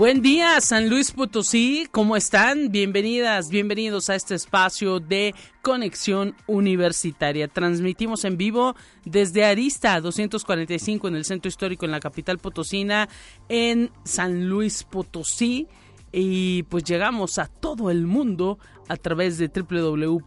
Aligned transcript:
Buen 0.00 0.22
día, 0.22 0.58
San 0.62 0.88
Luis 0.88 1.12
Potosí, 1.12 1.86
¿cómo 1.90 2.16
están? 2.16 2.72
Bienvenidas, 2.72 3.50
bienvenidos 3.50 4.08
a 4.08 4.14
este 4.14 4.34
espacio 4.34 4.98
de 4.98 5.34
conexión 5.60 6.34
universitaria. 6.46 7.48
Transmitimos 7.48 8.24
en 8.24 8.38
vivo 8.38 8.74
desde 9.04 9.44
Arista 9.44 10.00
245 10.00 11.06
en 11.06 11.16
el 11.16 11.26
centro 11.26 11.50
histórico 11.50 11.84
en 11.84 11.90
la 11.90 12.00
capital 12.00 12.38
potosina, 12.38 13.10
en 13.50 13.90
San 14.02 14.48
Luis 14.48 14.84
Potosí. 14.84 15.68
Y 16.12 16.62
pues 16.62 16.84
llegamos 16.84 17.38
a 17.38 17.48
todo 17.48 17.90
el 17.90 18.06
mundo 18.06 18.58
a 18.90 18.96
través 18.96 19.38
de 19.38 19.48
www.uaslp.mx. 19.48 20.20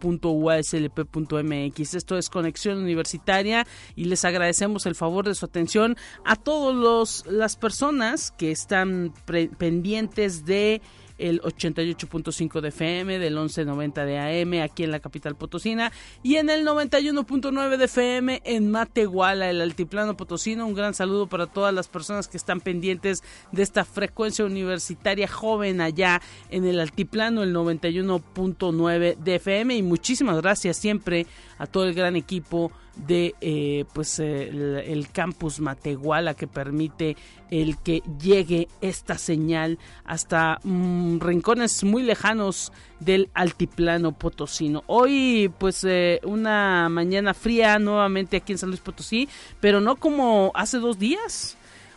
Esto 1.94 2.16
es 2.16 2.30
Conexión 2.30 2.78
Universitaria 2.78 3.66
y 3.94 4.06
les 4.06 4.24
agradecemos 4.24 4.86
el 4.86 4.94
favor 4.94 5.26
de 5.26 5.34
su 5.34 5.44
atención 5.44 5.98
a 6.24 6.36
todas 6.36 7.26
las 7.26 7.56
personas 7.56 8.30
que 8.30 8.50
están 8.50 9.12
pendientes 9.58 10.46
de 10.46 10.80
el 11.28 11.40
88.5 11.40 12.60
de 12.60 12.68
FM, 12.68 13.18
del 13.18 13.36
11.90 13.36 14.04
de 14.04 14.18
AM 14.18 14.62
aquí 14.62 14.84
en 14.84 14.90
la 14.90 15.00
capital 15.00 15.36
potosina 15.36 15.90
y 16.22 16.36
en 16.36 16.50
el 16.50 16.66
91.9 16.66 17.76
de 17.76 17.84
FM 17.86 18.42
en 18.44 18.70
Matehuala, 18.70 19.48
el 19.48 19.62
altiplano 19.62 20.16
potosino. 20.16 20.66
Un 20.66 20.74
gran 20.74 20.92
saludo 20.92 21.26
para 21.26 21.46
todas 21.46 21.72
las 21.72 21.88
personas 21.88 22.28
que 22.28 22.36
están 22.36 22.60
pendientes 22.60 23.22
de 23.52 23.62
esta 23.62 23.84
frecuencia 23.84 24.44
universitaria 24.44 25.26
joven 25.26 25.80
allá 25.80 26.20
en 26.50 26.66
el 26.66 26.78
altiplano, 26.78 27.42
el 27.42 27.54
91.9 27.54 29.16
de 29.16 29.34
FM 29.36 29.76
y 29.76 29.82
muchísimas 29.82 30.40
gracias 30.42 30.76
siempre 30.76 31.26
a 31.58 31.66
todo 31.66 31.84
el 31.84 31.94
gran 31.94 32.16
equipo 32.16 32.70
de 32.96 33.34
eh, 33.40 33.84
pues 33.92 34.18
el, 34.18 35.06
campus 35.12 35.60
Matehuala 35.60 36.34
que 36.34 36.46
permite 36.46 37.16
el 37.50 37.76
que 37.78 38.02
llegue 38.20 38.68
esta 38.80 39.18
señal 39.18 39.78
hasta 40.04 40.60
mm, 40.62 41.18
rincones 41.20 41.84
muy 41.84 42.02
lejanos 42.02 42.72
del 43.00 43.30
altiplano 43.34 44.12
potosino. 44.12 44.82
Hoy 44.86 45.52
pues 45.58 45.84
eh, 45.84 46.20
una 46.24 46.88
mañana 46.88 47.34
fría 47.34 47.78
nuevamente 47.78 48.36
aquí 48.36 48.52
en 48.52 48.58
San 48.58 48.70
Luis 48.70 48.80
Potosí, 48.80 49.28
pero 49.60 49.80
no 49.80 49.96
como 49.96 50.52
hace 50.54 50.78
dos 50.78 50.98
días. 50.98 51.56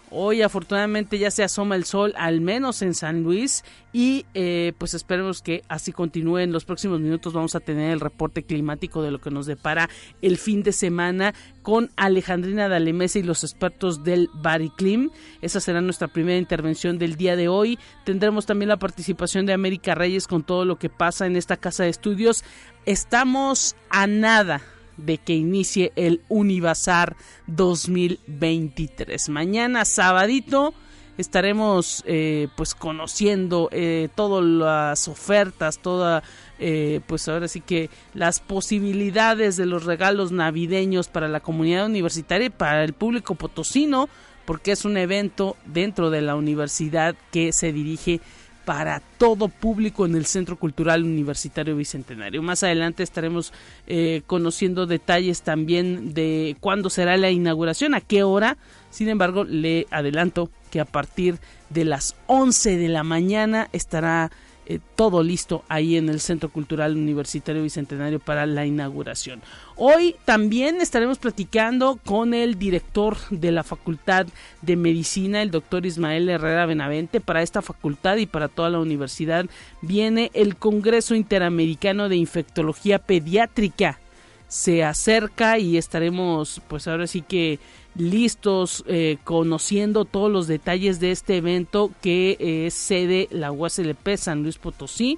Hoy 0.09 0.41
afortunadamente 0.41 1.19
ya 1.19 1.31
se 1.31 1.43
asoma 1.43 1.75
el 1.75 1.83
sol, 1.83 2.13
al 2.17 2.39
menos 2.39 2.81
en 2.81 2.93
San 2.93 3.23
Luis, 3.23 3.65
y 3.91 4.25
eh, 4.33 4.71
pues 4.77 4.93
esperemos 4.93 5.41
que 5.41 5.63
así 5.67 5.91
continúe. 5.91 6.39
En 6.39 6.53
los 6.53 6.63
próximos 6.63 7.01
minutos 7.01 7.33
vamos 7.33 7.55
a 7.55 7.59
tener 7.59 7.91
el 7.91 7.99
reporte 7.99 8.43
climático 8.43 9.01
de 9.01 9.11
lo 9.11 9.19
que 9.19 9.31
nos 9.31 9.47
depara 9.47 9.89
el 10.21 10.37
fin 10.37 10.63
de 10.63 10.71
semana 10.71 11.33
con 11.61 11.91
Alejandrina 11.97 12.69
Dalemesa 12.69 13.19
y 13.19 13.23
los 13.23 13.43
expertos 13.43 14.05
del 14.05 14.29
Bariclim. 14.33 15.09
Esa 15.41 15.59
será 15.59 15.81
nuestra 15.81 16.07
primera 16.07 16.37
intervención 16.37 16.97
del 16.97 17.17
día 17.17 17.35
de 17.35 17.49
hoy. 17.49 17.77
Tendremos 18.05 18.45
también 18.45 18.69
la 18.69 18.77
participación 18.77 19.45
de 19.45 19.53
América 19.53 19.93
Reyes 19.93 20.25
con 20.25 20.43
todo 20.43 20.63
lo 20.63 20.77
que 20.77 20.89
pasa 20.89 21.25
en 21.25 21.35
esta 21.35 21.57
casa 21.57 21.83
de 21.83 21.89
estudios. 21.89 22.45
Estamos 22.85 23.75
a 23.89 24.07
nada 24.07 24.61
de 24.97 25.17
que 25.17 25.33
inicie 25.33 25.91
el 25.95 26.21
Univazar 26.27 27.15
2023. 27.47 29.29
Mañana, 29.29 29.85
sabadito, 29.85 30.73
estaremos 31.17 32.03
eh, 32.05 32.47
pues 32.55 32.75
conociendo 32.75 33.69
eh, 33.71 34.09
todas 34.15 34.43
las 34.43 35.07
ofertas, 35.07 35.79
toda 35.79 36.23
eh, 36.59 37.01
pues 37.07 37.27
ahora 37.27 37.47
sí 37.47 37.61
que 37.61 37.89
las 38.13 38.39
posibilidades 38.39 39.57
de 39.57 39.65
los 39.65 39.85
regalos 39.85 40.31
navideños 40.31 41.07
para 41.07 41.27
la 41.27 41.39
comunidad 41.39 41.85
universitaria 41.85 42.47
y 42.47 42.51
para 42.51 42.83
el 42.83 42.93
público 42.93 43.35
potosino, 43.35 44.09
porque 44.45 44.71
es 44.71 44.85
un 44.85 44.97
evento 44.97 45.57
dentro 45.65 46.09
de 46.09 46.21
la 46.21 46.35
universidad 46.35 47.15
que 47.31 47.51
se 47.51 47.73
dirige 47.73 48.21
para 48.67 49.01
todo 49.17 49.47
público 49.47 50.05
en 50.05 50.13
el 50.13 50.25
Centro 50.25 50.57
Cultural 50.57 51.01
Universitario 51.01 51.77
Bicentenario. 51.77 52.41
Más 52.41 52.63
adelante 52.63 53.01
estaremos 53.01 53.53
eh, 53.87 54.23
conociendo 54.27 54.85
detalles 54.85 55.41
también 55.41 56.13
de 56.13 56.57
cuándo 56.59 56.89
será 56.89 57.15
la 57.15 57.31
inauguración, 57.31 57.95
a 57.95 58.01
qué 58.01 58.23
hora. 58.23 58.57
Sin 58.89 59.07
embargo, 59.07 59.45
le 59.45 59.87
adelanto 59.89 60.51
que 60.69 60.81
a 60.81 60.85
partir 60.85 61.39
de 61.69 61.85
las 61.85 62.17
11 62.25 62.75
de 62.75 62.89
la 62.89 63.03
mañana 63.03 63.69
estará 63.71 64.31
eh, 64.69 64.79
todo 64.95 65.23
listo 65.23 65.63
ahí 65.69 65.95
en 65.95 66.09
el 66.09 66.19
Centro 66.19 66.49
Cultural 66.49 66.97
Universitario 66.97 67.63
Bicentenario 67.63 68.19
para 68.19 68.45
la 68.45 68.65
inauguración. 68.65 69.41
Hoy 69.77 70.17
también 70.25 70.81
estaremos 70.81 71.19
platicando 71.19 71.99
con 72.03 72.33
el 72.33 72.59
director 72.59 73.15
de 73.29 73.53
la 73.53 73.63
Facultad 73.63 74.27
de 74.61 74.75
Medicina, 74.75 75.41
el 75.41 75.51
doctor 75.51 75.85
Ismael 75.85 76.27
Herrera 76.27 76.65
Benavente. 76.65 77.21
Para 77.21 77.43
esta 77.43 77.61
facultad 77.61 78.17
y 78.17 78.25
para 78.25 78.49
toda 78.49 78.69
la 78.69 78.79
universidad 78.79 79.45
viene 79.81 80.31
el 80.33 80.57
Congreso 80.57 81.15
Interamericano 81.15 82.09
de 82.09 82.17
Infectología 82.17 82.99
Pediátrica. 82.99 84.01
Se 84.47 84.83
acerca 84.83 85.59
y 85.59 85.77
estaremos 85.77 86.61
pues 86.67 86.87
ahora 86.87 87.07
sí 87.07 87.21
que 87.21 87.59
listos, 87.95 88.83
eh, 88.87 89.17
conociendo 89.23 90.05
todos 90.05 90.31
los 90.31 90.47
detalles 90.47 90.99
de 90.99 91.11
este 91.11 91.37
evento 91.37 91.91
que 92.01 92.37
es 92.67 92.73
sede 92.73 93.27
la 93.31 93.51
UASLP 93.51 94.15
San 94.15 94.43
Luis 94.43 94.57
Potosí 94.57 95.17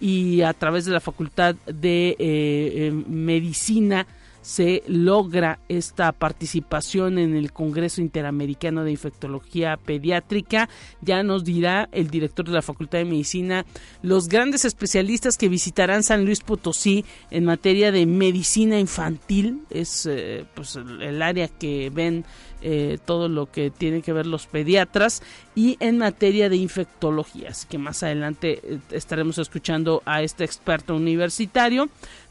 y 0.00 0.40
a 0.42 0.54
través 0.54 0.84
de 0.84 0.92
la 0.92 1.00
Facultad 1.00 1.56
de 1.66 2.10
eh, 2.10 2.16
eh, 2.18 2.92
Medicina 3.06 4.06
se 4.42 4.82
logra 4.86 5.58
esta 5.68 6.12
participación 6.12 7.18
en 7.18 7.36
el 7.36 7.52
Congreso 7.52 8.00
Interamericano 8.00 8.84
de 8.84 8.92
Infectología 8.92 9.76
Pediátrica. 9.76 10.68
Ya 11.00 11.22
nos 11.22 11.44
dirá 11.44 11.88
el 11.92 12.10
director 12.10 12.46
de 12.46 12.52
la 12.52 12.62
Facultad 12.62 12.98
de 12.98 13.04
Medicina 13.04 13.64
los 14.02 14.28
grandes 14.28 14.64
especialistas 14.64 15.36
que 15.36 15.48
visitarán 15.48 16.02
San 16.02 16.24
Luis 16.24 16.40
Potosí 16.40 17.04
en 17.30 17.44
materia 17.44 17.92
de 17.92 18.06
medicina 18.06 18.78
infantil. 18.78 19.62
Es 19.70 20.06
eh, 20.06 20.44
pues 20.54 20.76
el 20.76 21.22
área 21.22 21.48
que 21.48 21.90
ven 21.90 22.24
eh, 22.62 22.98
todo 23.06 23.28
lo 23.28 23.50
que 23.50 23.70
tiene 23.70 24.02
que 24.02 24.12
ver 24.12 24.26
los 24.26 24.46
pediatras 24.46 25.22
y 25.54 25.78
en 25.80 25.96
materia 25.96 26.50
de 26.50 26.56
infectología. 26.56 27.50
Así 27.50 27.66
que 27.66 27.78
más 27.78 28.02
adelante 28.02 28.60
eh, 28.62 28.78
estaremos 28.90 29.38
escuchando 29.38 30.02
a 30.04 30.22
este 30.22 30.44
experto 30.44 30.94
universitario. 30.94 31.88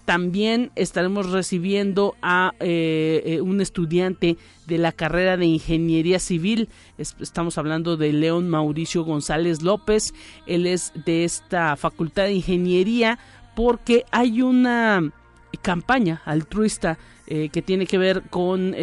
También 0.09 0.71
estaremos 0.75 1.29
recibiendo 1.29 2.15
a 2.23 2.55
eh, 2.59 3.21
eh, 3.25 3.41
un 3.41 3.61
estudiante 3.61 4.37
de 4.65 4.79
la 4.79 4.91
carrera 4.91 5.37
de 5.37 5.45
Ingeniería 5.45 6.17
Civil. 6.17 6.67
estamos 6.97 7.59
hablando 7.59 7.95
de 7.95 8.11
León 8.11 8.49
Mauricio 8.49 9.03
González 9.03 9.61
López. 9.61 10.15
Él 10.47 10.65
es 10.65 10.93
de 11.05 11.25
esta 11.25 11.75
Facultad 11.75 12.23
de 12.23 12.33
Ingeniería 12.33 13.19
porque 13.55 14.03
hay 14.09 14.41
una 14.41 15.11
campaña 15.61 16.23
altruista 16.25 16.97
eh, 17.27 17.49
que 17.49 17.61
tiene 17.61 17.85
que 17.85 17.99
ver 17.99 18.23
con 18.31 18.75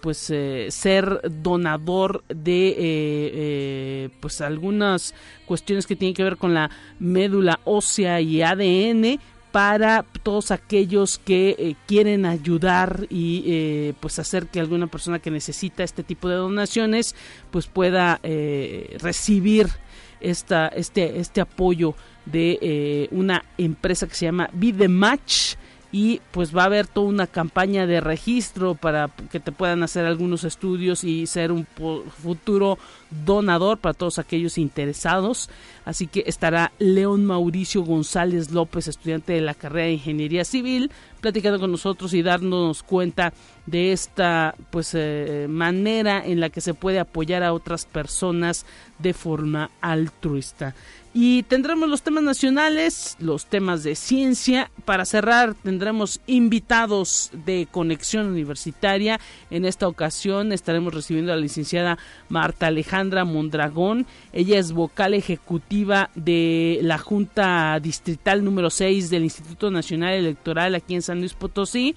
pues 0.00 0.32
ser 0.68 1.20
donador 1.42 2.22
de 2.28 4.08
pues 4.20 4.40
algunas 4.40 5.16
cuestiones 5.46 5.88
que 5.88 5.96
tienen 5.96 6.14
que 6.14 6.22
ver 6.22 6.36
con 6.36 6.54
la 6.54 6.70
médula 7.00 7.58
ósea 7.64 8.20
y 8.20 8.42
ADN 8.42 9.18
para 9.52 10.04
todos 10.22 10.50
aquellos 10.50 11.18
que 11.18 11.56
eh, 11.58 11.74
quieren 11.86 12.24
ayudar 12.24 13.06
y 13.10 13.42
eh, 13.46 13.94
pues 14.00 14.18
hacer 14.18 14.46
que 14.46 14.60
alguna 14.60 14.86
persona 14.86 15.18
que 15.18 15.30
necesita 15.30 15.82
este 15.82 16.02
tipo 16.02 16.28
de 16.28 16.36
donaciones 16.36 17.16
pues 17.50 17.66
pueda 17.66 18.20
eh, 18.22 18.96
recibir 19.00 19.68
esta, 20.20 20.68
este, 20.68 21.18
este 21.18 21.40
apoyo 21.40 21.94
de 22.26 23.08
una 23.10 23.44
empresa 23.56 24.06
que 24.06 24.14
se 24.14 24.26
llama 24.26 24.50
Be 24.52 24.88
Match 24.88 25.54
y 25.92 26.20
pues 26.30 26.56
va 26.56 26.62
a 26.62 26.66
haber 26.66 26.86
toda 26.86 27.08
una 27.08 27.26
campaña 27.26 27.86
de 27.86 28.00
registro 28.00 28.74
para 28.74 29.10
que 29.30 29.40
te 29.40 29.50
puedan 29.50 29.82
hacer 29.82 30.06
algunos 30.06 30.44
estudios 30.44 31.02
y 31.02 31.26
ser 31.26 31.50
un 31.50 31.66
futuro 31.66 32.78
donador 33.24 33.78
para 33.78 33.94
todos 33.94 34.18
aquellos 34.18 34.56
interesados. 34.56 35.50
Así 35.84 36.06
que 36.06 36.22
estará 36.26 36.72
León 36.78 37.24
Mauricio 37.24 37.82
González 37.82 38.52
López, 38.52 38.86
estudiante 38.86 39.32
de 39.32 39.40
la 39.40 39.54
carrera 39.54 39.86
de 39.86 39.94
Ingeniería 39.94 40.44
Civil, 40.44 40.92
platicando 41.20 41.58
con 41.58 41.72
nosotros 41.72 42.14
y 42.14 42.22
darnos 42.22 42.84
cuenta 42.84 43.32
de 43.66 43.92
esta 43.92 44.54
pues 44.70 44.94
eh, 44.94 45.46
manera 45.48 46.24
en 46.24 46.38
la 46.38 46.50
que 46.50 46.60
se 46.60 46.74
puede 46.74 47.00
apoyar 47.00 47.42
a 47.42 47.52
otras 47.52 47.84
personas 47.84 48.64
de 48.98 49.12
forma 49.12 49.70
altruista. 49.80 50.74
Y 51.12 51.42
tendremos 51.42 51.88
los 51.88 52.02
temas 52.02 52.22
nacionales, 52.22 53.16
los 53.18 53.46
temas 53.46 53.82
de 53.82 53.96
ciencia. 53.96 54.70
Para 54.84 55.04
cerrar, 55.04 55.54
tendremos 55.54 56.20
invitados 56.28 57.30
de 57.44 57.66
conexión 57.68 58.28
universitaria. 58.28 59.18
En 59.50 59.64
esta 59.64 59.88
ocasión 59.88 60.52
estaremos 60.52 60.94
recibiendo 60.94 61.32
a 61.32 61.34
la 61.34 61.42
licenciada 61.42 61.98
Marta 62.28 62.68
Alejandra 62.68 63.24
Mondragón. 63.24 64.06
Ella 64.32 64.60
es 64.60 64.70
vocal 64.70 65.14
ejecutiva 65.14 66.10
de 66.14 66.78
la 66.82 66.98
Junta 66.98 67.80
Distrital 67.82 68.44
número 68.44 68.70
6 68.70 69.10
del 69.10 69.24
Instituto 69.24 69.72
Nacional 69.72 70.14
Electoral 70.14 70.76
aquí 70.76 70.94
en 70.94 71.02
San 71.02 71.18
Luis 71.18 71.34
Potosí. 71.34 71.96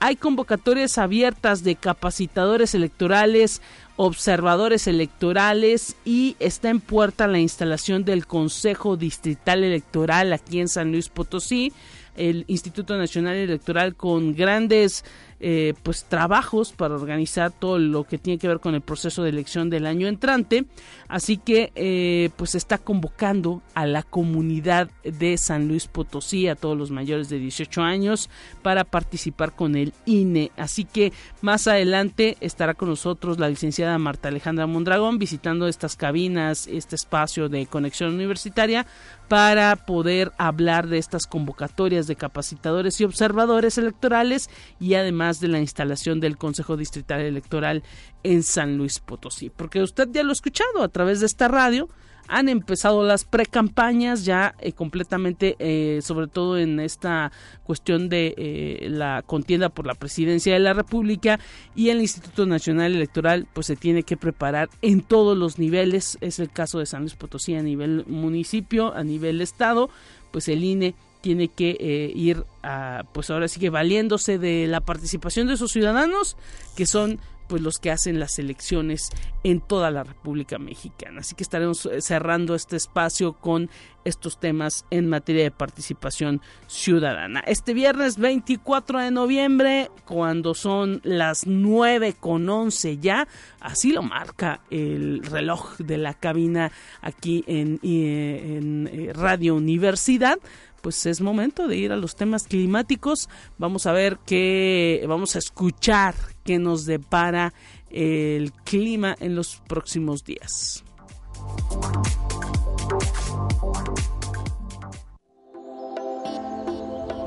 Hay 0.00 0.16
convocatorias 0.16 0.98
abiertas 0.98 1.64
de 1.64 1.76
capacitadores 1.76 2.74
electorales, 2.74 3.62
observadores 3.96 4.86
electorales 4.86 5.96
y 6.04 6.36
está 6.40 6.70
en 6.70 6.80
puerta 6.80 7.26
la 7.26 7.38
instalación 7.38 8.04
del 8.04 8.26
Consejo 8.26 8.96
Distrital 8.96 9.62
Electoral 9.62 10.32
aquí 10.32 10.60
en 10.60 10.68
San 10.68 10.90
Luis 10.90 11.08
Potosí. 11.08 11.72
El 12.16 12.44
Instituto 12.46 12.96
Nacional 12.96 13.36
Electoral 13.36 13.94
con 13.96 14.34
grandes 14.34 15.04
eh, 15.40 15.74
pues 15.82 16.04
trabajos 16.04 16.72
para 16.72 16.94
organizar 16.94 17.50
todo 17.50 17.78
lo 17.78 18.04
que 18.04 18.18
tiene 18.18 18.38
que 18.38 18.48
ver 18.48 18.60
con 18.60 18.74
el 18.74 18.80
proceso 18.80 19.22
de 19.22 19.30
elección 19.30 19.68
del 19.68 19.84
año 19.84 20.06
entrante. 20.06 20.64
Así 21.08 21.36
que 21.36 21.72
eh, 21.74 22.30
pues 22.36 22.54
está 22.54 22.78
convocando 22.78 23.62
a 23.74 23.86
la 23.86 24.02
comunidad 24.02 24.90
de 25.02 25.36
San 25.36 25.68
Luis 25.68 25.86
Potosí 25.86 26.48
a 26.48 26.56
todos 26.56 26.78
los 26.78 26.90
mayores 26.90 27.28
de 27.28 27.38
18 27.38 27.82
años 27.82 28.30
para 28.62 28.84
participar 28.84 29.54
con 29.54 29.76
el 29.76 29.92
INE 30.06 30.50
así 30.56 30.84
que 30.84 31.12
más 31.42 31.66
adelante 31.68 32.36
estará 32.40 32.74
con 32.74 32.88
nosotros 32.88 33.38
la 33.38 33.48
licenciada 33.48 33.98
Marta 33.98 34.28
Alejandra 34.28 34.66
Mondragón 34.66 35.18
visitando 35.18 35.68
estas 35.68 35.96
cabinas 35.96 36.66
este 36.66 36.96
espacio 36.96 37.48
de 37.48 37.66
conexión 37.66 38.14
universitaria 38.14 38.86
para 39.34 39.74
poder 39.74 40.30
hablar 40.38 40.86
de 40.86 40.98
estas 40.98 41.26
convocatorias 41.26 42.06
de 42.06 42.14
capacitadores 42.14 43.00
y 43.00 43.04
observadores 43.04 43.78
electorales 43.78 44.48
y 44.78 44.94
además 44.94 45.40
de 45.40 45.48
la 45.48 45.58
instalación 45.58 46.20
del 46.20 46.38
Consejo 46.38 46.76
Distrital 46.76 47.20
Electoral 47.20 47.82
en 48.22 48.44
San 48.44 48.78
Luis 48.78 49.00
Potosí. 49.00 49.50
Porque 49.50 49.82
usted 49.82 50.08
ya 50.12 50.22
lo 50.22 50.28
ha 50.28 50.34
escuchado 50.34 50.84
a 50.84 50.88
través 50.88 51.18
de 51.18 51.26
esta 51.26 51.48
radio, 51.48 51.88
han 52.28 52.48
empezado 52.48 53.04
las 53.04 53.24
precampañas 53.24 54.24
ya 54.24 54.54
eh, 54.58 54.72
completamente, 54.72 55.56
eh, 55.58 56.00
sobre 56.02 56.26
todo 56.26 56.58
en 56.58 56.80
esta 56.80 57.32
cuestión 57.64 58.08
de 58.08 58.34
eh, 58.36 58.88
la 58.90 59.22
contienda 59.22 59.68
por 59.68 59.86
la 59.86 59.94
presidencia 59.94 60.54
de 60.54 60.60
la 60.60 60.72
República 60.72 61.38
y 61.74 61.90
el 61.90 62.00
Instituto 62.00 62.46
Nacional 62.46 62.94
Electoral 62.94 63.46
pues 63.52 63.66
se 63.66 63.76
tiene 63.76 64.02
que 64.02 64.16
preparar 64.16 64.68
en 64.82 65.02
todos 65.02 65.36
los 65.36 65.58
niveles, 65.58 66.18
es 66.20 66.38
el 66.38 66.50
caso 66.50 66.78
de 66.78 66.86
San 66.86 67.02
Luis 67.02 67.14
Potosí 67.14 67.54
a 67.54 67.62
nivel 67.62 68.04
municipio, 68.06 68.94
a 68.94 69.04
nivel 69.04 69.40
estado, 69.40 69.90
pues 70.30 70.48
el 70.48 70.64
INE 70.64 70.94
tiene 71.24 71.48
que 71.48 71.76
eh, 71.80 72.12
ir 72.14 72.44
a, 72.62 73.04
pues 73.14 73.30
ahora 73.30 73.48
sigue 73.48 73.70
valiéndose 73.70 74.38
de 74.38 74.66
la 74.66 74.82
participación 74.82 75.46
de 75.46 75.56
sus 75.56 75.72
ciudadanos, 75.72 76.36
que 76.76 76.84
son 76.84 77.18
pues 77.48 77.62
los 77.62 77.78
que 77.78 77.90
hacen 77.90 78.18
las 78.20 78.38
elecciones 78.38 79.10
en 79.42 79.60
toda 79.60 79.90
la 79.90 80.04
República 80.04 80.58
Mexicana. 80.58 81.20
Así 81.20 81.34
que 81.34 81.42
estaremos 81.42 81.86
eh, 81.86 82.00
cerrando 82.00 82.54
este 82.54 82.76
espacio 82.76 83.34
con 83.34 83.70
estos 84.04 84.38
temas 84.38 84.84
en 84.90 85.08
materia 85.08 85.44
de 85.44 85.50
participación 85.50 86.40
ciudadana. 86.66 87.40
Este 87.40 87.74
viernes 87.74 88.18
24 88.18 89.00
de 89.00 89.10
noviembre, 89.10 89.90
cuando 90.04 90.54
son 90.54 91.00
las 91.04 91.46
9 91.46 92.14
con 92.20 92.48
11 92.48 92.98
ya, 92.98 93.26
así 93.60 93.92
lo 93.92 94.02
marca 94.02 94.60
el 94.70 95.22
reloj 95.24 95.76
de 95.78 95.98
la 95.98 96.14
cabina 96.14 96.70
aquí 97.00 97.44
en, 97.46 97.80
eh, 97.82 98.58
en 98.58 99.14
Radio 99.14 99.54
Universidad, 99.54 100.38
pues 100.84 101.06
es 101.06 101.22
momento 101.22 101.66
de 101.66 101.78
ir 101.78 101.92
a 101.92 101.96
los 101.96 102.14
temas 102.14 102.46
climáticos. 102.46 103.30
Vamos 103.56 103.86
a 103.86 103.92
ver 103.92 104.18
qué, 104.26 105.02
vamos 105.08 105.34
a 105.34 105.38
escuchar 105.38 106.14
qué 106.44 106.58
nos 106.58 106.84
depara 106.84 107.54
el 107.88 108.52
clima 108.52 109.16
en 109.18 109.34
los 109.34 109.62
próximos 109.66 110.24
días. 110.24 110.84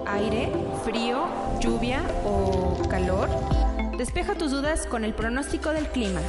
Aire, 0.06 0.52
frío, 0.86 1.26
lluvia 1.60 2.04
o 2.26 2.88
calor. 2.88 3.28
Despeja 3.98 4.36
tus 4.36 4.52
dudas 4.52 4.86
con 4.86 5.04
el 5.04 5.16
pronóstico 5.16 5.72
del 5.72 5.88
clima. 5.88 6.22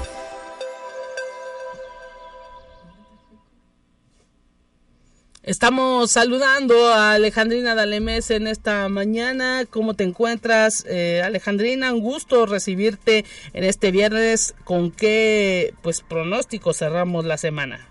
Estamos 5.45 6.11
saludando 6.11 6.89
a 6.89 7.13
Alejandrina 7.13 7.77
Dalemes 7.77 8.31
en 8.33 8.49
esta 8.49 8.89
mañana. 8.89 9.65
¿Cómo 9.71 9.95
te 9.95 10.03
encuentras, 10.03 10.85
eh, 10.87 11.23
Alejandrina? 11.23 11.93
Un 11.93 12.01
gusto 12.01 12.45
recibirte 12.45 13.25
en 13.53 13.63
este 13.63 13.93
viernes. 13.93 14.55
¿Con 14.65 14.91
qué 14.91 15.75
pues 15.81 16.03
pronóstico 16.03 16.73
cerramos 16.73 17.25
la 17.25 17.37
semana? 17.37 17.89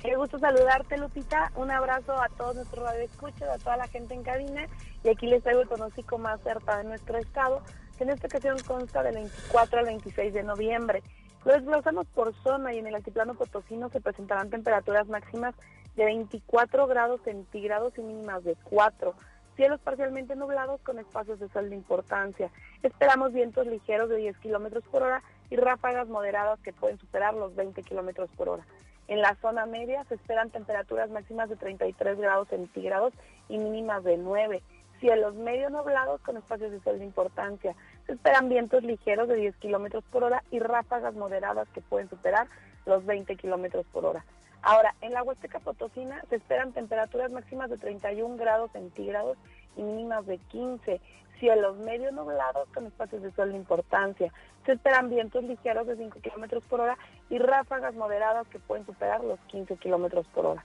Qué 0.00 0.14
gusto 0.14 0.38
saludarte, 0.38 0.96
Lupita. 0.96 1.50
Un 1.56 1.72
abrazo 1.72 2.12
a 2.12 2.28
todos 2.28 2.54
nuestros 2.54 2.84
radioescuchos, 2.84 3.42
a 3.42 3.58
toda 3.58 3.76
la 3.76 3.88
gente 3.88 4.14
en 4.14 4.22
cabina. 4.22 4.66
Y 5.02 5.08
aquí 5.08 5.26
les 5.26 5.42
traigo 5.42 5.62
el 5.62 5.68
pronóstico 5.68 6.18
más 6.18 6.40
cerca 6.42 6.78
de 6.78 6.84
nuestro 6.84 7.18
estado, 7.18 7.62
que 7.98 8.04
en 8.04 8.10
esta 8.10 8.28
ocasión 8.28 8.56
consta 8.64 9.02
del 9.02 9.16
24 9.16 9.80
al 9.80 9.86
26 9.86 10.32
de 10.32 10.42
noviembre. 10.44 11.02
Lo 11.44 11.52
desglosamos 11.52 12.06
por 12.08 12.34
zona 12.42 12.74
y 12.74 12.78
en 12.78 12.86
el 12.86 12.94
altiplano 12.94 13.34
potosino 13.34 13.88
se 13.90 14.00
presentarán 14.00 14.50
temperaturas 14.50 15.08
máximas 15.08 15.54
de 15.96 16.04
24 16.04 16.86
grados 16.86 17.20
centígrados 17.22 17.96
y 17.96 18.02
mínimas 18.02 18.44
de 18.44 18.56
4. 18.64 19.14
Cielos 19.56 19.80
parcialmente 19.80 20.36
nublados 20.36 20.80
con 20.82 20.98
espacios 20.98 21.40
de 21.40 21.48
sol 21.48 21.68
de 21.68 21.76
importancia. 21.76 22.50
Esperamos 22.82 23.32
vientos 23.32 23.66
ligeros 23.66 24.08
de 24.08 24.16
10 24.16 24.38
kilómetros 24.38 24.84
por 24.84 25.02
hora 25.02 25.22
y 25.50 25.56
ráfagas 25.56 26.08
moderadas 26.08 26.60
que 26.60 26.72
pueden 26.72 26.98
superar 26.98 27.34
los 27.34 27.54
20 27.56 27.82
kilómetros 27.82 28.30
por 28.36 28.48
hora. 28.48 28.66
En 29.08 29.22
la 29.22 29.34
zona 29.40 29.64
media 29.66 30.04
se 30.04 30.14
esperan 30.14 30.50
temperaturas 30.50 31.10
máximas 31.10 31.48
de 31.48 31.56
33 31.56 32.18
grados 32.18 32.48
centígrados 32.48 33.14
y 33.48 33.58
mínimas 33.58 34.04
de 34.04 34.18
9. 34.18 34.62
Cielos 35.00 35.34
medio 35.34 35.70
nublados 35.70 36.20
con 36.22 36.36
espacios 36.36 36.72
de 36.72 36.80
sol 36.80 36.98
de 36.98 37.04
importancia. 37.04 37.74
Se 38.06 38.12
esperan 38.12 38.48
vientos 38.48 38.82
ligeros 38.82 39.28
de 39.28 39.36
10 39.36 39.56
kilómetros 39.56 40.02
por 40.10 40.24
hora 40.24 40.42
y 40.50 40.58
ráfagas 40.58 41.14
moderadas 41.14 41.68
que 41.68 41.80
pueden 41.80 42.08
superar 42.08 42.48
los 42.84 43.04
20 43.06 43.36
kilómetros 43.36 43.86
por 43.92 44.04
hora. 44.04 44.24
Ahora, 44.62 44.94
en 45.00 45.12
la 45.12 45.22
Huasteca 45.22 45.60
Potosina 45.60 46.24
se 46.28 46.36
esperan 46.36 46.72
temperaturas 46.72 47.30
máximas 47.30 47.70
de 47.70 47.78
31 47.78 48.36
grados 48.36 48.72
centígrados 48.72 49.38
y 49.76 49.82
mínimas 49.82 50.26
de 50.26 50.38
15. 50.38 51.00
Cielos 51.38 51.76
medio 51.76 52.10
nublados 52.10 52.68
con 52.74 52.86
espacios 52.86 53.22
de 53.22 53.30
sol 53.32 53.52
de 53.52 53.58
importancia. 53.58 54.32
Se 54.66 54.72
esperan 54.72 55.10
vientos 55.10 55.44
ligeros 55.44 55.86
de 55.86 55.96
5 55.96 56.20
kilómetros 56.20 56.64
por 56.64 56.80
hora 56.80 56.98
y 57.30 57.38
ráfagas 57.38 57.94
moderadas 57.94 58.48
que 58.48 58.58
pueden 58.58 58.84
superar 58.84 59.22
los 59.22 59.38
15 59.46 59.76
kilómetros 59.76 60.26
por 60.28 60.46
hora. 60.46 60.64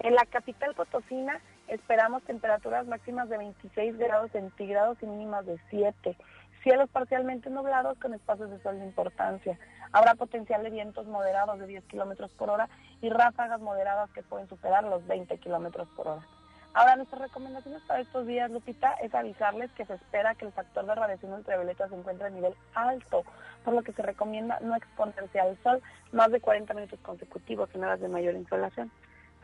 En 0.00 0.14
la 0.14 0.26
capital 0.26 0.74
Potosina 0.74 1.40
esperamos 1.68 2.22
temperaturas 2.24 2.86
máximas 2.86 3.28
de 3.28 3.38
26 3.38 3.96
grados 3.98 4.30
centígrados 4.32 4.98
y 5.02 5.06
mínimas 5.06 5.46
de 5.46 5.58
7 5.70 6.16
cielos 6.64 6.88
parcialmente 6.90 7.50
nublados 7.50 7.96
con 7.98 8.14
espacios 8.14 8.50
de 8.50 8.58
sol 8.62 8.78
de 8.78 8.86
importancia. 8.86 9.58
Habrá 9.92 10.14
potencial 10.14 10.64
de 10.64 10.70
vientos 10.70 11.06
moderados 11.06 11.60
de 11.60 11.66
10 11.66 11.84
kilómetros 11.84 12.32
por 12.32 12.50
hora 12.50 12.68
y 13.02 13.10
ráfagas 13.10 13.60
moderadas 13.60 14.10
que 14.10 14.22
pueden 14.22 14.48
superar 14.48 14.82
los 14.82 15.06
20 15.06 15.38
kilómetros 15.38 15.86
por 15.94 16.08
hora. 16.08 16.26
Ahora, 16.72 16.96
nuestras 16.96 17.20
recomendaciones 17.20 17.82
para 17.82 18.00
estos 18.00 18.26
días, 18.26 18.50
Lupita, 18.50 18.94
es 18.94 19.14
avisarles 19.14 19.70
que 19.72 19.84
se 19.84 19.94
espera 19.94 20.34
que 20.34 20.46
el 20.46 20.52
factor 20.52 20.84
de 20.86 20.94
radiación 20.96 21.32
ultravioleta 21.34 21.88
se 21.88 21.94
encuentre 21.94 22.26
a 22.26 22.30
nivel 22.30 22.54
alto, 22.74 23.22
por 23.64 23.74
lo 23.74 23.82
que 23.82 23.92
se 23.92 24.02
recomienda 24.02 24.58
no 24.60 24.74
exponerse 24.74 25.38
al 25.38 25.56
sol 25.62 25.80
más 26.10 26.32
de 26.32 26.40
40 26.40 26.74
minutos 26.74 26.98
consecutivos 27.00 27.68
en 27.74 27.84
horas 27.84 28.00
de 28.00 28.08
mayor 28.08 28.34
insolación. 28.34 28.90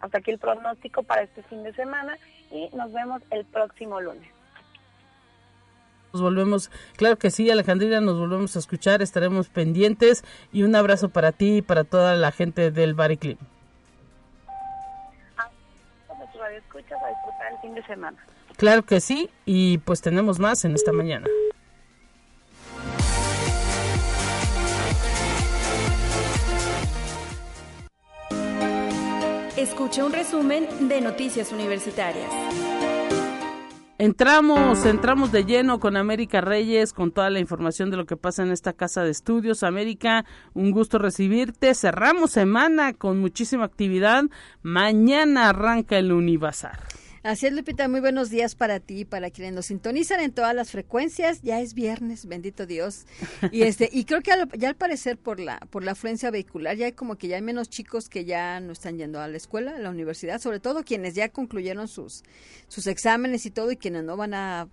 Hasta 0.01 0.19
aquí 0.19 0.31
el 0.31 0.39
pronóstico 0.39 1.03
para 1.03 1.23
este 1.23 1.43
fin 1.45 1.63
de 1.63 1.73
semana 1.75 2.19
y 2.51 2.69
nos 2.75 2.93
vemos 2.93 3.23
el 3.31 3.45
próximo 3.45 4.01
lunes. 4.01 4.29
Nos 6.13 6.23
volvemos, 6.23 6.71
claro 6.97 7.17
que 7.17 7.31
sí, 7.31 7.51
Alejandrina, 7.51 8.01
nos 8.01 8.19
volvemos 8.19 8.57
a 8.57 8.59
escuchar, 8.59 9.01
estaremos 9.01 9.49
pendientes 9.49 10.25
y 10.53 10.65
un 10.65 10.75
abrazo 10.75 11.09
para 11.11 11.31
ti 11.31 11.59
y 11.59 11.63
para 11.63 11.85
toda 11.85 12.17
la 12.17 12.33
gente 12.33 12.73
del 12.73 12.95
Bariclim. 12.95 13.39
escuchas 16.57 16.99
a 17.03 17.09
disfrutar 17.09 17.53
el 17.53 17.59
fin 17.61 17.75
de 17.75 17.83
semana. 17.85 18.19
Claro 18.57 18.83
que 18.83 19.01
sí, 19.01 19.31
y 19.45 19.79
pues 19.79 20.01
tenemos 20.01 20.39
más 20.39 20.65
en 20.65 20.75
esta 20.75 20.93
mañana. 20.93 21.27
Escucha 29.61 30.07
un 30.07 30.13
resumen 30.15 30.89
de 30.89 31.03
Noticias 31.03 31.53
Universitarias. 31.53 32.31
Entramos, 33.99 34.87
entramos 34.87 35.33
de 35.33 35.45
lleno 35.45 35.81
con 35.81 35.99
América 35.99 36.41
Reyes, 36.41 36.95
con 36.95 37.13
toda 37.13 37.29
la 37.29 37.41
información 37.41 37.91
de 37.91 37.99
lo 37.99 38.07
que 38.07 38.17
pasa 38.17 38.43
en 38.43 38.53
esta 38.53 38.73
casa 38.73 39.05
de 39.05 39.11
estudios. 39.11 39.63
América, 39.63 40.25
un 40.55 40.71
gusto 40.71 40.99
recibirte. 40.99 41.75
Cerramos 41.75 42.31
semana 42.31 42.95
con 42.95 43.21
muchísima 43.21 43.67
actividad. 43.67 44.25
Mañana 44.63 45.51
arranca 45.51 45.99
el 45.99 46.11
Univazar. 46.11 46.79
Así 47.23 47.47
es, 47.47 47.53
Lupita, 47.53 47.87
muy 47.87 48.01
buenos 48.01 48.31
días 48.31 48.55
para 48.55 48.81
ti, 48.81 49.05
para 49.05 49.31
quienes 49.31 49.53
nos 49.53 49.67
sintonizan 49.67 50.21
en 50.21 50.33
todas 50.33 50.55
las 50.55 50.71
frecuencias. 50.71 51.43
Ya 51.43 51.61
es 51.61 51.75
viernes, 51.75 52.25
bendito 52.25 52.65
Dios. 52.65 53.05
Y 53.53 53.63
este 53.63 53.91
y 53.93 54.05
creo 54.05 54.23
que 54.23 54.33
ya 54.57 54.69
al 54.71 54.77
parecer 54.77 55.19
por 55.19 55.39
la 55.39 55.59
por 55.71 55.85
la 55.85 55.93
afluencia 55.93 56.31
vehicular 56.31 56.77
ya 56.77 56.87
hay 56.87 56.93
como 56.93 57.17
que 57.17 57.29
ya 57.29 57.37
hay 57.37 57.43
menos 57.43 57.69
chicos 57.69 58.09
que 58.09 58.25
ya 58.25 58.59
no 58.61 58.73
están 58.73 58.97
yendo 58.97 59.21
a 59.21 59.29
la 59.29 59.37
escuela, 59.37 59.77
a 59.77 59.79
la 59.79 59.91
universidad, 59.91 60.41
sobre 60.41 60.61
todo 60.61 60.83
quienes 60.83 61.15
ya 61.15 61.29
concluyeron 61.29 61.89
sus 61.89 62.23
sus 62.69 62.87
exámenes 62.87 63.45
y 63.45 63.51
todo 63.51 63.71
y 63.71 63.77
quienes 63.77 64.03
no 64.05 64.17
van 64.17 64.33
a 64.33 64.69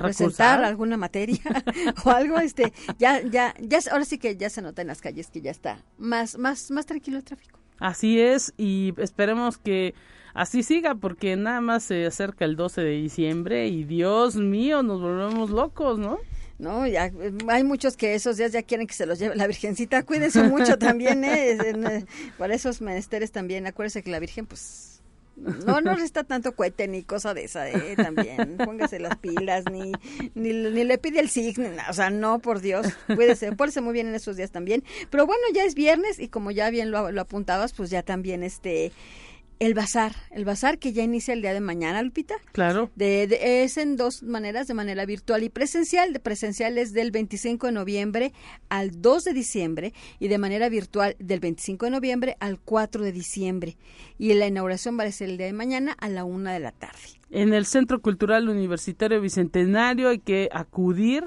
presentar 0.00 0.62
alguna 0.62 0.96
materia 0.96 1.42
o 2.04 2.10
algo 2.10 2.38
este 2.38 2.72
ya 2.96 3.20
ya 3.22 3.54
ya 3.58 3.80
ahora 3.90 4.04
sí 4.04 4.18
que 4.18 4.36
ya 4.36 4.50
se 4.50 4.62
nota 4.62 4.82
en 4.82 4.88
las 4.88 5.00
calles 5.00 5.30
que 5.30 5.40
ya 5.40 5.50
está 5.50 5.84
más 5.98 6.38
más 6.38 6.70
más 6.70 6.86
tranquilo 6.86 7.18
el 7.18 7.24
tráfico. 7.24 7.58
Así 7.80 8.20
es 8.20 8.54
y 8.56 8.94
esperemos 8.98 9.58
que 9.58 9.94
así 10.36 10.62
siga 10.62 10.94
porque 10.94 11.34
nada 11.36 11.60
más 11.60 11.84
se 11.84 12.06
acerca 12.06 12.44
el 12.44 12.56
12 12.56 12.82
de 12.82 12.90
diciembre 12.90 13.68
y 13.68 13.84
Dios 13.84 14.36
mío, 14.36 14.82
nos 14.82 15.00
volvemos 15.00 15.50
locos, 15.50 15.98
¿no? 15.98 16.18
No, 16.58 16.86
ya 16.86 17.10
hay 17.48 17.64
muchos 17.64 17.96
que 17.96 18.14
esos 18.14 18.36
días 18.36 18.52
ya 18.52 18.62
quieren 18.62 18.86
que 18.86 18.94
se 18.94 19.04
los 19.04 19.18
lleve 19.18 19.36
la 19.36 19.46
Virgencita. 19.46 20.02
Cuídense 20.04 20.42
mucho 20.44 20.78
también, 20.78 21.22
¿eh? 21.24 21.52
eh 21.52 22.04
para 22.38 22.54
esos 22.54 22.80
menesteres 22.80 23.30
también. 23.30 23.66
Acuérdense 23.66 24.02
que 24.02 24.10
la 24.10 24.18
Virgen, 24.20 24.46
pues, 24.46 25.02
no 25.36 25.82
nos 25.82 26.00
está 26.00 26.24
tanto 26.24 26.56
cohete 26.56 26.88
ni 26.88 27.02
cosa 27.02 27.34
de 27.34 27.44
esa, 27.44 27.68
¿eh? 27.68 27.94
También, 27.96 28.56
póngase 28.56 28.98
las 28.98 29.18
pilas, 29.18 29.64
ni, 29.70 29.92
ni, 30.34 30.52
le 30.52 30.96
pide 30.96 31.20
el 31.20 31.28
signo, 31.28 31.68
o 31.90 31.92
sea, 31.92 32.08
no, 32.08 32.38
por 32.38 32.60
Dios, 32.60 32.86
cuídese, 33.06 33.52
pórese 33.52 33.82
muy 33.82 33.92
bien 33.92 34.08
en 34.08 34.14
esos 34.14 34.38
días 34.38 34.50
también. 34.50 34.82
Pero 35.10 35.26
bueno, 35.26 35.42
ya 35.52 35.64
es 35.64 35.74
viernes 35.74 36.18
y 36.20 36.28
como 36.28 36.52
ya 36.52 36.70
bien 36.70 36.90
lo, 36.90 37.12
lo 37.12 37.20
apuntabas, 37.20 37.74
pues 37.74 37.90
ya 37.90 38.02
también 38.02 38.42
este 38.42 38.92
el 39.58 39.74
bazar, 39.74 40.12
el 40.30 40.44
bazar 40.44 40.78
que 40.78 40.92
ya 40.92 41.02
inicia 41.02 41.32
el 41.32 41.40
día 41.40 41.54
de 41.54 41.60
mañana, 41.60 42.02
Lupita. 42.02 42.34
Claro. 42.52 42.90
De, 42.94 43.64
es 43.64 43.76
en 43.78 43.96
dos 43.96 44.22
maneras, 44.22 44.66
de 44.66 44.74
manera 44.74 45.06
virtual 45.06 45.42
y 45.42 45.48
presencial. 45.48 46.12
De 46.12 46.20
presencial 46.20 46.78
es 46.78 46.92
del 46.92 47.10
25 47.10 47.66
de 47.66 47.72
noviembre 47.72 48.32
al 48.68 49.00
2 49.00 49.24
de 49.24 49.32
diciembre 49.32 49.94
y 50.18 50.28
de 50.28 50.38
manera 50.38 50.68
virtual 50.68 51.16
del 51.18 51.40
25 51.40 51.86
de 51.86 51.90
noviembre 51.90 52.36
al 52.40 52.60
4 52.60 53.02
de 53.02 53.12
diciembre. 53.12 53.76
Y 54.18 54.32
la 54.34 54.46
inauguración 54.46 54.98
va 54.98 55.04
a 55.04 55.12
ser 55.12 55.30
el 55.30 55.38
día 55.38 55.46
de 55.46 55.52
mañana 55.52 55.96
a 55.98 56.08
la 56.08 56.24
una 56.24 56.52
de 56.52 56.60
la 56.60 56.72
tarde. 56.72 56.98
En 57.30 57.54
el 57.54 57.66
Centro 57.66 58.00
Cultural 58.00 58.48
Universitario 58.48 59.20
Bicentenario 59.20 60.10
hay 60.10 60.18
que 60.18 60.48
acudir 60.52 61.24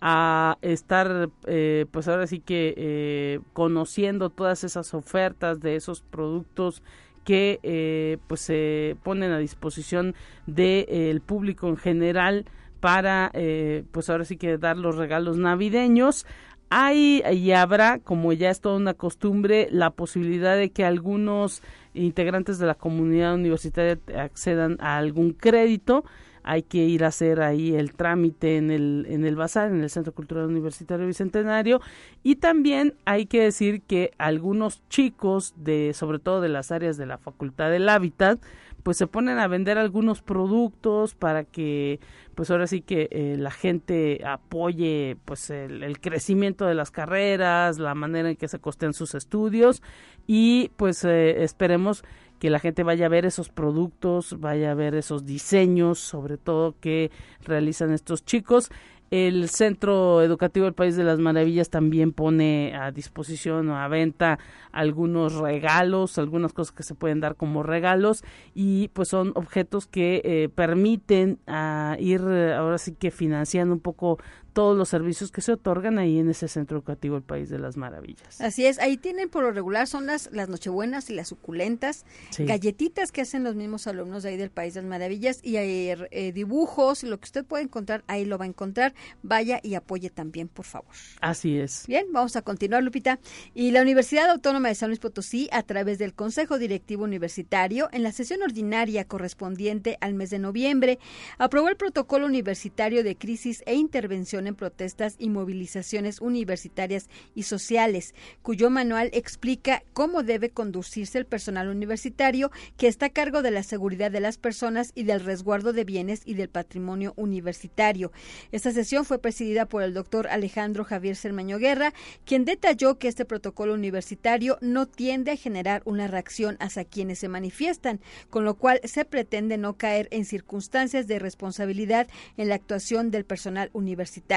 a 0.00 0.58
estar, 0.62 1.28
eh, 1.46 1.86
pues 1.90 2.06
ahora 2.08 2.26
sí 2.26 2.40
que 2.40 2.74
eh, 2.76 3.40
conociendo 3.52 4.30
todas 4.30 4.62
esas 4.64 4.94
ofertas 4.94 5.60
de 5.60 5.76
esos 5.76 6.02
productos 6.02 6.82
que 7.28 7.60
eh, 7.62 8.16
pues 8.26 8.40
se 8.40 8.96
ponen 9.02 9.32
a 9.32 9.38
disposición 9.38 10.14
del 10.46 10.86
de, 10.86 11.22
público 11.26 11.68
en 11.68 11.76
general 11.76 12.46
para 12.80 13.30
eh, 13.34 13.84
pues 13.92 14.08
ahora 14.08 14.24
sí 14.24 14.38
que 14.38 14.56
dar 14.56 14.78
los 14.78 14.96
regalos 14.96 15.36
navideños. 15.36 16.24
Hay 16.70 17.22
y 17.30 17.52
habrá, 17.52 17.98
como 17.98 18.32
ya 18.32 18.48
es 18.48 18.62
toda 18.62 18.78
una 18.78 18.94
costumbre, 18.94 19.68
la 19.70 19.90
posibilidad 19.90 20.56
de 20.56 20.70
que 20.70 20.86
algunos 20.86 21.60
integrantes 21.92 22.58
de 22.58 22.64
la 22.64 22.74
comunidad 22.76 23.34
universitaria 23.34 23.98
accedan 24.16 24.78
a 24.80 24.96
algún 24.96 25.32
crédito 25.32 26.06
hay 26.48 26.62
que 26.62 26.78
ir 26.78 27.04
a 27.04 27.08
hacer 27.08 27.42
ahí 27.42 27.74
el 27.74 27.92
trámite 27.92 28.56
en 28.56 28.70
el, 28.70 29.06
en 29.10 29.26
el 29.26 29.36
bazar, 29.36 29.70
en 29.70 29.82
el 29.82 29.90
Centro 29.90 30.14
Cultural 30.14 30.46
Universitario 30.46 31.06
Bicentenario. 31.06 31.82
Y 32.22 32.36
también 32.36 32.94
hay 33.04 33.26
que 33.26 33.42
decir 33.42 33.82
que 33.82 34.12
algunos 34.16 34.82
chicos, 34.88 35.52
de, 35.58 35.92
sobre 35.92 36.18
todo 36.18 36.40
de 36.40 36.48
las 36.48 36.72
áreas 36.72 36.96
de 36.96 37.04
la 37.04 37.18
Facultad 37.18 37.70
del 37.70 37.86
Hábitat, 37.90 38.40
pues 38.82 38.96
se 38.96 39.06
ponen 39.06 39.38
a 39.38 39.46
vender 39.46 39.76
algunos 39.76 40.22
productos 40.22 41.14
para 41.14 41.44
que 41.44 42.00
pues 42.34 42.50
ahora 42.50 42.66
sí 42.66 42.80
que 42.80 43.08
eh, 43.10 43.36
la 43.36 43.50
gente 43.50 44.22
apoye 44.24 45.18
pues 45.26 45.50
el, 45.50 46.00
crecimiento 46.00 46.64
de 46.64 46.74
las 46.74 46.90
carreras, 46.90 47.78
la 47.78 47.94
manera 47.94 48.30
en 48.30 48.36
que 48.36 48.48
se 48.48 48.58
costean 48.58 48.94
sus 48.94 49.14
estudios 49.14 49.82
y 50.26 50.70
pues 50.76 51.04
eh, 51.04 51.42
esperemos 51.42 52.04
que 52.38 52.50
la 52.50 52.58
gente 52.58 52.82
vaya 52.82 53.06
a 53.06 53.08
ver 53.08 53.26
esos 53.26 53.48
productos, 53.48 54.38
vaya 54.40 54.70
a 54.70 54.74
ver 54.74 54.94
esos 54.94 55.26
diseños, 55.26 55.98
sobre 55.98 56.36
todo 56.36 56.74
que 56.80 57.10
realizan 57.44 57.92
estos 57.92 58.24
chicos. 58.24 58.70
El 59.10 59.48
Centro 59.48 60.20
Educativo 60.20 60.64
del 60.66 60.74
País 60.74 60.94
de 60.94 61.02
las 61.02 61.18
Maravillas 61.18 61.70
también 61.70 62.12
pone 62.12 62.74
a 62.76 62.90
disposición 62.90 63.70
o 63.70 63.78
a 63.78 63.88
venta 63.88 64.38
algunos 64.70 65.34
regalos, 65.36 66.18
algunas 66.18 66.52
cosas 66.52 66.72
que 66.72 66.82
se 66.82 66.94
pueden 66.94 67.20
dar 67.20 67.34
como 67.34 67.62
regalos 67.62 68.22
y 68.54 68.88
pues 68.88 69.08
son 69.08 69.32
objetos 69.34 69.86
que 69.86 70.20
eh, 70.24 70.50
permiten 70.54 71.38
a 71.46 71.92
ah, 71.92 71.96
ir 71.98 72.20
ahora 72.20 72.76
sí 72.76 72.92
que 72.92 73.10
financiando 73.10 73.72
un 73.72 73.80
poco 73.80 74.18
todos 74.58 74.76
los 74.76 74.88
servicios 74.88 75.30
que 75.30 75.40
se 75.40 75.52
otorgan 75.52 76.00
ahí 76.00 76.18
en 76.18 76.28
ese 76.30 76.48
centro 76.48 76.78
educativo 76.78 77.16
el 77.16 77.22
País 77.22 77.48
de 77.48 77.60
las 77.60 77.76
Maravillas. 77.76 78.40
Así 78.40 78.66
es, 78.66 78.80
ahí 78.80 78.96
tienen 78.96 79.28
por 79.28 79.44
lo 79.44 79.52
regular 79.52 79.86
son 79.86 80.06
las, 80.06 80.28
las 80.32 80.48
nochebuenas 80.48 81.10
y 81.10 81.14
las 81.14 81.28
suculentas, 81.28 82.04
galletitas 82.36 83.12
que 83.12 83.20
hacen 83.20 83.44
los 83.44 83.54
mismos 83.54 83.86
alumnos 83.86 84.24
de 84.24 84.30
ahí 84.30 84.36
del 84.36 84.50
País 84.50 84.74
de 84.74 84.82
las 84.82 84.90
Maravillas 84.90 85.38
y 85.44 85.58
hay 85.58 85.94
eh, 86.10 86.32
dibujos, 86.32 87.04
lo 87.04 87.20
que 87.20 87.26
usted 87.26 87.44
puede 87.44 87.62
encontrar, 87.62 88.02
ahí 88.08 88.24
lo 88.24 88.36
va 88.36 88.46
a 88.46 88.48
encontrar, 88.48 88.94
vaya 89.22 89.60
y 89.62 89.76
apoye 89.76 90.10
también, 90.10 90.48
por 90.48 90.64
favor. 90.64 90.90
Así 91.20 91.56
es. 91.56 91.84
Bien, 91.86 92.06
vamos 92.10 92.34
a 92.34 92.42
continuar, 92.42 92.82
Lupita. 92.82 93.20
Y 93.54 93.70
la 93.70 93.80
Universidad 93.80 94.28
Autónoma 94.28 94.66
de 94.66 94.74
San 94.74 94.88
Luis 94.88 94.98
Potosí, 94.98 95.48
a 95.52 95.62
través 95.62 95.98
del 95.98 96.14
Consejo 96.14 96.58
Directivo 96.58 97.04
Universitario, 97.04 97.88
en 97.92 98.02
la 98.02 98.10
sesión 98.10 98.42
ordinaria 98.42 99.04
correspondiente 99.04 99.98
al 100.00 100.14
mes 100.14 100.30
de 100.30 100.40
noviembre, 100.40 100.98
aprobó 101.38 101.68
el 101.68 101.76
protocolo 101.76 102.26
universitario 102.26 103.04
de 103.04 103.16
crisis 103.16 103.62
e 103.64 103.76
intervención 103.76 104.47
en 104.48 104.54
protestas 104.54 105.16
y 105.18 105.30
movilizaciones 105.30 106.20
universitarias 106.20 107.08
y 107.34 107.44
sociales, 107.44 108.14
cuyo 108.42 108.70
manual 108.70 109.10
explica 109.12 109.82
cómo 109.92 110.22
debe 110.22 110.50
conducirse 110.50 111.18
el 111.18 111.26
personal 111.26 111.68
universitario 111.68 112.50
que 112.76 112.88
está 112.88 113.06
a 113.06 113.10
cargo 113.10 113.42
de 113.42 113.50
la 113.50 113.62
seguridad 113.62 114.10
de 114.10 114.20
las 114.20 114.38
personas 114.38 114.92
y 114.94 115.04
del 115.04 115.20
resguardo 115.20 115.72
de 115.72 115.84
bienes 115.84 116.22
y 116.24 116.34
del 116.34 116.48
patrimonio 116.48 117.14
universitario. 117.16 118.12
Esta 118.52 118.72
sesión 118.72 119.04
fue 119.04 119.18
presidida 119.18 119.66
por 119.66 119.82
el 119.82 119.94
doctor 119.94 120.28
Alejandro 120.28 120.84
Javier 120.84 121.16
Cermeño 121.16 121.58
Guerra, 121.58 121.92
quien 122.24 122.44
detalló 122.44 122.98
que 122.98 123.08
este 123.08 123.24
protocolo 123.24 123.74
universitario 123.74 124.58
no 124.60 124.86
tiende 124.86 125.32
a 125.32 125.36
generar 125.36 125.82
una 125.84 126.08
reacción 126.08 126.56
hacia 126.60 126.84
quienes 126.84 127.18
se 127.18 127.28
manifiestan, 127.28 128.00
con 128.30 128.44
lo 128.44 128.54
cual 128.54 128.80
se 128.84 129.04
pretende 129.04 129.58
no 129.58 129.76
caer 129.76 130.08
en 130.10 130.24
circunstancias 130.24 131.06
de 131.06 131.18
responsabilidad 131.18 132.08
en 132.36 132.48
la 132.48 132.54
actuación 132.54 133.10
del 133.10 133.24
personal 133.24 133.70
universitario 133.72 134.27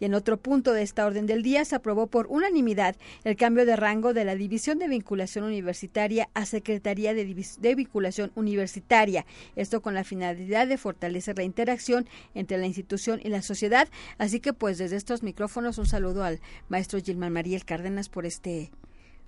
y 0.00 0.04
en 0.04 0.14
otro 0.14 0.38
punto 0.38 0.72
de 0.72 0.82
esta 0.82 1.06
orden 1.06 1.26
del 1.26 1.42
día 1.42 1.64
se 1.64 1.76
aprobó 1.76 2.08
por 2.08 2.26
unanimidad 2.26 2.96
el 3.22 3.36
cambio 3.36 3.64
de 3.64 3.76
rango 3.76 4.12
de 4.12 4.24
la 4.24 4.34
División 4.34 4.78
de 4.78 4.88
Vinculación 4.88 5.44
Universitaria 5.44 6.28
a 6.34 6.46
Secretaría 6.46 7.14
de, 7.14 7.24
de 7.24 7.74
Vinculación 7.74 8.32
Universitaria. 8.34 9.24
Esto 9.54 9.82
con 9.82 9.94
la 9.94 10.02
finalidad 10.02 10.66
de 10.66 10.78
fortalecer 10.78 11.38
la 11.38 11.44
interacción 11.44 12.08
entre 12.34 12.58
la 12.58 12.66
institución 12.66 13.20
y 13.22 13.28
la 13.28 13.42
sociedad. 13.42 13.88
Así 14.18 14.40
que 14.40 14.52
pues 14.52 14.78
desde 14.78 14.96
estos 14.96 15.22
micrófonos 15.22 15.78
un 15.78 15.86
saludo 15.86 16.24
al 16.24 16.40
maestro 16.68 17.00
Gilman 17.00 17.32
Mariel 17.32 17.64
Cárdenas 17.64 18.08
por 18.08 18.26
este 18.26 18.72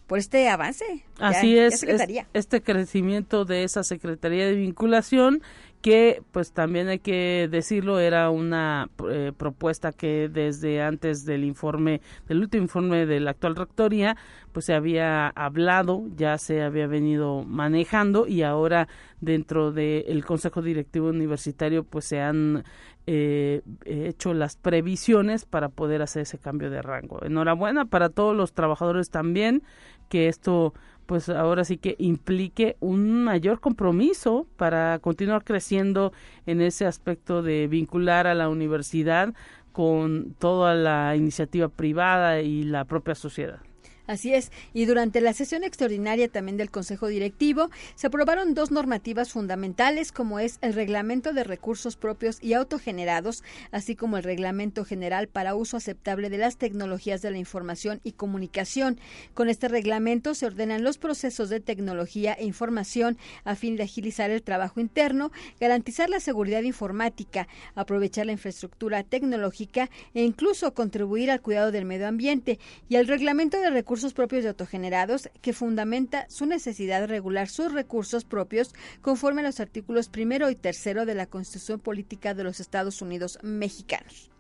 por 0.08 0.18
este 0.18 0.48
avance. 0.48 0.84
Así 1.18 1.56
es, 1.56 1.86
este 2.34 2.60
crecimiento 2.60 3.44
de 3.44 3.64
esa 3.64 3.82
Secretaría 3.82 4.46
de 4.46 4.54
Vinculación 4.54 5.42
que 5.82 6.22
pues 6.30 6.52
también 6.52 6.88
hay 6.88 7.00
que 7.00 7.48
decirlo 7.50 7.98
era 7.98 8.30
una 8.30 8.88
eh, 9.10 9.32
propuesta 9.36 9.92
que 9.92 10.30
desde 10.32 10.80
antes 10.80 11.24
del 11.24 11.44
informe 11.44 12.00
del 12.28 12.38
último 12.38 12.62
informe 12.62 13.04
de 13.04 13.18
la 13.18 13.32
actual 13.32 13.56
rectoría 13.56 14.16
pues 14.52 14.66
se 14.66 14.74
había 14.74 15.28
hablado 15.28 16.04
ya 16.16 16.38
se 16.38 16.62
había 16.62 16.86
venido 16.86 17.42
manejando 17.42 18.28
y 18.28 18.42
ahora 18.42 18.86
dentro 19.20 19.72
del 19.72 20.24
consejo 20.24 20.62
directivo 20.62 21.08
universitario 21.08 21.82
pues 21.82 22.04
se 22.04 22.20
han 22.20 22.62
eh, 23.08 23.62
hecho 23.84 24.32
las 24.32 24.56
previsiones 24.56 25.44
para 25.44 25.68
poder 25.68 26.02
hacer 26.02 26.22
ese 26.22 26.38
cambio 26.38 26.70
de 26.70 26.82
rango. 26.82 27.20
Enhorabuena 27.24 27.86
para 27.86 28.10
todos 28.10 28.36
los 28.36 28.52
trabajadores 28.52 29.10
también 29.10 29.64
que 30.08 30.28
esto 30.28 30.72
pues 31.06 31.28
ahora 31.28 31.64
sí 31.64 31.76
que 31.78 31.96
implique 31.98 32.76
un 32.80 33.24
mayor 33.24 33.60
compromiso 33.60 34.46
para 34.56 34.98
continuar 35.00 35.44
creciendo 35.44 36.12
en 36.46 36.60
ese 36.60 36.86
aspecto 36.86 37.42
de 37.42 37.66
vincular 37.68 38.26
a 38.26 38.34
la 38.34 38.48
universidad 38.48 39.34
con 39.72 40.34
toda 40.38 40.74
la 40.74 41.16
iniciativa 41.16 41.68
privada 41.68 42.40
y 42.40 42.64
la 42.64 42.84
propia 42.84 43.14
sociedad. 43.14 43.60
Así 44.08 44.34
es, 44.34 44.50
y 44.74 44.86
durante 44.86 45.20
la 45.20 45.32
sesión 45.32 45.62
extraordinaria 45.62 46.26
también 46.26 46.56
del 46.56 46.72
Consejo 46.72 47.06
Directivo 47.06 47.70
se 47.94 48.08
aprobaron 48.08 48.52
dos 48.52 48.72
normativas 48.72 49.30
fundamentales 49.30 50.10
como 50.10 50.40
es 50.40 50.58
el 50.60 50.72
Reglamento 50.72 51.32
de 51.32 51.44
Recursos 51.44 51.94
Propios 51.96 52.38
y 52.42 52.54
Autogenerados, 52.54 53.44
así 53.70 53.94
como 53.94 54.16
el 54.16 54.24
Reglamento 54.24 54.84
General 54.84 55.28
para 55.28 55.54
Uso 55.54 55.76
Aceptable 55.76 56.30
de 56.30 56.38
las 56.38 56.56
Tecnologías 56.56 57.22
de 57.22 57.30
la 57.30 57.38
Información 57.38 58.00
y 58.02 58.12
Comunicación. 58.12 58.98
Con 59.34 59.48
este 59.48 59.68
reglamento 59.68 60.34
se 60.34 60.46
ordenan 60.46 60.82
los 60.82 60.98
procesos 60.98 61.48
de 61.48 61.60
tecnología 61.60 62.32
e 62.32 62.44
información 62.44 63.16
a 63.44 63.54
fin 63.54 63.76
de 63.76 63.84
agilizar 63.84 64.30
el 64.30 64.42
trabajo 64.42 64.80
interno, 64.80 65.30
garantizar 65.60 66.10
la 66.10 66.18
seguridad 66.18 66.62
informática, 66.62 67.46
aprovechar 67.76 68.26
la 68.26 68.32
infraestructura 68.32 69.04
tecnológica 69.04 69.90
e 70.12 70.24
incluso 70.24 70.74
contribuir 70.74 71.30
al 71.30 71.40
cuidado 71.40 71.70
del 71.70 71.84
medio 71.84 72.08
ambiente 72.08 72.58
y 72.88 72.96
el 72.96 73.06
Reglamento 73.06 73.60
de 73.60 73.70
Recursos 73.70 73.91
recursos 73.92 74.14
propios 74.14 74.42
de 74.42 74.48
autogenerados 74.48 75.28
que 75.42 75.52
fundamenta 75.52 76.24
su 76.30 76.46
necesidad 76.46 77.02
de 77.02 77.08
regular 77.08 77.50
sus 77.50 77.74
recursos 77.74 78.24
propios 78.24 78.72
conforme 79.02 79.42
a 79.42 79.44
los 79.44 79.60
artículos 79.60 80.08
primero 80.08 80.48
y 80.48 80.54
tercero 80.54 81.04
de 81.04 81.14
la 81.14 81.26
Constitución 81.26 81.78
Política 81.78 82.32
de 82.32 82.42
los 82.42 82.58
Estados 82.58 83.02
Unidos 83.02 83.38
Mexicanos. 83.42 84.31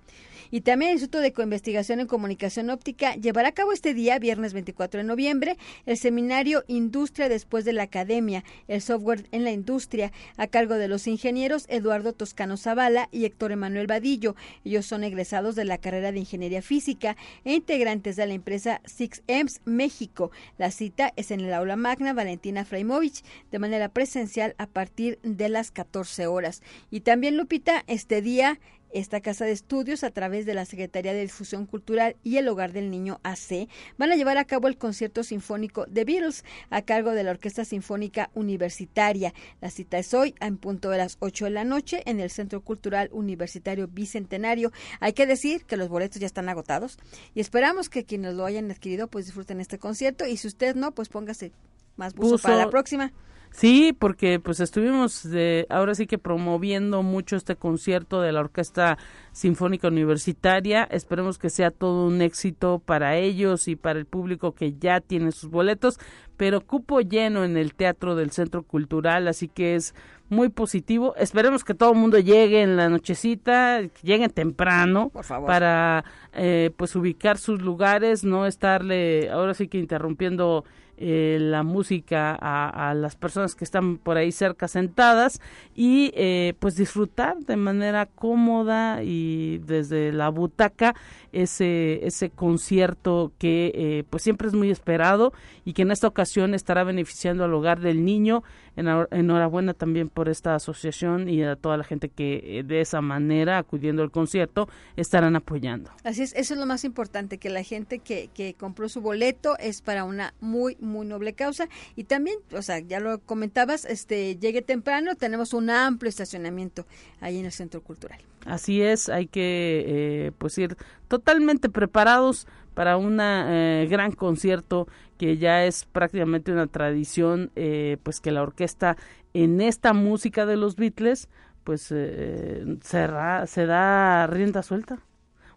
Y 0.52 0.60
también 0.60 0.90
el 0.90 0.96
Instituto 0.96 1.20
de 1.22 1.32
Coinvestigación 1.32 1.98
en 1.98 2.06
Comunicación 2.06 2.68
Óptica 2.68 3.14
llevará 3.14 3.48
a 3.48 3.52
cabo 3.52 3.72
este 3.72 3.94
día, 3.94 4.18
viernes 4.18 4.52
24 4.52 4.98
de 4.98 5.04
noviembre, 5.04 5.56
el 5.86 5.96
seminario 5.96 6.62
Industria 6.68 7.30
después 7.30 7.64
de 7.64 7.72
la 7.72 7.84
Academia, 7.84 8.44
el 8.68 8.82
software 8.82 9.26
en 9.32 9.44
la 9.44 9.50
industria, 9.50 10.12
a 10.36 10.46
cargo 10.46 10.74
de 10.74 10.88
los 10.88 11.06
ingenieros 11.06 11.64
Eduardo 11.68 12.12
Toscano 12.12 12.58
Zavala 12.58 13.08
y 13.10 13.24
Héctor 13.24 13.52
Emanuel 13.52 13.86
Vadillo. 13.86 14.36
Ellos 14.62 14.84
son 14.84 15.04
egresados 15.04 15.54
de 15.54 15.64
la 15.64 15.78
carrera 15.78 16.12
de 16.12 16.18
Ingeniería 16.18 16.60
Física 16.60 17.16
e 17.46 17.54
integrantes 17.54 18.16
de 18.16 18.26
la 18.26 18.34
empresa 18.34 18.82
Six 18.84 19.22
Ems 19.28 19.62
México. 19.64 20.32
La 20.58 20.70
cita 20.70 21.14
es 21.16 21.30
en 21.30 21.40
el 21.40 21.54
aula 21.54 21.76
magna 21.76 22.12
Valentina 22.12 22.66
Fraimovich 22.66 23.24
de 23.50 23.58
manera 23.58 23.88
presencial 23.88 24.54
a 24.58 24.66
partir 24.66 25.18
de 25.22 25.48
las 25.48 25.70
14 25.70 26.26
horas. 26.26 26.60
Y 26.90 27.00
también, 27.00 27.38
Lupita, 27.38 27.84
este 27.86 28.20
día 28.20 28.60
esta 28.92 29.20
casa 29.20 29.44
de 29.44 29.52
estudios, 29.52 30.04
a 30.04 30.10
través 30.10 30.46
de 30.46 30.54
la 30.54 30.64
Secretaría 30.64 31.12
de 31.12 31.22
Difusión 31.22 31.66
Cultural 31.66 32.16
y 32.22 32.36
el 32.36 32.48
Hogar 32.48 32.72
del 32.72 32.90
Niño 32.90 33.20
AC, 33.22 33.68
van 33.98 34.12
a 34.12 34.16
llevar 34.16 34.38
a 34.38 34.44
cabo 34.44 34.68
el 34.68 34.76
concierto 34.76 35.24
sinfónico 35.24 35.86
de 35.86 36.04
Beatles 36.04 36.44
a 36.70 36.82
cargo 36.82 37.12
de 37.12 37.24
la 37.24 37.30
Orquesta 37.30 37.64
Sinfónica 37.64 38.30
Universitaria. 38.34 39.34
La 39.60 39.70
cita 39.70 39.98
es 39.98 40.12
hoy 40.14 40.34
en 40.40 40.56
punto 40.56 40.90
de 40.90 40.98
las 40.98 41.16
8 41.20 41.46
de 41.46 41.50
la 41.50 41.64
noche 41.64 42.02
en 42.06 42.20
el 42.20 42.30
Centro 42.30 42.60
Cultural 42.60 43.08
Universitario 43.12 43.88
Bicentenario. 43.88 44.72
Hay 45.00 45.12
que 45.12 45.26
decir 45.26 45.64
que 45.64 45.76
los 45.76 45.88
boletos 45.88 46.20
ya 46.20 46.26
están 46.26 46.48
agotados 46.48 46.98
y 47.34 47.40
esperamos 47.40 47.88
que 47.88 48.04
quienes 48.04 48.34
lo 48.34 48.44
hayan 48.44 48.70
adquirido 48.70 49.08
pues 49.08 49.26
disfruten 49.26 49.60
este 49.60 49.78
concierto 49.78 50.26
y 50.26 50.36
si 50.36 50.48
usted 50.48 50.74
no, 50.74 50.92
pues 50.92 51.08
póngase 51.08 51.52
más 51.96 52.14
buzo. 52.14 52.38
para 52.38 52.56
la 52.56 52.70
próxima. 52.70 53.12
Sí, 53.52 53.94
porque 53.96 54.40
pues 54.40 54.60
estuvimos 54.60 55.28
de, 55.28 55.66
ahora 55.68 55.94
sí 55.94 56.06
que 56.06 56.16
promoviendo 56.16 57.02
mucho 57.02 57.36
este 57.36 57.54
concierto 57.54 58.22
de 58.22 58.32
la 58.32 58.40
Orquesta 58.40 58.96
Sinfónica 59.32 59.88
Universitaria. 59.88 60.84
Esperemos 60.84 61.38
que 61.38 61.50
sea 61.50 61.70
todo 61.70 62.06
un 62.06 62.22
éxito 62.22 62.80
para 62.84 63.16
ellos 63.16 63.68
y 63.68 63.76
para 63.76 63.98
el 63.98 64.06
público 64.06 64.52
que 64.52 64.72
ya 64.72 65.00
tiene 65.00 65.32
sus 65.32 65.50
boletos, 65.50 65.98
pero 66.38 66.62
cupo 66.62 67.00
lleno 67.02 67.44
en 67.44 67.58
el 67.58 67.74
Teatro 67.74 68.16
del 68.16 68.30
Centro 68.30 68.62
Cultural, 68.62 69.28
así 69.28 69.48
que 69.48 69.74
es 69.74 69.94
muy 70.30 70.48
positivo. 70.48 71.14
Esperemos 71.16 71.62
que 71.62 71.74
todo 71.74 71.92
el 71.92 71.98
mundo 71.98 72.18
llegue 72.18 72.62
en 72.62 72.76
la 72.76 72.88
nochecita, 72.88 73.82
lleguen 74.02 74.30
temprano 74.30 75.10
Por 75.10 75.24
favor. 75.24 75.46
para 75.46 76.04
eh, 76.32 76.70
pues 76.76 76.96
ubicar 76.96 77.36
sus 77.36 77.60
lugares, 77.60 78.24
no 78.24 78.46
estarle 78.46 79.30
ahora 79.30 79.52
sí 79.52 79.68
que 79.68 79.78
interrumpiendo 79.78 80.64
eh, 80.98 81.38
la 81.40 81.62
música 81.62 82.36
a, 82.40 82.94
las 82.94 83.16
personas 83.16 83.54
que 83.54 83.64
están 83.64 83.96
por 83.96 84.18
ahí 84.18 84.30
cerca 84.30 84.68
sentadas 84.68 85.40
y 85.74 86.12
eh, 86.14 86.54
pues 86.58 86.76
disfrutar 86.76 87.38
de 87.38 87.56
manera 87.56 88.06
cómoda 88.06 89.02
y 89.02 89.58
desde 89.66 90.12
la 90.12 90.28
butaca 90.28 90.94
ese 91.32 92.06
ese 92.06 92.30
concierto 92.30 93.32
que 93.38 93.72
eh, 93.74 94.04
pues 94.10 94.22
siempre 94.22 94.48
es 94.48 94.54
muy 94.54 94.70
esperado 94.70 95.32
y 95.64 95.72
que 95.72 95.82
en 95.82 95.90
esta 95.90 96.06
ocasión 96.06 96.54
estará 96.54 96.84
beneficiando 96.84 97.44
al 97.44 97.54
hogar 97.54 97.80
del 97.80 98.04
niño 98.04 98.44
enhorabuena 98.76 99.74
también 99.74 100.08
por 100.08 100.28
esta 100.28 100.54
asociación 100.54 101.28
y 101.28 101.42
a 101.42 101.56
toda 101.56 101.76
la 101.76 101.84
gente 101.84 102.08
que 102.08 102.62
de 102.66 102.80
esa 102.80 103.00
manera 103.00 103.58
acudiendo 103.58 104.02
al 104.02 104.10
concierto 104.10 104.68
estarán 104.96 105.36
apoyando 105.36 105.90
así 106.04 106.22
es 106.22 106.34
eso 106.34 106.54
es 106.54 106.60
lo 106.60 106.66
más 106.66 106.84
importante 106.84 107.38
que 107.38 107.50
la 107.50 107.62
gente 107.62 107.98
que, 107.98 108.30
que 108.34 108.54
compró 108.54 108.88
su 108.88 109.00
boleto 109.00 109.58
es 109.58 109.82
para 109.82 110.04
una 110.04 110.34
muy 110.40 110.76
muy 110.80 111.06
noble 111.06 111.32
causa 111.34 111.68
y 111.96 112.04
también, 112.04 112.38
o 112.52 112.62
sea, 112.62 112.78
ya 112.80 113.00
lo 113.00 113.18
comentabas, 113.20 113.84
este 113.84 114.36
llegue 114.36 114.62
temprano, 114.62 115.14
tenemos 115.14 115.52
un 115.52 115.70
amplio 115.70 116.08
estacionamiento 116.08 116.86
ahí 117.20 117.38
en 117.38 117.46
el 117.46 117.52
Centro 117.52 117.82
Cultural. 117.82 118.18
Así 118.46 118.82
es, 118.82 119.08
hay 119.08 119.26
que 119.26 119.84
eh, 119.86 120.32
pues 120.38 120.58
ir 120.58 120.76
totalmente 121.08 121.68
preparados 121.68 122.46
para 122.74 122.96
un 122.96 123.18
eh, 123.20 123.86
gran 123.90 124.12
concierto 124.12 124.88
que 125.22 125.38
ya 125.38 125.64
es 125.64 125.84
prácticamente 125.84 126.50
una 126.50 126.66
tradición, 126.66 127.52
eh, 127.54 127.96
pues 128.02 128.20
que 128.20 128.32
la 128.32 128.42
orquesta 128.42 128.96
en 129.34 129.60
esta 129.60 129.92
música 129.92 130.46
de 130.46 130.56
los 130.56 130.74
Beatles, 130.74 131.28
pues 131.62 131.80
se, 131.82 132.64
se 132.80 133.66
da 133.66 134.26
rienda 134.26 134.64
suelta. 134.64 134.98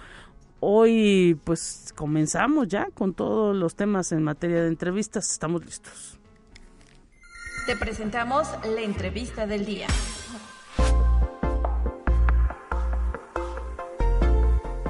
Hoy 0.59 1.39
pues 1.43 1.91
comenzamos 1.95 2.67
ya 2.67 2.87
con 2.93 3.15
todos 3.15 3.55
los 3.55 3.75
temas 3.75 4.11
en 4.11 4.21
materia 4.21 4.61
de 4.61 4.67
entrevistas. 4.67 5.31
Estamos 5.31 5.65
listos. 5.65 6.19
Te 7.65 7.75
presentamos 7.75 8.47
la 8.63 8.81
entrevista 8.81 9.47
del 9.47 9.65
día. 9.65 9.87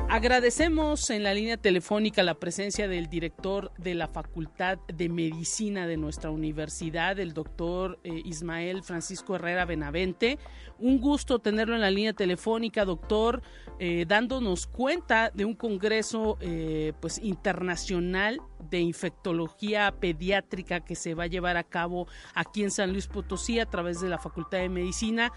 Agradecemos 0.09 1.09
en 1.09 1.23
la 1.23 1.33
línea 1.33 1.57
telefónica 1.57 2.23
la 2.23 2.35
presencia 2.35 2.87
del 2.87 3.07
director 3.07 3.73
de 3.77 3.93
la 3.93 4.07
Facultad 4.07 4.79
de 4.87 5.09
Medicina 5.09 5.85
de 5.85 5.97
nuestra 5.97 6.31
universidad, 6.31 7.19
el 7.19 7.33
doctor 7.33 7.99
eh, 8.05 8.21
Ismael 8.23 8.83
Francisco 8.83 9.35
Herrera 9.35 9.65
Benavente. 9.65 10.39
Un 10.79 11.01
gusto 11.01 11.39
tenerlo 11.39 11.75
en 11.75 11.81
la 11.81 11.91
línea 11.91 12.13
telefónica, 12.13 12.85
doctor, 12.85 13.41
eh, 13.79 14.05
dándonos 14.07 14.65
cuenta 14.65 15.29
de 15.33 15.43
un 15.43 15.55
congreso 15.55 16.37
eh, 16.39 16.93
pues 17.01 17.19
internacional 17.21 18.39
de 18.69 18.79
infectología 18.79 19.93
pediátrica 19.99 20.79
que 20.79 20.95
se 20.95 21.15
va 21.15 21.23
a 21.23 21.27
llevar 21.27 21.57
a 21.57 21.63
cabo 21.63 22.07
aquí 22.33 22.63
en 22.63 22.71
San 22.71 22.93
Luis 22.93 23.07
Potosí 23.07 23.59
a 23.59 23.65
través 23.65 23.99
de 23.99 24.07
la 24.07 24.17
Facultad 24.17 24.59
de 24.59 24.69
Medicina. 24.69 25.33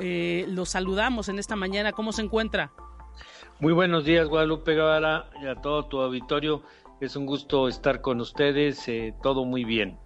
lo 0.00 0.66
saludamos 0.66 1.28
en 1.28 1.38
esta 1.38 1.54
mañana. 1.54 1.92
¿Cómo 1.92 2.12
se 2.12 2.22
encuentra? 2.22 2.72
Muy 3.60 3.72
buenos 3.72 4.04
días, 4.04 4.28
Guadalupe 4.28 4.74
Guevara, 4.74 5.30
y 5.42 5.48
a 5.48 5.56
todo 5.56 5.84
tu 5.86 6.00
auditorio. 6.00 6.62
Es 7.00 7.16
un 7.16 7.26
gusto 7.26 7.66
estar 7.66 8.00
con 8.00 8.20
ustedes, 8.20 8.86
eh, 8.86 9.12
todo 9.20 9.44
muy 9.44 9.64
bien. 9.64 9.98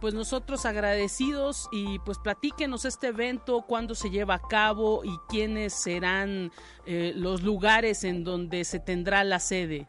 Pues 0.00 0.14
nosotros 0.14 0.66
agradecidos 0.66 1.68
y 1.72 1.98
pues 2.00 2.20
platíquenos 2.20 2.84
este 2.84 3.08
evento, 3.08 3.64
cuándo 3.66 3.96
se 3.96 4.08
lleva 4.08 4.34
a 4.34 4.42
cabo 4.48 5.04
y 5.04 5.18
quiénes 5.28 5.72
serán 5.72 6.52
eh, 6.86 7.12
los 7.16 7.42
lugares 7.42 8.04
en 8.04 8.22
donde 8.22 8.62
se 8.62 8.78
tendrá 8.78 9.24
la 9.24 9.40
sede. 9.40 9.88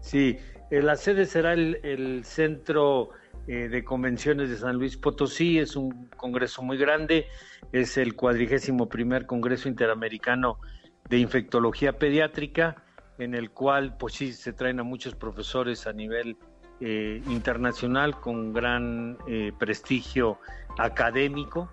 Sí, 0.00 0.36
eh, 0.70 0.82
la 0.82 0.96
sede 0.96 1.24
será 1.24 1.54
el, 1.54 2.20
Centro 2.24 3.08
de 3.46 3.82
Convenciones 3.82 4.50
de 4.50 4.58
San 4.58 4.76
Luis 4.76 4.98
Potosí, 4.98 5.58
es 5.58 5.74
un 5.74 6.10
congreso 6.18 6.60
muy 6.60 6.76
grande, 6.76 7.28
es 7.72 7.96
el 7.96 8.14
cuadrigésimo 8.14 8.90
primer 8.90 9.24
Congreso 9.24 9.70
Interamericano 9.70 10.58
de 11.08 11.18
infectología 11.18 11.98
pediátrica, 11.98 12.82
en 13.18 13.34
el 13.34 13.50
cual 13.50 13.96
pues 13.96 14.14
sí 14.14 14.32
se 14.32 14.52
traen 14.52 14.80
a 14.80 14.82
muchos 14.82 15.14
profesores 15.14 15.86
a 15.86 15.92
nivel 15.92 16.36
eh, 16.80 17.20
internacional 17.26 18.20
con 18.20 18.52
gran 18.52 19.18
eh, 19.26 19.52
prestigio 19.58 20.38
académico 20.78 21.68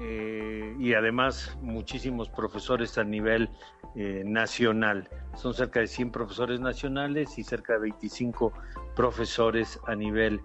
eh, 0.00 0.74
y 0.78 0.94
además 0.94 1.58
muchísimos 1.60 2.30
profesores 2.30 2.96
a 2.96 3.04
nivel 3.04 3.50
nacional. 3.94 5.08
Son 5.36 5.54
cerca 5.54 5.80
de 5.80 5.86
100 5.86 6.10
profesores 6.10 6.60
nacionales 6.60 7.38
y 7.38 7.42
cerca 7.42 7.74
de 7.74 7.78
25 7.78 8.52
profesores 8.94 9.80
a 9.86 9.94
nivel 9.94 10.42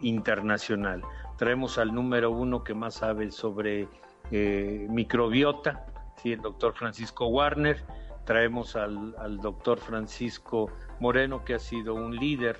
internacional. 0.00 1.02
Traemos 1.36 1.76
al 1.76 1.92
número 1.92 2.30
uno 2.30 2.64
que 2.64 2.72
más 2.72 2.94
sabe 2.94 3.30
sobre 3.32 3.86
microbiota, 4.30 5.84
¿sí? 6.22 6.32
el 6.32 6.40
doctor 6.40 6.74
Francisco 6.74 7.26
Warner, 7.26 7.82
traemos 8.24 8.76
al, 8.76 9.38
doctor 9.40 9.78
Francisco 9.78 10.70
Moreno, 11.00 11.44
que 11.44 11.54
ha 11.54 11.58
sido 11.58 11.94
un 11.94 12.16
líder 12.16 12.56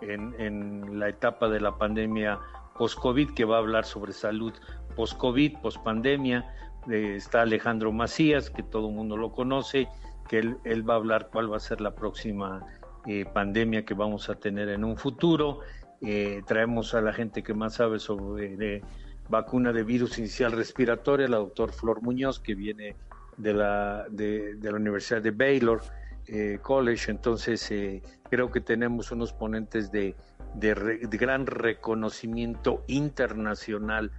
en, 0.00 0.98
la 0.98 1.08
etapa 1.08 1.48
de 1.48 1.60
la 1.60 1.78
pandemia 1.78 2.38
post-COVID, 2.76 3.30
que 3.34 3.44
va 3.44 3.56
a 3.56 3.58
hablar 3.60 3.84
sobre 3.84 4.12
salud 4.12 4.52
post-COVID, 4.96 5.60
post-pandemia. 5.62 6.44
Eh, 6.90 7.14
está 7.16 7.42
Alejandro 7.42 7.92
Macías, 7.92 8.50
que 8.50 8.62
todo 8.62 8.88
el 8.88 8.94
mundo 8.94 9.16
lo 9.16 9.32
conoce, 9.32 9.88
que 10.28 10.38
él, 10.40 10.88
va 10.88 10.94
a 10.94 10.96
hablar 10.96 11.30
cuál 11.32 11.50
va 11.50 11.56
a 11.56 11.60
ser 11.60 11.80
la 11.80 11.94
próxima 11.94 12.60
eh, 13.06 13.24
pandemia 13.24 13.84
que 13.84 13.94
vamos 13.94 14.28
a 14.28 14.34
tener 14.34 14.68
en 14.68 14.84
un 14.84 14.96
futuro. 14.96 15.60
Eh, 16.02 16.42
traemos 16.46 16.94
a 16.94 17.00
la 17.00 17.12
gente 17.12 17.42
que 17.42 17.54
más 17.54 17.74
sabe 17.76 17.98
sobre 17.98 18.82
vacuna 19.28 19.72
de 19.72 19.82
virus 19.84 20.18
inicial 20.18 20.52
respiratoria, 20.52 21.28
la 21.28 21.38
doctor 21.38 21.72
Flor 21.72 22.02
Muñoz, 22.02 22.40
que 22.40 22.54
viene 22.54 22.96
de 23.36 23.54
la, 23.54 24.06
de, 24.10 24.56
la 24.60 24.76
Universidad 24.76 25.22
de 25.22 25.30
Baylor 25.30 25.82
eh, 26.26 26.58
College. 26.62 27.10
Entonces, 27.10 27.70
eh, 27.70 28.02
creo 28.30 28.50
que 28.50 28.60
tenemos 28.60 29.10
unos 29.12 29.32
ponentes 29.32 29.90
de, 29.90 30.14
de, 30.54 30.74
gran 31.10 31.46
reconocimiento 31.46 32.84
internacional 32.86 34.10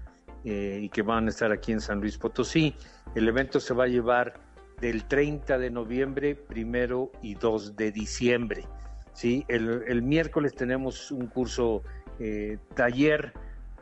eh, 0.44 0.80
y 0.82 0.90
que 0.90 1.02
van 1.02 1.28
a 1.28 1.30
estar 1.30 1.52
aquí 1.52 1.72
en 1.72 1.82
San 1.82 2.00
Luis 2.02 2.18
Potosí. 2.18 2.76
El 3.16 3.28
evento 3.28 3.60
se 3.60 3.74
va 3.74 3.86
a 3.86 3.88
llevar 3.88 4.34
del 4.82 5.06
30 5.06 5.58
de 5.58 5.70
noviembre, 5.70 6.36
primero 6.36 7.12
y 7.22 7.36
2 7.36 7.76
de 7.76 7.92
diciembre. 7.92 8.68
¿sí? 9.14 9.46
El, 9.48 9.84
el 9.88 10.02
miércoles 10.02 10.54
tenemos 10.54 11.12
un 11.12 11.28
curso 11.28 11.84
taller 12.76 13.34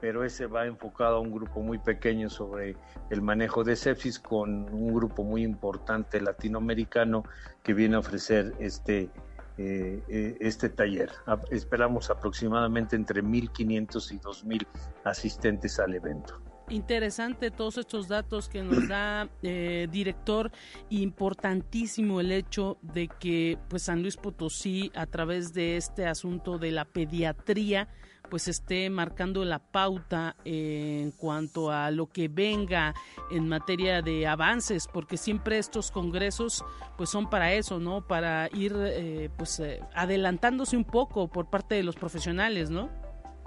pero 0.04 0.26
ese 0.26 0.48
va 0.48 0.66
enfocado 0.66 1.16
a 1.16 1.20
un 1.22 1.32
grupo 1.32 1.62
muy 1.62 1.78
pequeño 1.78 2.30
sobre 2.30 2.76
el 3.10 3.22
manejo 3.22 3.64
de 3.64 3.78
sepsis 3.78 4.20
con 4.20 4.68
un 4.74 4.94
grupo 4.94 5.24
muy 5.24 5.44
importante 5.44 6.20
latinoamericano 6.20 7.24
que 7.64 7.74
viene 7.74 7.96
a 7.96 8.00
ofrecer 8.00 8.54
este, 8.60 9.10
eh, 9.58 10.04
eh, 10.10 10.38
este 10.42 10.68
taller. 10.68 11.10
esperamos 11.52 12.10
aproximadamente 12.10 12.98
entre 12.98 13.24
1.500 13.24 14.12
y 14.12 14.20
2.000 14.20 14.68
asistentes 15.06 15.80
al 15.80 15.96
evento 15.96 16.42
interesante 16.70 17.52
todos 17.52 17.78
estos 17.78 18.08
datos 18.08 18.50
que 18.50 18.64
nos 18.64 18.88
da 18.88 19.30
eh, 19.42 19.88
director 19.92 20.52
importantísimo 20.90 22.20
el 22.20 22.32
hecho 22.32 22.78
de 22.82 23.08
que 23.08 23.58
pues 23.70 23.84
San 23.84 24.02
Luis 24.02 24.18
Potosí 24.18 24.92
a 24.96 25.06
través 25.06 25.54
de 25.54 25.78
este 25.78 26.08
asunto 26.08 26.58
de 26.58 26.72
la 26.72 26.86
pediatría 26.86 27.90
pues 28.30 28.48
esté 28.48 28.90
marcando 28.90 29.46
la 29.46 29.60
pauta 29.60 30.36
en 30.46 31.12
cuanto 31.12 31.72
a 31.72 31.92
lo 31.92 32.08
que 32.08 32.28
venga 32.28 32.94
en 33.32 33.48
materia 33.48 34.02
de 34.02 34.28
avances, 34.28 34.88
porque 34.92 35.18
siempre 35.18 35.58
estos 35.58 35.92
congresos 35.92 36.66
pues 36.98 37.10
son 37.10 37.30
para 37.30 37.54
eso, 37.54 37.80
¿no? 37.80 38.08
Para 38.08 38.50
ir 38.54 38.74
eh, 38.78 39.30
pues 39.38 39.60
eh, 39.60 39.82
adelantándose 39.96 40.78
un 40.78 40.86
poco 40.86 41.28
por 41.28 41.50
parte 41.50 41.76
de 41.76 41.84
los 41.84 41.96
profesionales, 41.96 42.70
¿no? 42.70 42.90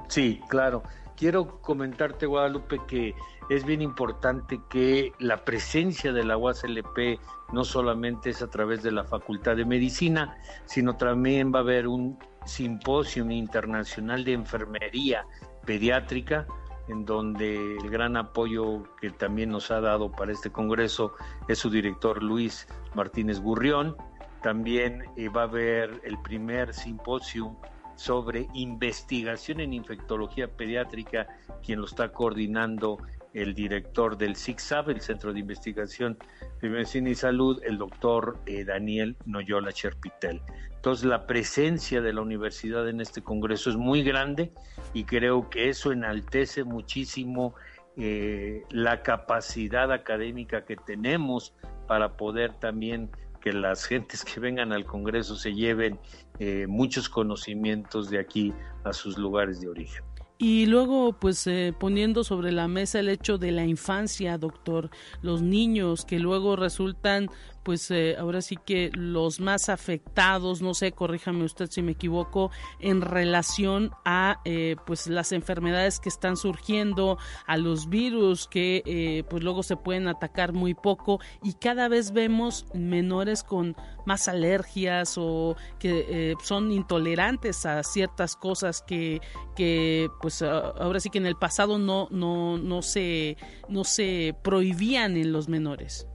Sí, 0.09 0.41
claro. 0.49 0.83
Quiero 1.17 1.61
comentarte, 1.63 2.27
Guadalupe, 2.27 2.79
que 2.87 3.15
es 3.49 3.65
bien 3.65 3.81
importante 3.81 4.61
que 4.69 5.13
la 5.19 5.45
presencia 5.45 6.13
de 6.13 6.25
la 6.25 6.37
UASLP 6.37 7.19
no 7.53 7.65
solamente 7.65 8.31
es 8.31 8.43
a 8.43 8.51
través 8.51 8.83
de 8.83 8.93
la 8.93 9.05
Facultad 9.05 9.57
de 9.57 9.65
Medicina, 9.65 10.37
sino 10.67 10.97
también 10.97 11.53
va 11.55 11.61
a 11.61 11.63
haber 11.63 11.89
un 11.89 12.19
simposio 12.47 13.29
internacional 13.31 14.25
de 14.25 14.33
enfermería 14.33 15.25
pediátrica, 15.65 16.47
en 16.89 17.05
donde 17.05 17.77
el 17.77 17.91
gran 17.91 18.17
apoyo 18.17 18.85
que 19.01 19.11
también 19.11 19.51
nos 19.51 19.71
ha 19.71 19.81
dado 19.81 20.13
para 20.13 20.33
este 20.33 20.51
congreso 20.51 21.15
es 21.49 21.59
su 21.59 21.71
director 21.71 22.23
Luis 22.23 22.67
Martínez 22.95 23.41
Gurrión. 23.41 23.97
También 24.43 25.05
eh, 25.17 25.29
va 25.29 25.43
a 25.43 25.45
haber 25.45 26.01
el 26.05 26.17
primer 26.23 26.73
simposio 26.73 27.57
sobre 27.97 28.47
investigación 28.55 29.61
en 29.61 29.73
infectología 29.73 30.49
pediátrica, 30.49 31.27
quien 31.65 31.81
lo 31.81 31.87
está 31.87 32.13
coordinando 32.13 32.99
el 33.37 33.55
director 33.55 34.17
del 34.17 34.37
CICSAB, 34.37 34.91
el 34.91 35.01
Centro 35.01 35.33
de 35.33 35.41
Investigación 35.41 36.17
de 36.63 36.71
Medicina 36.71 37.11
y 37.11 37.15
Salud, 37.15 37.61
el 37.65 37.77
doctor 37.77 38.39
eh, 38.47 38.65
Daniel 38.65 39.17
Noyola 39.27 39.73
Cherpitel. 39.73 40.41
Entonces, 40.87 41.07
la 41.07 41.27
presencia 41.27 42.01
de 42.01 42.13
la 42.13 42.21
universidad 42.21 42.89
en 42.89 43.01
este 43.01 43.21
congreso 43.21 43.71
es 43.71 43.77
muy 43.77 44.05
grande 44.05 44.53
y 44.95 45.03
creo 45.03 45.51
que 45.51 45.69
eso 45.69 45.91
enaltece 45.91 46.63
muchísimo 46.63 47.57
eh, 47.97 48.63
la 48.71 49.03
capacidad 49.03 49.91
académica 49.91 50.65
que 50.65 50.77
tenemos 50.77 51.55
para 51.89 52.17
poder 52.17 52.53
también 52.61 53.11
que 53.41 53.53
las 53.53 53.85
gentes 53.85 54.25
que 54.25 54.39
vengan 54.39 54.73
al 54.73 54.85
Congreso 54.85 55.35
se 55.35 55.55
lleven 55.55 55.99
eh, 56.39 56.67
muchos 56.69 57.09
conocimientos 57.09 58.09
de 58.09 58.21
aquí 58.21 58.53
a 58.85 58.93
sus 58.93 59.19
lugares 59.19 59.61
de 59.61 59.67
origen. 59.69 60.05
Y 60.39 60.67
luego, 60.67 61.15
pues 61.15 61.47
eh, 61.47 61.75
poniendo 61.77 62.23
sobre 62.23 62.53
la 62.53 62.69
mesa 62.69 63.01
el 63.01 63.09
hecho 63.09 63.39
de 63.39 63.53
la 63.53 63.65
infancia, 63.65 64.37
doctor, 64.37 64.91
los 65.23 65.41
niños 65.41 66.05
que 66.05 66.19
luego 66.19 66.57
resultan 66.57 67.29
pues 67.67 67.91
eh, 67.91 68.15
ahora 68.17 68.43
sí 68.43 68.57
que 68.65 68.93
los 68.95 69.41
más 69.41 69.69
afectados, 69.69 70.63
no 70.63 70.73
sé, 70.73 70.93
corríjame 70.93 71.43
usted 71.43 71.69
si 71.69 71.83
me 71.83 71.93
equivoco, 71.93 72.53
en 72.79 73.01
relación 73.01 73.91
a 74.05 74.41
eh, 74.45 74.77
pues 74.87 75.09
las 75.09 75.33
enfermedades 75.33 75.99
que 75.99 76.09
están 76.09 76.37
surgiendo, 76.37 77.19
a 77.45 77.57
los 77.57 77.89
virus 77.89 78.47
que 78.47 78.85
eh, 78.87 79.25
pues 79.29 79.43
luego 79.43 79.65
se 79.65 79.77
pueden 79.77 80.07
atacar 80.07 80.53
muy 80.53 80.75
poco 80.75 81.19
y 81.43 81.55
cada 81.55 81.89
vez 81.89 82.13
vemos 82.13 82.67
menores 82.73 83.43
con 83.43 83.75
más 84.05 84.29
alergias 84.29 85.17
o 85.19 85.57
que 85.81 86.37
son 86.45 86.71
intolerantes 86.71 87.67
a 87.67 87.83
ciertas 87.83 88.37
cosas 88.37 88.81
que, 88.81 89.21
que 89.57 90.09
pues 90.23 90.41
ahora 90.41 91.01
sí 91.01 91.11
que 91.11 91.19
en 91.19 91.27
el 91.27 91.35
pasado 91.35 91.81
no, 91.81 92.07
no, 92.13 92.59
no 92.59 92.83
se, 92.83 93.37
no 93.69 93.83
se 93.83 94.37
prohibían 94.45 95.17
en 95.17 95.33
los 95.33 95.49
menores. 95.49 96.07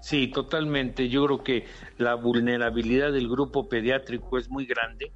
Sí, 0.00 0.28
totalmente. 0.28 1.08
Yo 1.08 1.24
creo 1.26 1.42
que 1.42 1.66
la 1.98 2.14
vulnerabilidad 2.14 3.12
del 3.12 3.28
grupo 3.28 3.68
pediátrico 3.68 4.38
es 4.38 4.48
muy 4.48 4.66
grande, 4.66 5.12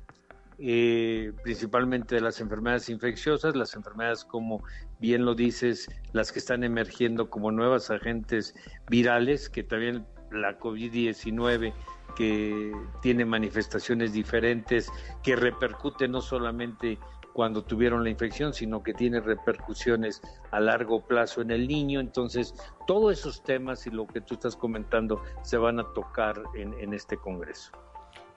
eh, 0.59 1.33
principalmente 1.43 2.15
de 2.15 2.21
las 2.21 2.41
enfermedades 2.41 2.89
infecciosas, 2.89 3.55
las 3.55 3.75
enfermedades 3.75 4.25
como 4.25 4.63
bien 4.99 5.25
lo 5.25 5.35
dices, 5.35 5.89
las 6.13 6.33
que 6.33 6.39
están 6.39 6.65
emergiendo 6.65 7.29
como 7.29 7.51
nuevas 7.53 7.91
agentes 7.91 8.55
virales, 8.89 9.49
que 9.51 9.63
también 9.63 10.07
la 10.31 10.59
COVID-19 10.59 11.75
que 12.17 12.73
tiene 13.03 13.25
manifestaciones 13.25 14.13
diferentes, 14.13 14.91
que 15.23 15.37
repercute 15.37 16.09
no 16.09 16.23
solamente 16.23 16.99
cuando 17.37 17.63
tuvieron 17.63 18.03
la 18.03 18.09
infección, 18.09 18.55
sino 18.55 18.83
que 18.83 18.95
tiene 18.95 19.21
repercusiones 19.21 20.23
a 20.53 20.59
largo 20.59 21.03
plazo 21.03 21.43
en 21.43 21.51
el 21.51 21.69
niño. 21.69 22.01
Entonces, 22.01 22.55
todos 22.87 23.13
esos 23.13 23.43
temas 23.43 23.87
y 23.87 23.91
lo 23.91 24.07
que 24.07 24.23
tú 24.23 24.37
estás 24.37 24.57
comentando 24.57 25.23
se 25.43 25.59
van 25.59 25.79
a 25.79 25.85
tocar 25.93 26.43
en, 26.55 26.95
este 26.95 27.19
Congreso 27.19 27.73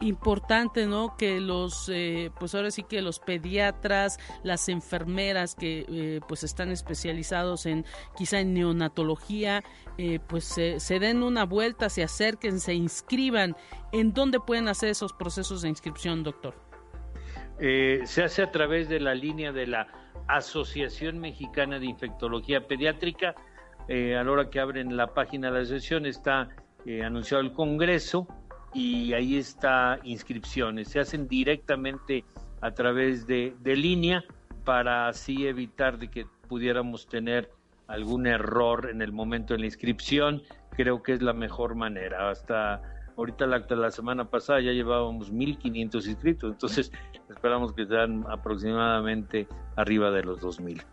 importante, 0.02 0.86
¿no? 0.86 1.16
Que 1.18 1.42
los, 1.42 1.90
eh, 1.90 2.32
pues 2.40 2.56
ahora 2.56 2.72
sí 2.72 2.84
que 2.84 3.02
los 3.02 3.20
pediatras, 3.20 4.18
las 4.44 4.70
enfermeras 4.70 5.56
que 5.56 5.86
eh, 5.90 6.22
pues 6.26 6.44
están 6.44 6.72
especializados 6.72 7.66
en 7.66 7.86
quizá 8.18 8.40
en 8.40 8.54
neonatología, 8.54 9.62
eh, 9.98 10.20
pues 10.26 10.46
se, 10.46 11.00
den 11.00 11.22
una 11.22 11.44
vuelta, 11.44 11.90
se 11.90 12.04
acerquen, 12.04 12.60
se 12.62 12.74
inscriban. 12.74 13.58
¿En 13.92 14.14
dónde 14.14 14.40
pueden 14.40 14.70
hacer 14.70 14.90
esos 14.90 15.12
procesos 15.12 15.62
de 15.62 15.70
inscripción, 15.70 16.24
doctor? 16.24 16.69
Se 17.60 18.24
hace 18.24 18.42
a 18.42 18.52
través 18.52 18.90
de 18.90 19.00
la 19.00 19.14
línea 19.14 19.52
de 19.52 19.68
la 19.68 19.88
Asociación 20.28 21.20
Mexicana 21.20 21.80
de 21.80 21.86
Infectología 21.86 22.68
Pediátrica. 22.68 23.36
a 23.90 24.24
la 24.24 24.32
hora 24.32 24.50
que 24.50 24.60
abren 24.60 24.96
la 24.96 25.14
página 25.14 25.48
de 25.48 25.54
la 25.54 25.60
asociación 25.64 26.06
está 26.06 26.50
anunciado 27.04 27.44
el 27.44 27.52
Congreso 27.54 28.28
y 28.74 29.14
ahí 29.14 29.38
está 29.38 30.00
inscripciones. 30.04 30.90
Se 30.90 31.00
hacen 31.00 31.28
directamente 31.28 32.24
a 32.62 32.72
través 32.72 33.26
de, 33.28 33.56
de 33.62 33.76
línea 33.76 34.24
para 34.66 35.08
así 35.08 35.48
evitar 35.48 35.98
de 35.98 36.10
que 36.10 36.26
pudiéramos 36.48 37.08
tener 37.08 37.50
algún 37.88 38.28
error 38.28 38.90
en 38.92 39.02
el 39.02 39.12
momento 39.12 39.54
de 39.54 39.62
la 39.62 39.66
inscripción. 39.66 40.44
Creo 40.76 41.02
que 41.02 41.14
es 41.14 41.22
la 41.22 41.34
mejor 41.34 41.76
manera. 41.76 42.30
Hasta 42.30 42.82
ahorita 43.20 43.46
la, 43.48 43.92
semana 43.92 44.30
pasada 44.30 44.62
ya 44.62 44.72
llevábamos 44.72 45.32
1.500 45.32 46.08
inscritos, 46.08 46.52
entonces 46.52 46.92
esperamos 47.30 47.74
que 47.74 47.86
sean 47.86 48.26
aproximadamente 48.30 49.48
arriba 49.76 50.10
de 50.12 50.24
los 50.24 50.42
2.000 50.42 50.84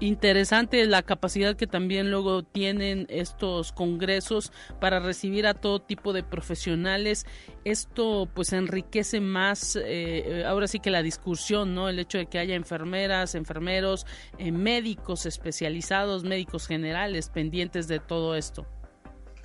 interesante 0.00 0.84
la 0.86 1.02
capacidad 1.02 1.54
que 1.54 1.68
también 1.68 2.10
luego 2.10 2.42
tienen 2.42 3.06
estos 3.08 3.70
congresos 3.70 4.50
para 4.80 4.98
recibir 4.98 5.46
a 5.46 5.54
todo 5.54 5.80
tipo 5.80 6.12
de 6.12 6.24
profesionales. 6.24 7.24
Esto 7.64 8.28
pues 8.34 8.52
enriquece 8.52 9.20
más 9.20 9.78
eh, 9.80 10.42
ahora 10.44 10.66
sí 10.66 10.80
que 10.80 10.90
la 10.90 11.02
discusión, 11.02 11.76
¿no? 11.76 11.88
El 11.88 12.00
hecho 12.00 12.18
de 12.18 12.26
que 12.26 12.40
haya 12.40 12.56
enfermeras, 12.56 13.36
enfermeros, 13.36 14.04
eh, 14.38 14.50
médicos 14.50 15.24
especializados, 15.24 16.24
médicos 16.24 16.66
generales 16.66 17.28
pendientes 17.28 17.86
de 17.86 18.00
todo 18.00 18.34
esto. 18.34 18.66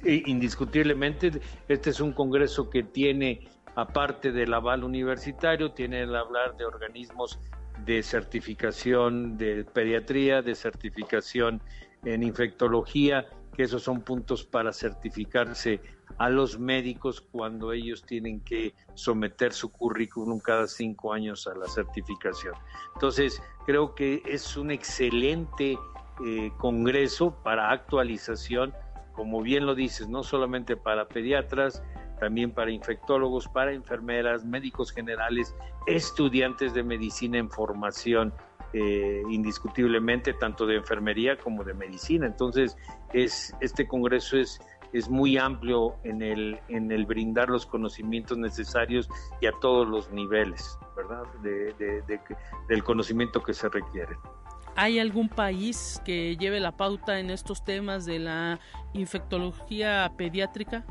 Indiscutiblemente, 0.03 1.31
este 1.67 1.89
es 1.89 1.99
un 1.99 2.13
congreso 2.13 2.69
que 2.69 2.83
tiene, 2.83 3.47
aparte 3.75 4.31
del 4.31 4.53
aval 4.53 4.83
universitario, 4.83 5.71
tiene 5.71 6.03
el 6.03 6.15
hablar 6.15 6.55
de 6.55 6.65
organismos 6.65 7.39
de 7.85 8.03
certificación 8.03 9.37
de 9.37 9.63
pediatría, 9.65 10.41
de 10.41 10.55
certificación 10.55 11.61
en 12.03 12.23
infectología, 12.23 13.27
que 13.55 13.63
esos 13.63 13.83
son 13.83 14.01
puntos 14.01 14.43
para 14.43 14.71
certificarse 14.71 15.81
a 16.19 16.29
los 16.29 16.59
médicos 16.59 17.21
cuando 17.21 17.71
ellos 17.71 18.03
tienen 18.05 18.41
que 18.41 18.73
someter 18.93 19.53
su 19.53 19.71
currículum 19.71 20.39
cada 20.39 20.67
cinco 20.67 21.13
años 21.13 21.47
a 21.47 21.55
la 21.55 21.67
certificación. 21.67 22.53
Entonces, 22.93 23.41
creo 23.65 23.93
que 23.93 24.21
es 24.25 24.57
un 24.57 24.71
excelente 24.71 25.77
eh, 26.25 26.51
congreso 26.57 27.35
para 27.43 27.71
actualización, 27.71 28.73
como 29.17 29.41
bien 29.41 29.65
lo 29.65 29.73
dices, 29.73 30.07
no 30.07 30.21
solamente 30.21 30.77
para 30.77 31.07
pediatras, 31.07 31.83
también 32.19 32.51
para 32.51 32.69
infectólogos, 32.69 33.47
para 33.47 33.73
enfermeras, 33.73 34.45
médicos 34.45 34.91
generales, 34.91 35.55
estudiantes 35.87 36.75
de 36.75 36.83
medicina 36.83 37.39
en 37.39 37.49
formación, 37.49 38.31
eh, 38.73 39.23
indiscutiblemente, 39.27 40.33
tanto 40.33 40.67
de 40.67 40.75
enfermería 40.75 41.35
como 41.35 41.63
de 41.63 41.73
medicina. 41.73 42.27
Entonces, 42.27 42.77
es, 43.11 43.55
este 43.59 43.87
congreso 43.87 44.37
es, 44.37 44.61
es 44.93 45.09
muy 45.09 45.35
amplio 45.35 45.95
en 46.03 46.21
el, 46.21 46.59
en 46.67 46.91
el 46.91 47.07
brindar 47.07 47.49
los 47.49 47.65
conocimientos 47.65 48.37
necesarios 48.37 49.09
y 49.41 49.47
a 49.47 49.51
todos 49.61 49.87
los 49.87 50.11
niveles, 50.11 50.77
¿verdad? 50.95 51.23
del 52.67 52.83
conocimiento 52.83 53.41
que 53.41 53.55
se 53.55 53.67
requiere. 53.67 54.15
¿Hay 54.79 54.99
algún 54.99 55.27
país 55.27 55.99
que 56.05 56.37
lleve 56.37 56.59
la 56.59 56.77
pauta 56.77 57.19
en 57.19 57.31
estos 57.31 57.65
temas 57.65 58.05
de 58.05 58.19
la 58.19 58.59
infectología 58.93 60.13
pediátrica? 60.15 60.85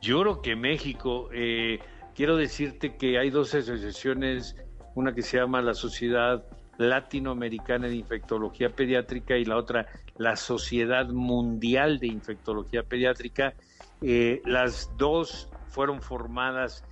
Yo 0.00 0.22
creo 0.22 0.42
que 0.42 0.56
México, 0.56 1.28
eh, 1.32 1.78
quiero 2.16 2.36
decirte 2.36 2.96
que 2.96 3.16
hay 3.16 3.30
dos 3.30 3.54
asociaciones, 3.54 4.56
una 4.96 5.14
que 5.14 5.22
se 5.22 5.36
llama 5.36 5.62
la 5.62 5.74
Sociedad 5.74 6.44
Latinoamericana 6.78 7.86
de 7.86 7.94
Infectología 7.94 8.70
Pediátrica 8.70 9.36
y 9.36 9.44
la 9.44 9.56
otra 9.56 9.86
la 10.16 10.34
Sociedad 10.34 11.08
Mundial 11.10 12.00
de 12.00 12.08
Infectología 12.08 12.82
Pediátrica. 12.82 13.54
Eh, 14.02 14.42
las 14.44 14.90
dos 14.96 15.48
fueron 15.68 16.02
formadas 16.02 16.82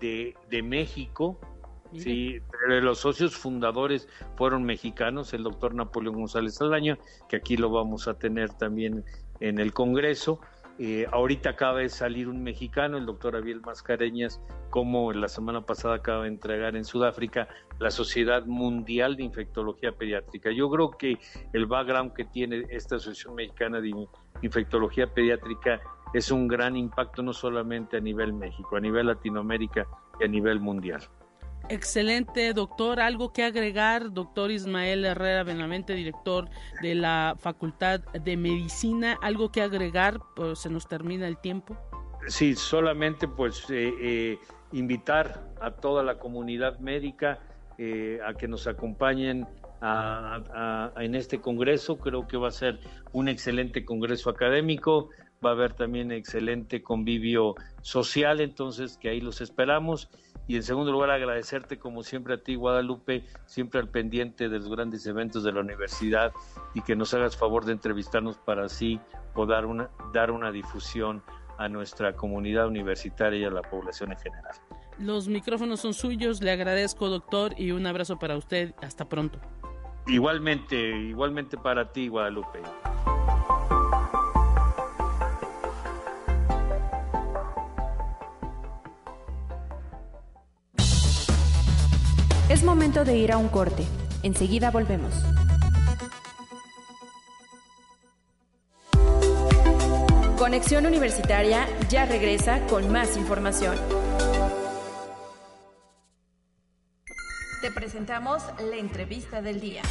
de, 0.00 0.34
de 0.50 0.62
México, 0.62 1.40
Sí, 1.98 2.40
los 2.68 2.98
socios 2.98 3.36
fundadores 3.36 4.08
fueron 4.36 4.64
mexicanos, 4.64 5.32
el 5.34 5.42
doctor 5.42 5.74
Napoleón 5.74 6.16
González 6.16 6.60
Aldaña, 6.60 6.98
que 7.28 7.36
aquí 7.36 7.56
lo 7.56 7.70
vamos 7.70 8.08
a 8.08 8.14
tener 8.14 8.50
también 8.50 9.04
en 9.40 9.58
el 9.58 9.72
Congreso, 9.72 10.40
eh, 10.78 11.06
ahorita 11.10 11.50
acaba 11.50 11.78
de 11.78 11.88
salir 11.88 12.28
un 12.28 12.42
mexicano, 12.42 12.98
el 12.98 13.06
doctor 13.06 13.34
Abiel 13.34 13.62
Mascareñas, 13.62 14.42
como 14.68 15.10
la 15.12 15.28
semana 15.28 15.62
pasada 15.62 15.96
acaba 15.96 16.24
de 16.24 16.28
entregar 16.28 16.76
en 16.76 16.84
Sudáfrica 16.84 17.48
la 17.78 17.90
Sociedad 17.90 18.44
Mundial 18.44 19.16
de 19.16 19.22
Infectología 19.22 19.92
Pediátrica. 19.92 20.50
Yo 20.50 20.68
creo 20.68 20.90
que 20.90 21.18
el 21.54 21.64
background 21.64 22.12
que 22.12 22.26
tiene 22.26 22.66
esta 22.68 22.96
Asociación 22.96 23.36
Mexicana 23.36 23.80
de 23.80 24.06
Infectología 24.42 25.06
Pediátrica 25.06 25.80
es 26.12 26.30
un 26.30 26.46
gran 26.46 26.76
impacto 26.76 27.22
no 27.22 27.32
solamente 27.32 27.96
a 27.96 28.00
nivel 28.00 28.34
México, 28.34 28.76
a 28.76 28.80
nivel 28.80 29.06
Latinoamérica 29.06 29.86
y 30.20 30.24
a 30.24 30.28
nivel 30.28 30.60
mundial. 30.60 31.00
Excelente, 31.68 32.52
doctor. 32.52 33.00
¿Algo 33.00 33.32
que 33.32 33.42
agregar? 33.42 34.12
Doctor 34.12 34.52
Ismael 34.52 35.04
Herrera 35.04 35.42
Benavente, 35.42 35.94
director 35.94 36.48
de 36.80 36.94
la 36.94 37.34
Facultad 37.38 38.00
de 38.00 38.36
Medicina. 38.36 39.18
¿Algo 39.20 39.50
que 39.50 39.62
agregar? 39.62 40.20
Pues 40.36 40.60
se 40.60 40.70
nos 40.70 40.86
termina 40.86 41.26
el 41.26 41.38
tiempo. 41.38 41.76
Sí, 42.28 42.54
solamente 42.54 43.26
pues 43.26 43.68
eh, 43.70 43.92
eh, 44.00 44.38
invitar 44.72 45.48
a 45.60 45.72
toda 45.72 46.04
la 46.04 46.18
comunidad 46.18 46.78
médica 46.78 47.40
eh, 47.78 48.20
a 48.24 48.34
que 48.34 48.46
nos 48.46 48.66
acompañen 48.66 49.46
en 49.82 51.14
este 51.14 51.40
congreso. 51.40 51.98
Creo 51.98 52.26
que 52.26 52.36
va 52.36 52.48
a 52.48 52.52
ser 52.52 52.78
un 53.12 53.28
excelente 53.28 53.84
congreso 53.84 54.30
académico. 54.30 55.10
Va 55.44 55.50
a 55.50 55.52
haber 55.52 55.74
también 55.74 56.12
excelente 56.12 56.82
convivio 56.82 57.54
social, 57.82 58.40
entonces 58.40 58.96
que 58.96 59.10
ahí 59.10 59.20
los 59.20 59.40
esperamos 59.40 60.08
y 60.46 60.56
en 60.56 60.62
segundo 60.62 60.92
lugar 60.92 61.10
agradecerte 61.10 61.78
como 61.78 62.02
siempre 62.02 62.34
a 62.34 62.38
ti 62.38 62.54
Guadalupe, 62.54 63.24
siempre 63.46 63.80
al 63.80 63.88
pendiente 63.88 64.48
de 64.48 64.58
los 64.58 64.68
grandes 64.68 65.06
eventos 65.06 65.42
de 65.42 65.52
la 65.52 65.60
universidad 65.60 66.32
y 66.74 66.82
que 66.82 66.96
nos 66.96 67.12
hagas 67.14 67.36
favor 67.36 67.64
de 67.64 67.72
entrevistarnos 67.72 68.38
para 68.38 68.64
así 68.64 69.00
poder 69.34 69.66
una, 69.66 69.90
dar 70.12 70.30
una 70.30 70.50
difusión 70.50 71.22
a 71.58 71.68
nuestra 71.68 72.14
comunidad 72.14 72.66
universitaria 72.66 73.40
y 73.40 73.44
a 73.44 73.50
la 73.50 73.62
población 73.62 74.12
en 74.12 74.18
general. 74.18 74.54
Los 74.98 75.28
micrófonos 75.28 75.80
son 75.80 75.94
suyos, 75.94 76.42
le 76.42 76.50
agradezco 76.50 77.08
doctor 77.08 77.54
y 77.58 77.72
un 77.72 77.86
abrazo 77.86 78.18
para 78.18 78.36
usted, 78.36 78.74
hasta 78.82 79.08
pronto. 79.08 79.38
Igualmente, 80.06 80.76
igualmente 80.76 81.56
para 81.56 81.92
ti 81.92 82.08
Guadalupe. 82.08 82.60
De 93.04 93.16
ir 93.16 93.32
a 93.32 93.38
un 93.38 93.48
corte. 93.48 93.84
Enseguida 94.22 94.70
volvemos. 94.70 95.14
Conexión 100.38 100.86
Universitaria 100.86 101.66
ya 101.88 102.06
regresa 102.06 102.64
con 102.66 102.90
más 102.90 103.16
información. 103.16 103.76
Te 107.60 107.70
presentamos 107.72 108.42
la 108.60 108.76
entrevista 108.76 109.42
del 109.42 109.60
día. 109.60 109.82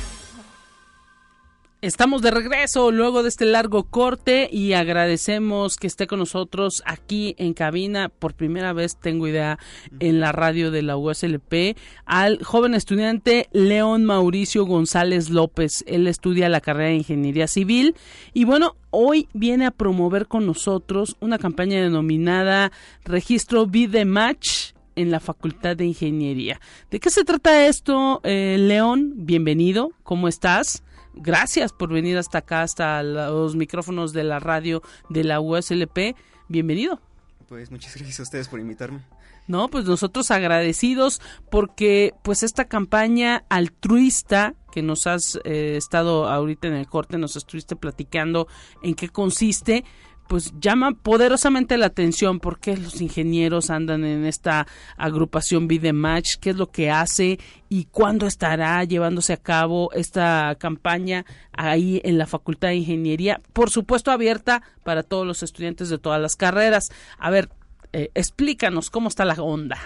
Estamos 1.86 2.24
de 2.24 2.32
regreso 2.32 2.90
luego 2.90 3.22
de 3.22 3.30
este 3.30 3.46
largo 3.46 3.84
corte 3.84 4.50
y 4.52 4.74
agradecemos 4.74 5.78
que 5.78 5.86
esté 5.86 6.08
con 6.08 6.18
nosotros 6.18 6.82
aquí 6.84 7.36
en 7.38 7.54
cabina. 7.54 8.10
Por 8.10 8.34
primera 8.34 8.74
vez 8.74 8.98
tengo 9.00 9.28
idea 9.28 9.60
en 10.00 10.20
la 10.20 10.32
radio 10.32 10.72
de 10.72 10.82
la 10.82 10.98
USLP 10.98 11.78
al 12.06 12.44
joven 12.44 12.74
estudiante 12.74 13.50
León 13.52 14.04
Mauricio 14.04 14.66
González 14.66 15.30
López. 15.30 15.84
Él 15.86 16.08
estudia 16.08 16.50
la 16.50 16.60
carrera 16.60 16.90
de 16.90 16.96
Ingeniería 16.96 17.46
Civil 17.46 17.94
y 18.34 18.46
bueno, 18.46 18.78
hoy 18.90 19.30
viene 19.34 19.68
a 19.68 19.72
promover 19.72 20.26
con 20.26 20.48
nosotros 20.48 21.18
una 21.20 21.38
campaña 21.38 21.80
denominada 21.80 22.72
Registro 23.04 23.68
Vide 23.68 24.06
Match 24.06 24.72
en 24.96 25.12
la 25.12 25.20
Facultad 25.20 25.78
de 25.78 25.86
Ingeniería. 25.86 26.60
¿De 26.90 27.00
qué 27.00 27.12
se 27.12 27.24
trata 27.24 27.68
esto, 27.68 28.22
eh, 28.24 28.58
León? 28.58 29.14
Bienvenido, 29.18 29.92
¿cómo 30.02 30.28
estás? 30.28 30.82
Gracias 31.16 31.72
por 31.74 31.90
venir 31.92 32.18
hasta 32.18 32.40
acá, 32.40 32.62
hasta 32.62 33.02
los 33.04 33.56
micrófonos 33.56 34.14
de 34.14 34.24
la 34.24 34.40
radio 34.40 34.82
de 35.10 35.24
la 35.24 35.40
USLP. 35.40 36.16
Bienvenido. 36.48 37.02
Pues 37.48 37.72
muchas 37.72 37.96
gracias 37.96 38.20
a 38.20 38.24
ustedes 38.24 38.48
por 38.48 38.60
invitarme. 38.60 39.02
No, 39.48 39.70
pues 39.70 39.86
nosotros 39.86 40.32
agradecidos 40.32 41.22
porque 41.52 42.14
pues 42.24 42.42
esta 42.42 42.66
campaña 42.66 43.46
altruista 43.50 44.56
que 44.72 44.82
nos 44.82 45.08
has 45.08 45.40
eh, 45.46 45.76
estado 45.78 46.28
ahorita 46.28 46.68
en 46.68 46.74
el 46.74 46.88
corte, 46.88 47.18
nos 47.18 47.36
estuviste 47.36 47.76
platicando 47.76 48.48
en 48.82 48.96
qué 48.96 49.10
consiste, 49.10 49.86
pues 50.28 50.54
llama 50.60 50.92
poderosamente 50.94 51.78
la 51.78 51.88
atención 51.88 52.40
por 52.40 52.60
qué 52.60 52.78
los 52.78 53.02
ingenieros 53.02 53.70
andan 53.70 54.04
en 54.04 54.26
esta 54.26 54.68
agrupación 54.98 55.68
Vidematch, 55.68 56.36
qué 56.38 56.52
es 56.52 56.56
lo 56.56 56.72
que 56.72 56.90
hace 56.92 57.40
y 57.70 57.86
cuándo 57.86 58.28
estará 58.28 58.84
llevándose 58.84 59.34
a 59.34 59.38
cabo 59.38 59.92
esta 59.94 60.56
campaña 60.60 61.26
ahí 61.54 62.02
en 62.04 62.18
la 62.18 62.28
Facultad 62.28 62.70
de 62.70 62.76
Ingeniería, 62.76 63.42
por 63.54 63.70
supuesto 63.70 64.12
abierta 64.12 64.64
para 64.84 65.04
todos 65.04 65.26
los 65.26 65.44
estudiantes 65.44 65.90
de 65.90 65.98
todas 65.98 66.22
las 66.22 66.36
carreras. 66.36 66.90
A 67.18 67.30
ver, 67.30 67.50
eh, 67.94 68.10
explícanos 68.14 68.90
cómo 68.90 69.10
está 69.10 69.26
la 69.26 69.36
onda. 69.36 69.78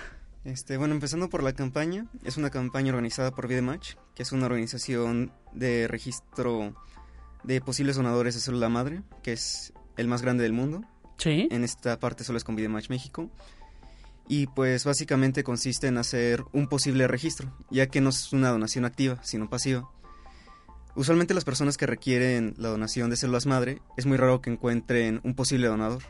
Este, 0.46 0.78
bueno, 0.78 0.94
empezando 0.94 1.30
por 1.30 1.44
la 1.44 1.54
campaña, 1.54 2.08
es 2.24 2.38
una 2.38 2.50
campaña 2.50 2.92
organizada 2.92 3.32
por 3.32 3.48
Vidematch, 3.48 3.96
que 4.16 4.24
es 4.24 4.32
una 4.32 4.46
organización 4.46 5.32
de 5.54 5.88
registro 5.88 6.74
de 7.44 7.62
posibles 7.62 7.98
donadores 7.98 8.36
de 8.36 8.42
célula 8.42 8.70
madre, 8.70 9.02
que 9.22 9.34
es 9.34 9.74
el 10.00 10.08
más 10.08 10.22
grande 10.22 10.44
del 10.44 10.54
mundo. 10.54 10.84
Sí. 11.18 11.48
En 11.52 11.64
esta 11.64 12.00
parte 12.00 12.24
solo 12.24 12.38
es 12.38 12.44
con 12.44 12.56
Vidematch 12.56 12.90
México. 12.90 13.30
Y 14.28 14.48
pues 14.48 14.86
básicamente 14.86 15.44
consiste 15.44 15.88
en 15.88 15.98
hacer 15.98 16.44
un 16.54 16.68
posible 16.68 17.08
registro, 17.08 17.52
ya 17.72 17.88
que 17.88 18.00
no 18.00 18.10
es 18.10 18.32
una 18.32 18.50
donación 18.50 18.86
activa, 18.86 19.20
sino 19.24 19.50
pasiva. 19.50 19.90
Usualmente 20.96 21.34
las 21.34 21.46
personas 21.46 21.78
que 21.78 21.88
requieren 21.88 22.54
la 22.58 22.70
donación 22.70 23.10
de 23.10 23.16
células 23.16 23.46
madre 23.46 23.82
es 23.98 24.06
muy 24.06 24.18
raro 24.18 24.42
que 24.42 24.52
encuentren 24.52 25.20
un 25.24 25.34
posible 25.34 25.68
donador. 25.68 26.04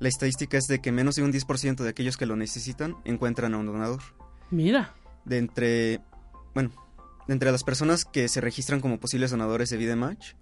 La 0.00 0.08
estadística 0.08 0.56
es 0.58 0.66
de 0.66 0.80
que 0.80 0.92
menos 0.92 1.14
de 1.14 1.22
un 1.22 1.32
10% 1.32 1.76
de 1.76 1.88
aquellos 1.88 2.16
que 2.16 2.26
lo 2.26 2.36
necesitan 2.36 2.96
encuentran 3.04 3.54
a 3.54 3.58
un 3.58 3.66
donador. 3.66 4.00
Mira. 4.50 4.94
De 5.24 5.38
entre, 5.38 6.00
bueno, 6.54 6.70
de 7.28 7.34
entre 7.34 7.52
las 7.52 7.62
personas 7.62 8.04
que 8.04 8.28
se 8.28 8.40
registran 8.40 8.80
como 8.80 8.98
posibles 8.98 9.30
donadores 9.30 9.70
de 9.70 9.76
Vidematch, 9.76 10.34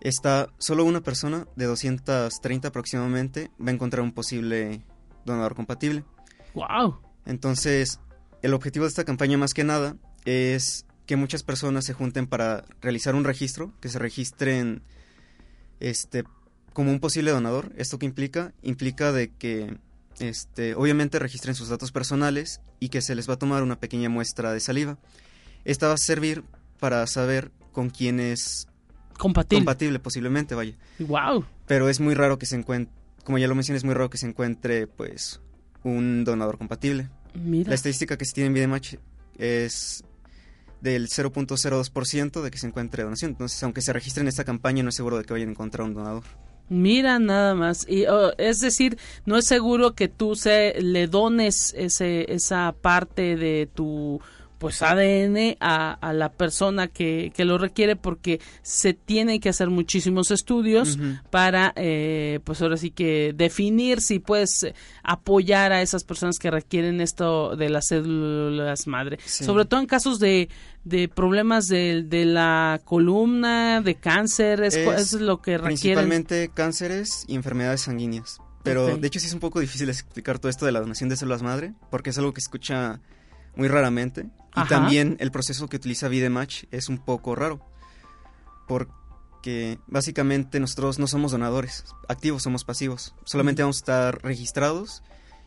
está 0.00 0.48
solo 0.58 0.84
una 0.84 1.00
persona 1.02 1.46
de 1.56 1.66
230 1.66 2.68
aproximadamente 2.68 3.50
va 3.60 3.70
a 3.70 3.74
encontrar 3.74 4.02
un 4.02 4.12
posible 4.12 4.82
donador 5.24 5.54
compatible. 5.54 6.04
Wow. 6.54 7.00
Entonces, 7.26 8.00
el 8.42 8.54
objetivo 8.54 8.84
de 8.84 8.90
esta 8.90 9.04
campaña 9.04 9.36
más 9.38 9.52
que 9.52 9.64
nada 9.64 9.96
es 10.24 10.86
que 11.06 11.16
muchas 11.16 11.42
personas 11.42 11.84
se 11.84 11.92
junten 11.92 12.26
para 12.26 12.64
realizar 12.80 13.14
un 13.14 13.24
registro, 13.24 13.72
que 13.80 13.88
se 13.88 13.98
registren 13.98 14.82
este 15.80 16.24
como 16.72 16.92
un 16.92 17.00
posible 17.00 17.32
donador. 17.32 17.72
¿Esto 17.76 17.98
qué 17.98 18.06
implica? 18.06 18.54
Implica 18.62 19.12
de 19.12 19.34
que 19.34 19.76
este 20.18 20.74
obviamente 20.74 21.18
registren 21.18 21.54
sus 21.54 21.68
datos 21.68 21.92
personales 21.92 22.60
y 22.78 22.90
que 22.90 23.02
se 23.02 23.14
les 23.14 23.28
va 23.28 23.34
a 23.34 23.38
tomar 23.38 23.62
una 23.62 23.80
pequeña 23.80 24.08
muestra 24.08 24.52
de 24.52 24.60
saliva. 24.60 24.98
Esta 25.64 25.88
va 25.88 25.94
a 25.94 25.98
servir 25.98 26.44
para 26.78 27.06
saber 27.06 27.50
con 27.72 27.90
quiénes 27.90 28.68
compatible. 29.20 29.60
Compatible, 29.60 29.98
posiblemente, 30.00 30.54
vaya. 30.54 30.74
Wow. 30.98 31.44
Pero 31.66 31.88
es 31.88 32.00
muy 32.00 32.14
raro 32.14 32.38
que 32.38 32.46
se 32.46 32.56
encuentre, 32.56 32.92
como 33.24 33.38
ya 33.38 33.46
lo 33.46 33.54
mencioné, 33.54 33.78
es 33.78 33.84
muy 33.84 33.94
raro 33.94 34.10
que 34.10 34.18
se 34.18 34.26
encuentre, 34.26 34.86
pues, 34.88 35.40
un 35.84 36.24
donador 36.24 36.58
compatible. 36.58 37.08
Mira. 37.34 37.68
La 37.68 37.74
estadística 37.76 38.16
que 38.16 38.24
se 38.24 38.32
tiene 38.32 38.48
en 38.48 38.54
Vidematch 38.54 38.94
es 39.38 40.02
del 40.80 41.08
0.02% 41.08 42.42
de 42.42 42.50
que 42.50 42.58
se 42.58 42.66
encuentre 42.66 43.04
donación. 43.04 43.32
Entonces, 43.32 43.62
aunque 43.62 43.82
se 43.82 43.92
registre 43.92 44.22
en 44.22 44.28
esta 44.28 44.44
campaña, 44.44 44.82
no 44.82 44.88
es 44.88 44.96
seguro 44.96 45.18
de 45.18 45.24
que 45.24 45.32
vayan 45.32 45.48
a 45.48 45.52
encontrar 45.52 45.86
un 45.86 45.94
donador. 45.94 46.24
Mira 46.68 47.18
nada 47.18 47.54
más. 47.54 47.84
Y, 47.88 48.06
oh, 48.06 48.32
es 48.38 48.60
decir, 48.60 48.96
no 49.26 49.36
es 49.36 49.46
seguro 49.46 49.94
que 49.94 50.08
tú 50.08 50.36
se, 50.36 50.80
le 50.80 51.08
dones 51.08 51.74
ese, 51.76 52.32
esa 52.32 52.74
parte 52.80 53.36
de 53.36 53.68
tu 53.72 54.20
pues 54.60 54.82
ADN 54.82 55.56
a, 55.58 55.94
a 55.94 56.12
la 56.12 56.30
persona 56.32 56.86
que, 56.86 57.32
que, 57.34 57.46
lo 57.46 57.56
requiere 57.56 57.96
porque 57.96 58.42
se 58.60 58.92
tienen 58.92 59.40
que 59.40 59.48
hacer 59.48 59.70
muchísimos 59.70 60.30
estudios 60.30 60.96
uh 60.96 61.00
-huh. 61.00 61.22
para 61.30 61.72
eh, 61.76 62.40
pues 62.44 62.60
ahora 62.60 62.76
sí 62.76 62.90
que 62.90 63.32
definir 63.34 64.02
si 64.02 64.18
puedes 64.18 64.66
apoyar 65.02 65.72
a 65.72 65.80
esas 65.80 66.04
personas 66.04 66.38
que 66.38 66.50
requieren 66.50 67.00
esto 67.00 67.56
de 67.56 67.70
las 67.70 67.86
células 67.86 68.86
madre 68.86 69.18
sí. 69.24 69.44
sobre 69.44 69.64
todo 69.64 69.80
en 69.80 69.86
casos 69.86 70.18
de, 70.18 70.50
de 70.84 71.08
problemas 71.08 71.66
de, 71.66 72.02
de, 72.02 72.26
la 72.26 72.82
columna 72.84 73.80
de 73.80 73.94
cáncer 73.94 74.62
es, 74.62 74.76
es, 74.76 75.14
es 75.14 75.20
lo 75.22 75.40
que 75.40 75.56
requieren 75.56 75.70
principalmente 75.70 76.50
cánceres 76.52 77.24
y 77.28 77.34
enfermedades 77.34 77.80
sanguíneas 77.80 78.42
pero 78.62 78.84
okay. 78.84 79.00
de 79.00 79.06
hecho 79.06 79.20
sí 79.20 79.26
es 79.26 79.32
un 79.32 79.40
poco 79.40 79.58
difícil 79.58 79.88
explicar 79.88 80.38
todo 80.38 80.50
esto 80.50 80.66
de 80.66 80.72
la 80.72 80.80
donación 80.80 81.08
de 81.08 81.16
células 81.16 81.42
madre 81.42 81.72
porque 81.90 82.10
es 82.10 82.18
algo 82.18 82.34
que 82.34 82.40
escucha 82.40 83.00
muy 83.56 83.68
raramente. 83.68 84.22
Y 84.22 84.60
Ajá. 84.60 84.68
también 84.68 85.16
el 85.20 85.30
proceso 85.30 85.68
que 85.68 85.76
utiliza 85.76 86.08
Vidematch 86.08 86.64
es 86.70 86.88
un 86.88 86.98
poco 86.98 87.34
raro. 87.34 87.60
Porque 88.66 89.78
básicamente 89.86 90.60
nosotros 90.60 90.98
no 90.98 91.06
somos 91.06 91.32
donadores 91.32 91.84
activos, 92.08 92.42
somos 92.42 92.64
pasivos. 92.64 93.14
Solamente 93.24 93.62
vamos 93.62 93.78
a 93.78 93.80
estar 93.80 94.22
registrados 94.22 95.02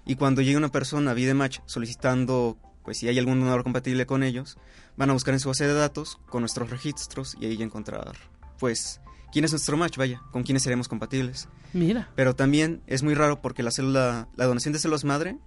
y 0.05 0.15
cuando 0.15 0.41
llegue 0.41 0.57
una 0.57 0.69
persona 0.69 1.11
a 1.11 1.13
Vidematch 1.13 1.59
solicitando, 1.65 2.57
pues 2.83 2.97
si 2.97 3.07
hay 3.07 3.17
algún 3.19 3.39
donador 3.39 3.63
compatible 3.63 4.05
con 4.05 4.23
ellos, 4.23 4.57
van 4.97 5.09
a 5.09 5.13
buscar 5.13 5.33
en 5.33 5.39
su 5.39 5.49
base 5.49 5.67
de 5.67 5.73
datos 5.73 6.19
con 6.27 6.41
nuestros 6.41 6.69
registros 6.69 7.35
y 7.39 7.45
ahí 7.45 7.61
encontrar, 7.61 8.17
pues, 8.59 8.99
quién 9.31 9.45
es 9.45 9.51
nuestro 9.51 9.77
match, 9.77 9.97
vaya, 9.97 10.21
con 10.31 10.43
quiénes 10.43 10.63
seremos 10.63 10.87
compatibles. 10.87 11.47
Mira. 11.73 12.09
Pero 12.15 12.35
también 12.35 12.83
es 12.85 13.01
muy 13.01 13.15
raro 13.15 13.41
porque 13.41 13.63
la 13.63 13.71
célula, 13.71 14.27
la 14.35 14.45
donación 14.45 14.73
de 14.73 14.79
células 14.79 15.05
madre 15.05 15.37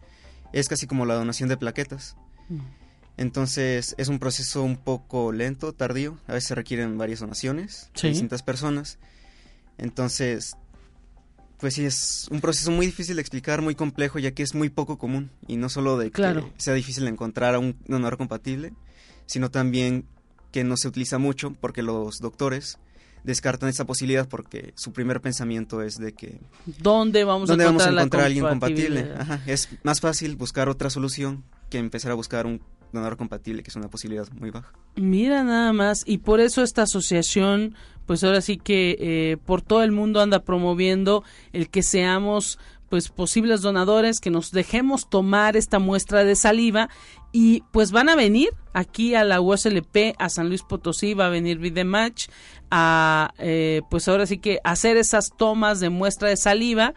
es 0.53 0.69
casi 0.69 0.87
como 0.87 1.05
la 1.05 1.15
donación 1.15 1.49
de 1.49 1.57
plaquetas. 1.57 2.17
Entonces 3.17 3.95
es 3.99 4.09
un 4.09 4.19
proceso 4.19 4.63
un 4.63 4.77
poco 4.77 5.33
lento, 5.33 5.73
tardío. 5.73 6.19
A 6.27 6.35
veces 6.35 6.57
requieren 6.57 6.99
varias 6.99 7.21
donaciones 7.21 7.91
sí. 7.95 8.03
de 8.07 8.09
distintas 8.11 8.43
personas. 8.43 8.99
Entonces, 9.79 10.57
pues 11.59 11.75
sí, 11.75 11.85
es 11.85 12.29
un 12.31 12.41
proceso 12.41 12.71
muy 12.71 12.87
difícil 12.87 13.17
de 13.17 13.23
explicar, 13.23 13.63
muy 13.63 13.75
complejo, 13.75 14.19
ya 14.19 14.33
que 14.33 14.43
es 14.43 14.55
muy 14.55 14.69
poco 14.69 14.99
común. 14.99 15.31
Y 15.47 15.57
no 15.57 15.69
solo 15.69 15.97
de 15.97 16.07
que 16.07 16.13
claro. 16.13 16.51
sea 16.59 16.75
difícil 16.75 17.07
encontrar 17.09 17.55
a 17.55 17.59
un 17.59 17.77
donador 17.87 18.19
compatible, 18.19 18.75
sino 19.25 19.51
también 19.51 20.07
que 20.53 20.65
no 20.65 20.77
se 20.77 20.89
utiliza 20.89 21.19
mucho 21.19 21.53
porque 21.53 21.83
los 21.83 22.19
doctores 22.19 22.79
descartan 23.25 23.69
esa 23.69 23.85
posibilidad 23.85 24.29
porque 24.29 24.73
su 24.77 24.93
primer 24.93 25.21
pensamiento 25.21 25.83
es 25.83 25.99
de 25.99 26.13
que 26.13 26.41
dónde 26.79 27.25
vamos 27.25 27.49
¿dónde 27.49 27.65
a 27.65 27.67
encontrar, 27.67 27.89
vamos 27.89 27.99
a 27.99 28.03
encontrar 28.03 28.23
a 28.23 28.27
alguien 28.27 28.45
compatible 28.47 29.13
Ajá, 29.19 29.43
es 29.47 29.69
más 29.83 30.01
fácil 30.01 30.37
buscar 30.37 30.69
otra 30.69 30.91
solución 30.91 31.43
que 31.69 31.79
empezar 31.79 32.13
a 32.13 32.15
buscar 32.15 32.47
un 32.47 32.61
donador 32.93 33.17
compatible 33.17 33.63
que 33.63 33.71
es 33.71 33.77
una 33.77 33.89
posibilidad 33.89 34.29
muy 34.33 34.51
baja. 34.51 34.73
Mira 34.97 35.43
nada 35.45 35.73
más. 35.73 36.03
Y 36.07 36.19
por 36.19 36.41
eso 36.41 36.63
esta 36.63 36.83
asociación 36.83 37.75
pues 38.07 38.23
ahora 38.23 38.41
sí 38.41 38.57
que 38.57 38.97
eh, 39.01 39.37
por 39.45 39.63
todo 39.63 39.83
el 39.83 39.91
mundo 39.91 40.21
anda 40.21 40.41
promoviendo 40.41 41.25
el 41.53 41.69
que 41.69 41.83
seamos 41.83 42.59
pues 42.89 43.09
posibles 43.09 43.63
donadores 43.63 44.21
que 44.21 44.31
nos 44.31 44.53
dejemos 44.53 45.11
tomar 45.11 45.57
esta 45.57 45.81
muestra 45.81 46.23
de 46.23 46.37
saliva. 46.37 46.89
Y 47.33 47.65
pues 47.73 47.91
van 47.91 48.09
a 48.09 48.15
venir 48.15 48.51
aquí 48.73 49.15
a 49.15 49.25
la 49.25 49.41
USLP 49.41 50.15
a 50.19 50.29
San 50.29 50.49
Luis 50.49 50.63
Potosí 50.63 51.13
va 51.15 51.27
a 51.27 51.31
venir 51.31 51.59
Vidematch 51.59 52.29
a 52.71 53.35
eh, 53.39 53.83
pues 53.91 54.09
ahora 54.09 54.27
sí 54.27 54.39
que 54.39 54.61
hacer 54.65 54.97
esas 54.97 55.31
tomas 55.37 55.81
de 55.81 55.91
muestra 55.91 56.29
de 56.29 56.37
saliva 56.37 56.95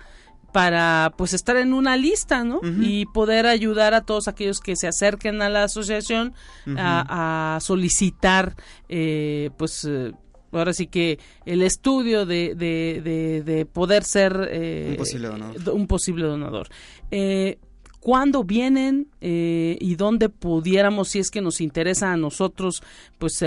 para 0.52 1.14
pues 1.18 1.34
estar 1.34 1.58
en 1.58 1.74
una 1.74 1.98
lista, 1.98 2.44
¿no? 2.44 2.58
Uh 2.58 2.64
-huh. 2.64 2.84
Y 2.86 3.06
poder 3.08 3.46
ayudar 3.46 3.94
a 3.94 4.02
todos 4.02 4.28
aquellos 4.28 4.60
que 4.60 4.76
se 4.76 4.88
acerquen 4.88 5.42
a 5.42 5.50
la 5.50 5.64
asociación 5.64 6.34
uh 6.66 6.72
-huh. 6.72 6.76
a, 6.80 7.56
a, 7.56 7.60
solicitar 7.60 8.56
eh, 8.88 9.52
pues 9.58 9.86
eh, 9.86 10.14
ahora 10.52 10.74
sí 10.74 10.88
que 10.88 11.20
el 11.46 11.62
estudio 11.62 12.26
de, 12.26 12.56
de, 12.56 13.02
de, 13.04 13.44
de 13.44 13.66
poder 13.66 14.04
ser 14.04 14.50
eh, 14.52 14.88
un 14.92 14.98
posible 14.98 15.28
donador. 15.28 15.70
Un 15.74 15.88
posible 15.88 16.26
donador. 16.26 16.70
Eh, 17.12 17.58
¿Cuándo 18.00 18.46
vienen 18.46 19.08
eh, 19.20 19.78
y 19.82 19.96
dónde 19.96 20.30
pudiéramos, 20.30 21.10
si 21.10 21.20
es 21.20 21.30
que 21.30 21.42
nos 21.42 21.60
interesa 21.60 22.14
a 22.14 22.18
nosotros, 22.18 22.82
pues 23.18 23.44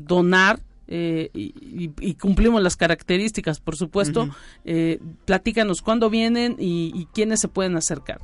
donar 0.00 0.60
eh, 0.92 1.30
y, 1.32 2.14
cumplimos 2.14 2.60
las 2.60 2.76
características, 2.76 3.60
por 3.60 3.76
supuesto. 3.76 4.28
Eh, 4.64 4.98
platícanos 5.24 5.82
cuándo 5.82 6.10
vienen 6.10 6.56
y, 6.58 7.06
quiénes 7.14 7.40
se 7.40 7.48
pueden 7.48 7.76
acercar. 7.76 8.20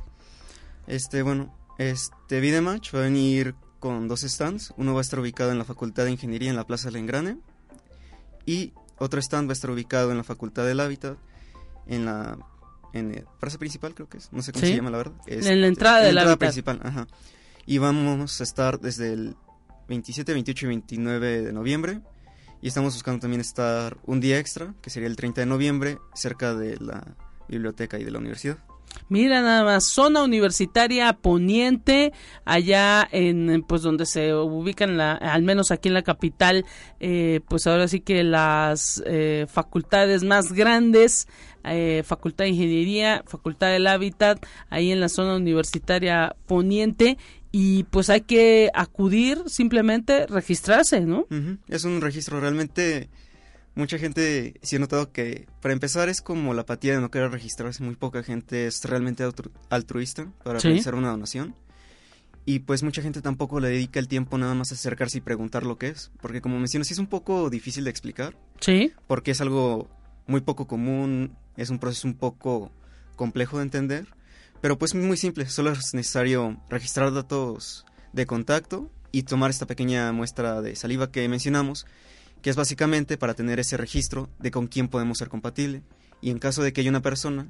Este, 0.85 1.21
bueno, 1.21 1.57
este 1.77 2.41
Vidematch 2.41 2.93
va 2.93 2.99
a 2.99 3.03
venir 3.03 3.55
con 3.79 4.09
dos 4.09 4.21
stands. 4.21 4.73
Uno 4.75 4.93
va 4.93 4.99
a 4.99 5.01
estar 5.01 5.19
ubicado 5.19 5.51
en 5.51 5.57
la 5.57 5.63
Facultad 5.63 6.03
de 6.03 6.11
Ingeniería 6.11 6.49
en 6.49 6.57
la 6.57 6.67
Plaza 6.67 6.89
del 6.89 6.97
Engrane 6.97 7.37
y 8.45 8.73
otro 8.97 9.21
stand 9.21 9.47
va 9.47 9.51
a 9.51 9.53
estar 9.53 9.71
ubicado 9.71 10.11
en 10.11 10.17
la 10.17 10.23
Facultad 10.23 10.65
del 10.65 10.79
Hábitat 10.81 11.17
en 11.87 12.05
la 12.05 12.37
en 12.93 13.25
plaza 13.39 13.57
principal 13.59 13.93
creo 13.93 14.09
que 14.09 14.17
es, 14.17 14.31
no 14.31 14.41
sé 14.41 14.51
cómo 14.51 14.65
se 14.65 14.75
llama 14.75 14.89
la 14.89 14.97
verdad. 14.97 15.13
en 15.27 15.43
la 15.43 15.51
este, 15.51 15.67
entrada 15.67 15.99
de 15.99 16.13
la 16.13 16.21
entrada 16.21 16.37
principal, 16.37 16.79
ajá. 16.83 17.07
Y 17.65 17.77
vamos 17.77 18.39
a 18.39 18.43
estar 18.43 18.79
desde 18.79 19.13
el 19.13 19.35
27, 19.87 20.33
28 20.33 20.65
y 20.65 20.69
29 20.69 21.41
de 21.43 21.53
noviembre. 21.53 22.01
Y 22.61 22.67
estamos 22.67 22.93
buscando 22.93 23.19
también 23.19 23.41
estar 23.41 23.97
un 24.05 24.19
día 24.19 24.39
extra, 24.39 24.73
que 24.81 24.89
sería 24.89 25.07
el 25.07 25.15
30 25.15 25.41
de 25.41 25.47
noviembre, 25.47 25.97
cerca 26.13 26.55
de 26.55 26.77
la 26.77 27.15
biblioteca 27.47 27.99
y 27.99 28.03
de 28.03 28.11
la 28.11 28.19
universidad. 28.19 28.57
Mira 29.09 29.41
nada 29.41 29.63
más, 29.63 29.85
zona 29.85 30.23
universitaria 30.23 31.13
poniente, 31.13 32.13
allá 32.45 33.07
en 33.11 33.63
pues 33.67 33.81
donde 33.81 34.05
se 34.05 34.33
ubican 34.33 34.97
la, 34.97 35.13
al 35.13 35.43
menos 35.43 35.71
aquí 35.71 35.87
en 35.87 35.93
la 35.93 36.01
capital, 36.01 36.65
eh, 36.99 37.41
pues 37.47 37.67
ahora 37.67 37.87
sí 37.87 38.01
que 38.01 38.23
las 38.23 39.01
eh, 39.05 39.45
facultades 39.49 40.23
más 40.23 40.51
grandes, 40.51 41.27
eh, 41.63 42.03
Facultad 42.05 42.45
de 42.45 42.51
Ingeniería, 42.51 43.23
Facultad 43.25 43.67
del 43.67 43.87
Hábitat, 43.87 44.45
ahí 44.69 44.91
en 44.91 44.99
la 44.99 45.09
zona 45.09 45.35
universitaria 45.35 46.35
poniente 46.45 47.17
y 47.59 47.85
pues 47.85 48.11
hay 48.11 48.21
que 48.21 48.69
acudir 48.75 49.41
simplemente 49.47 50.27
registrarse, 50.27 51.01
¿no? 51.01 51.25
Es 51.67 51.85
un 51.85 52.01
registro 52.01 52.39
realmente 52.39 53.09
mucha 53.73 53.97
gente 53.97 54.59
sí 54.61 54.75
ha 54.75 54.79
notado 54.79 55.11
que 55.11 55.47
para 55.59 55.73
empezar 55.73 56.07
es 56.07 56.21
como 56.21 56.53
la 56.53 56.61
apatía 56.61 56.93
de 56.93 57.01
no 57.01 57.09
querer 57.09 57.31
registrarse, 57.31 57.81
muy 57.81 57.95
poca 57.95 58.21
gente 58.21 58.67
es 58.67 58.85
realmente 58.85 59.27
altruista 59.71 60.31
para 60.43 60.59
realizar 60.59 60.93
una 60.93 61.09
donación. 61.09 61.55
Y 62.45 62.59
pues 62.59 62.83
mucha 62.83 63.01
gente 63.01 63.23
tampoco 63.23 63.59
le 63.59 63.69
dedica 63.69 63.99
el 63.99 64.07
tiempo 64.07 64.37
nada 64.37 64.53
más 64.53 64.71
a 64.71 64.75
acercarse 64.75 65.17
y 65.17 65.21
preguntar 65.21 65.65
lo 65.65 65.79
que 65.79 65.87
es, 65.87 66.11
porque 66.21 66.41
como 66.41 66.59
mencionas, 66.59 66.89
sí 66.89 66.93
es 66.93 66.99
un 66.99 67.07
poco 67.07 67.49
difícil 67.49 67.85
de 67.85 67.89
explicar. 67.89 68.37
Sí. 68.59 68.93
Porque 69.07 69.31
es 69.31 69.41
algo 69.41 69.89
muy 70.27 70.41
poco 70.41 70.67
común, 70.67 71.35
es 71.55 71.71
un 71.71 71.79
proceso 71.79 72.07
un 72.07 72.13
poco 72.13 72.71
complejo 73.15 73.57
de 73.57 73.63
entender. 73.63 74.05
Pero 74.61 74.77
pues 74.77 74.95
muy 74.95 75.17
simple, 75.17 75.47
solo 75.49 75.71
es 75.71 75.93
necesario 75.93 76.57
registrar 76.69 77.13
datos 77.13 77.85
de 78.13 78.25
contacto 78.25 78.89
y 79.11 79.23
tomar 79.23 79.49
esta 79.49 79.67
pequeña 79.67 80.11
muestra 80.11 80.61
de 80.61 80.75
saliva 80.75 81.11
que 81.11 81.27
mencionamos, 81.29 81.85
que 82.41 82.49
es 82.49 82.55
básicamente 82.55 83.17
para 83.17 83.33
tener 83.33 83.59
ese 83.59 83.77
registro 83.77 84.29
de 84.39 84.51
con 84.51 84.67
quién 84.67 84.87
podemos 84.87 85.19
ser 85.19 85.29
compatible. 85.29 85.83
Y 86.21 86.31
en 86.31 86.39
caso 86.39 86.63
de 86.63 86.73
que 86.73 86.81
haya 86.81 86.89
una 86.89 87.01
persona 87.01 87.47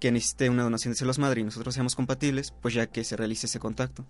que 0.00 0.12
necesite 0.12 0.50
una 0.50 0.64
donación 0.64 0.92
de 0.92 0.98
celos 0.98 1.18
madre 1.18 1.40
y 1.40 1.44
nosotros 1.44 1.74
seamos 1.74 1.94
compatibles, 1.94 2.52
pues 2.60 2.74
ya 2.74 2.86
que 2.86 3.04
se 3.04 3.16
realice 3.16 3.46
ese 3.46 3.58
contacto. 3.58 4.04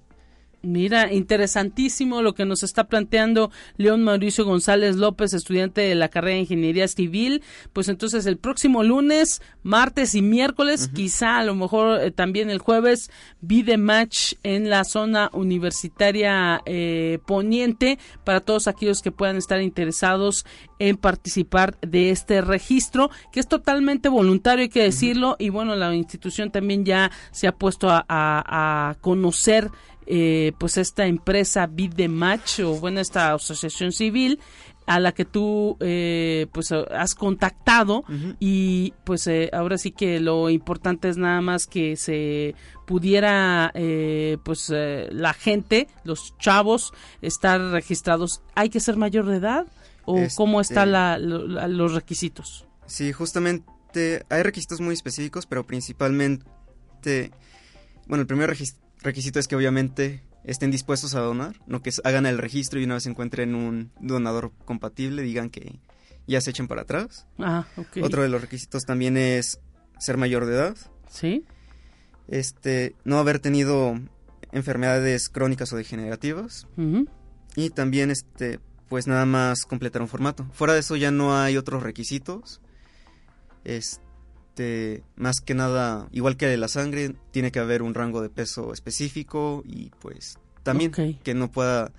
Mira, 0.64 1.12
interesantísimo 1.12 2.22
lo 2.22 2.34
que 2.34 2.46
nos 2.46 2.62
está 2.62 2.84
planteando 2.84 3.50
León 3.76 4.02
Mauricio 4.02 4.44
González 4.44 4.96
López, 4.96 5.34
estudiante 5.34 5.82
de 5.82 5.94
la 5.94 6.08
carrera 6.08 6.36
de 6.36 6.40
Ingeniería 6.40 6.88
Civil. 6.88 7.42
Pues 7.72 7.88
entonces 7.88 8.24
el 8.26 8.38
próximo 8.38 8.82
lunes, 8.82 9.42
martes 9.62 10.14
y 10.14 10.22
miércoles, 10.22 10.88
quizá 10.94 11.38
a 11.38 11.44
lo 11.44 11.54
mejor 11.54 12.00
eh, 12.00 12.10
también 12.10 12.50
el 12.50 12.58
jueves, 12.58 13.10
Vide 13.40 13.76
Match 13.76 14.34
en 14.42 14.70
la 14.70 14.84
zona 14.84 15.30
universitaria 15.32 16.62
eh, 16.64 17.18
poniente 17.26 17.98
para 18.24 18.40
todos 18.40 18.66
aquellos 18.66 19.02
que 19.02 19.12
puedan 19.12 19.36
estar 19.36 19.60
interesados 19.60 20.46
en 20.78 20.96
participar 20.96 21.78
de 21.80 22.10
este 22.10 22.40
registro, 22.40 23.10
que 23.32 23.40
es 23.40 23.48
totalmente 23.48 24.08
voluntario, 24.08 24.62
hay 24.62 24.68
que 24.68 24.82
decirlo, 24.82 25.36
y 25.38 25.48
bueno, 25.50 25.76
la 25.76 25.94
institución 25.94 26.50
también 26.50 26.84
ya 26.84 27.10
se 27.30 27.46
ha 27.46 27.52
puesto 27.52 27.88
a, 27.90 28.04
a 28.08 28.96
conocer 29.00 29.70
eh, 30.06 30.52
pues 30.58 30.76
esta 30.76 31.06
empresa 31.06 31.66
Bid 31.66 31.94
de 31.94 32.08
Match 32.08 32.60
o 32.60 32.74
bueno 32.74 33.00
esta 33.00 33.32
asociación 33.34 33.92
civil 33.92 34.38
a 34.86 35.00
la 35.00 35.12
que 35.12 35.24
tú 35.24 35.78
eh, 35.80 36.46
pues 36.52 36.70
has 36.72 37.14
contactado 37.14 38.04
y 38.38 38.92
pues 39.04 39.26
eh, 39.26 39.48
ahora 39.54 39.78
sí 39.78 39.92
que 39.92 40.20
lo 40.20 40.50
importante 40.50 41.08
es 41.08 41.16
nada 41.16 41.40
más 41.40 41.66
que 41.66 41.96
se 41.96 42.54
pudiera 42.86 43.72
pues 44.42 44.68
la 44.68 45.32
gente 45.32 45.88
los 46.04 46.36
chavos 46.38 46.92
estar 47.22 47.58
registrados. 47.60 48.42
Hay 48.54 48.68
que 48.68 48.80
ser 48.80 48.98
mayor 48.98 49.24
de 49.24 49.36
edad 49.36 49.66
o 50.04 50.20
cómo 50.36 50.60
están 50.60 50.92
los 51.22 51.94
requisitos 51.94 52.66
sí 52.86 53.10
justamente 53.12 54.26
hay 54.28 54.42
requisitos 54.42 54.82
muy 54.82 54.92
específicos 54.92 55.46
pero 55.46 55.66
principalmente 55.66 57.30
bueno 58.06 58.20
el 58.20 58.26
primer 58.26 58.50
registro 58.50 58.83
requisito 59.04 59.38
es 59.38 59.46
que 59.46 59.54
obviamente 59.54 60.22
estén 60.44 60.70
dispuestos 60.70 61.14
a 61.14 61.20
donar, 61.20 61.56
no 61.66 61.82
que 61.82 61.90
hagan 62.04 62.26
el 62.26 62.38
registro 62.38 62.80
y 62.80 62.84
una 62.84 62.94
vez 62.94 63.06
encuentren 63.06 63.54
un 63.54 63.92
donador 64.00 64.52
compatible 64.64 65.22
digan 65.22 65.50
que 65.50 65.78
ya 66.26 66.40
se 66.40 66.50
echen 66.50 66.68
para 66.68 66.82
atrás. 66.82 67.26
Ah, 67.38 67.66
Otro 68.02 68.22
de 68.22 68.28
los 68.28 68.40
requisitos 68.40 68.84
también 68.84 69.16
es 69.16 69.60
ser 69.98 70.16
mayor 70.16 70.46
de 70.46 70.54
edad. 70.54 70.76
Sí. 71.08 71.44
Este, 72.28 72.96
no 73.04 73.18
haber 73.18 73.38
tenido 73.38 73.98
enfermedades 74.52 75.28
crónicas 75.28 75.72
o 75.72 75.76
degenerativas. 75.76 76.66
Y 77.56 77.70
también 77.70 78.10
este, 78.10 78.60
pues 78.88 79.06
nada 79.06 79.26
más 79.26 79.64
completar 79.64 80.02
un 80.02 80.08
formato. 80.08 80.46
Fuera 80.52 80.74
de 80.74 80.80
eso 80.80 80.96
ya 80.96 81.10
no 81.10 81.36
hay 81.36 81.56
otros 81.56 81.82
requisitos. 81.82 82.60
Este 83.64 84.03
este, 84.54 85.02
más 85.16 85.40
que 85.40 85.52
nada, 85.52 86.06
igual 86.12 86.36
que 86.36 86.56
la 86.56 86.68
sangre, 86.68 87.16
tiene 87.32 87.50
que 87.50 87.58
haber 87.58 87.82
un 87.82 87.92
rango 87.92 88.22
de 88.22 88.28
peso 88.28 88.72
específico 88.72 89.64
y 89.66 89.90
pues 89.98 90.38
también 90.62 90.92
que 90.92 91.34
no 91.34 91.50
pueda 91.50 91.90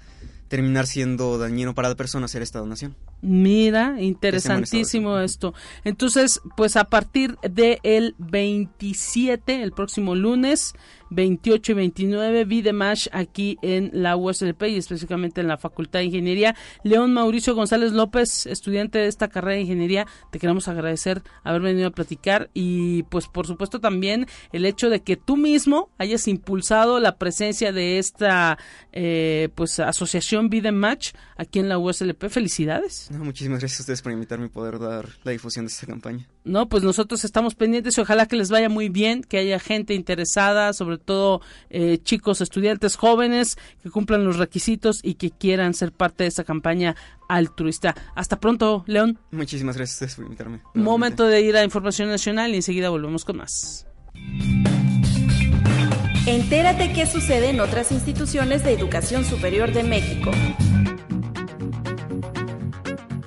terminar 0.47 0.87
siendo 0.87 1.37
dañino 1.37 1.75
para 1.75 1.89
la 1.89 1.95
persona 1.95 2.27
hacer 2.27 2.41
esta 2.41 2.59
donación. 2.59 2.95
Mira, 3.21 3.99
interesantísimo 3.99 5.19
esto. 5.19 5.53
Entonces, 5.83 6.39
pues 6.55 6.77
a 6.77 6.85
partir 6.85 7.37
del 7.41 7.79
el 7.83 8.15
27, 8.19 9.61
el 9.61 9.73
próximo 9.73 10.15
lunes, 10.15 10.75
28 11.09 11.71
y 11.71 11.75
29, 11.75 12.45
Videmash 12.45 13.07
aquí 13.11 13.57
en 13.61 13.91
la 13.93 14.15
USLP 14.15 14.63
y 14.63 14.77
específicamente 14.77 15.41
en 15.41 15.47
la 15.47 15.57
Facultad 15.57 15.99
de 15.99 16.05
Ingeniería. 16.05 16.55
León 16.83 17.13
Mauricio 17.13 17.55
González 17.55 17.91
López, 17.91 18.45
estudiante 18.45 18.99
de 18.99 19.07
esta 19.07 19.27
carrera 19.27 19.55
de 19.55 19.61
Ingeniería, 19.61 20.07
te 20.31 20.39
queremos 20.39 20.67
agradecer 20.67 21.23
haber 21.43 21.61
venido 21.61 21.87
a 21.87 21.91
platicar 21.91 22.49
y 22.53 23.03
pues 23.03 23.27
por 23.27 23.47
supuesto 23.47 23.79
también 23.79 24.27
el 24.51 24.65
hecho 24.65 24.89
de 24.89 25.01
que 25.01 25.17
tú 25.17 25.37
mismo 25.37 25.89
hayas 25.97 26.27
impulsado 26.27 26.99
la 26.99 27.17
presencia 27.17 27.71
de 27.71 27.99
esta 27.99 28.57
eh, 28.91 29.49
pues 29.55 29.79
asociación 29.79 30.49
Videmash 30.49 31.11
aquí 31.37 31.59
en 31.59 31.69
la 31.69 31.77
USLP. 31.77 32.29
Felicidades. 32.29 33.09
muchísimas 33.11 33.59
gracias 33.59 33.81
a 33.81 33.83
ustedes 33.83 34.01
por 34.01 34.11
invitarme 34.11 34.47
y 34.47 34.49
poder 34.49 34.79
dar 34.79 35.07
la 35.23 35.31
difusión 35.31 35.65
de 35.65 35.71
esta 35.71 35.87
campaña. 35.87 36.27
No, 36.45 36.69
pues 36.69 36.83
nosotros 36.83 37.25
estamos 37.25 37.55
pendientes 37.55 37.97
y 37.97 38.01
ojalá 38.01 38.27
que 38.27 38.35
les 38.35 38.51
vaya 38.51 38.69
muy 38.69 38.87
bien, 38.87 39.23
que 39.23 39.39
haya 39.39 39.59
gente 39.59 39.95
interesada, 39.95 40.73
sobre 40.73 40.99
todo 40.99 41.41
eh, 41.71 41.97
chicos, 42.03 42.39
estudiantes 42.39 42.95
jóvenes 42.95 43.57
que 43.81 43.89
cumplan 43.89 44.23
los 44.23 44.37
requisitos 44.37 44.99
y 45.01 45.15
que 45.15 45.31
quieran 45.31 45.73
ser 45.73 45.91
parte 45.91 46.23
de 46.23 46.27
esta 46.27 46.43
campaña 46.43 46.95
altruista. 47.27 47.95
Hasta 48.13 48.39
pronto, 48.39 48.83
León. 48.85 49.17
Muchísimas 49.31 49.75
gracias 49.75 50.15
por 50.15 50.25
invitarme. 50.25 50.61
Momento 50.75 51.25
de 51.25 51.41
ir 51.41 51.57
a 51.57 51.63
Información 51.63 52.09
Nacional 52.09 52.51
y 52.51 52.57
enseguida 52.57 52.89
volvemos 52.89 53.25
con 53.25 53.37
más. 53.37 53.87
Entérate 56.27 56.93
qué 56.93 57.07
sucede 57.07 57.49
en 57.49 57.59
otras 57.59 57.91
instituciones 57.91 58.63
de 58.63 58.73
educación 58.73 59.25
superior 59.25 59.71
de 59.73 59.83
México. 59.83 60.31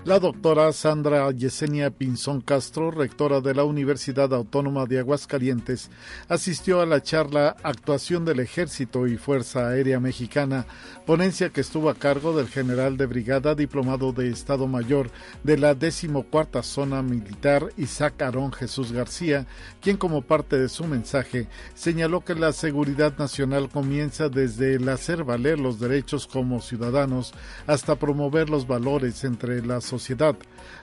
La 0.09 0.19
doctora 0.19 0.73
Sandra 0.73 1.31
Yesenia 1.33 1.91
Pinzón 1.91 2.41
Castro, 2.41 2.91
rectora 2.91 3.43
de 3.43 3.53
la 3.55 3.65
Universidad 3.65 4.33
Autónoma 4.33 4.87
de 4.87 5.01
Aguascalientes, 5.01 5.91
asistió 6.31 6.81
a 6.81 6.87
la 6.87 7.03
charla 7.03 7.57
Actuación 7.63 8.25
del 8.25 8.41
Ejército 8.41 9.07
y 9.07 9.19
Fuerza 9.19 9.69
Aérea 9.69 10.01
Mexicana, 10.01 10.65
ponencia 11.05 11.51
que 11.51 11.61
estuvo 11.61 11.91
a 11.91 11.95
cargo 11.95 12.35
del 12.35 12.49
general 12.49 12.97
de 12.97 13.05
brigada 13.05 13.55
diplomado 13.55 14.13
de 14.13 14.31
Estado 14.31 14.67
Mayor 14.67 15.11
de 15.45 15.59
la 15.59 15.75
decimocuarta 15.75 16.63
Zona 16.63 17.03
Militar, 17.03 17.69
Isaac 17.77 18.23
Arón 18.23 18.51
Jesús 18.55 18.93
García, 18.93 19.47
quien 19.83 19.99
como 19.99 20.23
parte 20.23 20.59
de 20.59 20.71
su 20.71 20.87
mensaje 20.87 21.49
señaló 21.75 22.25
que 22.25 22.35
la 22.35 22.55
seguridad 22.55 23.19
nacional 23.19 23.69
comienza 23.69 24.31
desde 24.31 24.77
el 24.77 24.89
hacer 24.89 25.23
valer 25.23 25.59
los 25.59 25.79
derechos 25.79 26.27
como 26.27 26.63
ciudadanos 26.63 27.35
hasta 27.67 27.97
promover 27.97 28.49
los 28.49 28.67
valores 28.67 29.23
entre 29.25 29.61
la 29.61 29.83
sociedad 29.83 29.98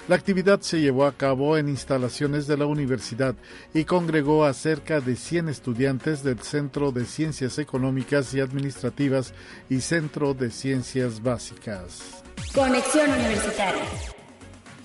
la 0.08 0.16
actividad 0.16 0.62
se 0.62 0.80
llevó 0.80 1.06
a 1.06 1.14
cabo 1.14 1.58
en 1.58 1.70
instalaciones 1.70 2.48
de 2.48 2.58
la 2.58 2.66
universidad 2.66 3.36
y 3.74 3.86
congregó 3.86 4.46
a 4.46 4.54
cerca 4.54 5.02
de 5.02 5.16
100 5.16 5.50
estudiantes 5.50 6.24
del 6.24 6.40
Centro 6.40 6.92
de 6.92 7.06
Ciencias 7.06 7.58
Económicas 7.58 8.34
y 8.34 8.40
Administrativas 8.40 9.34
y 9.70 9.82
Centro 9.82 10.34
de 10.34 10.52
Ciencias 10.52 11.24
Básicas. 11.24 12.24
Conexión 12.54 13.10
Universitaria. 13.12 13.84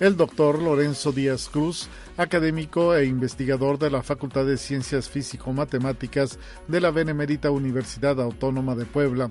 El 0.00 0.16
doctor 0.16 0.62
Lorenzo 0.62 1.12
Díaz 1.12 1.50
Cruz, 1.50 1.90
académico 2.16 2.94
e 2.94 3.04
investigador 3.04 3.78
de 3.78 3.90
la 3.90 4.02
Facultad 4.02 4.46
de 4.46 4.56
Ciencias 4.56 5.10
Físico-Matemáticas 5.10 6.38
de 6.68 6.80
la 6.80 6.90
Benemérita 6.90 7.50
Universidad 7.50 8.18
Autónoma 8.18 8.74
de 8.74 8.86
Puebla, 8.86 9.28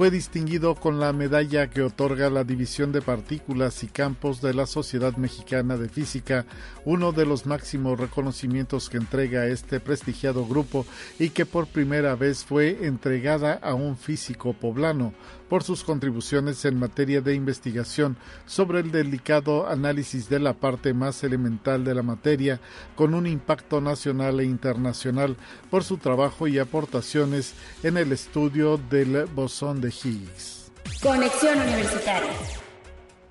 fue 0.00 0.10
distinguido 0.10 0.76
con 0.76 0.98
la 0.98 1.12
medalla 1.12 1.68
que 1.68 1.82
otorga 1.82 2.30
la 2.30 2.42
División 2.42 2.90
de 2.90 3.02
Partículas 3.02 3.84
y 3.84 3.86
Campos 3.86 4.40
de 4.40 4.54
la 4.54 4.64
Sociedad 4.64 5.14
Mexicana 5.18 5.76
de 5.76 5.90
Física, 5.90 6.46
uno 6.86 7.12
de 7.12 7.26
los 7.26 7.44
máximos 7.44 8.00
reconocimientos 8.00 8.88
que 8.88 8.96
entrega 8.96 9.44
este 9.44 9.78
prestigiado 9.78 10.46
grupo 10.46 10.86
y 11.18 11.28
que 11.28 11.44
por 11.44 11.66
primera 11.66 12.14
vez 12.14 12.46
fue 12.46 12.86
entregada 12.86 13.60
a 13.62 13.74
un 13.74 13.94
físico 13.94 14.54
poblano 14.54 15.12
por 15.50 15.64
sus 15.64 15.82
contribuciones 15.82 16.64
en 16.64 16.78
materia 16.78 17.20
de 17.20 17.34
investigación 17.34 18.16
sobre 18.46 18.80
el 18.80 18.92
delicado 18.92 19.68
análisis 19.68 20.30
de 20.30 20.38
la 20.38 20.54
parte 20.54 20.94
más 20.94 21.24
elemental 21.24 21.84
de 21.84 21.94
la 21.94 22.02
materia, 22.02 22.60
con 22.94 23.14
un 23.14 23.26
impacto 23.26 23.80
nacional 23.80 24.38
e 24.38 24.44
internacional 24.44 25.36
por 25.68 25.82
su 25.82 25.98
trabajo 25.98 26.46
y 26.46 26.60
aportaciones 26.60 27.54
en 27.82 27.96
el 27.96 28.12
estudio 28.12 28.78
del 28.78 29.26
bosón 29.34 29.80
de 29.80 29.89
Conexión 31.02 31.58
Universitaria. 31.58 32.30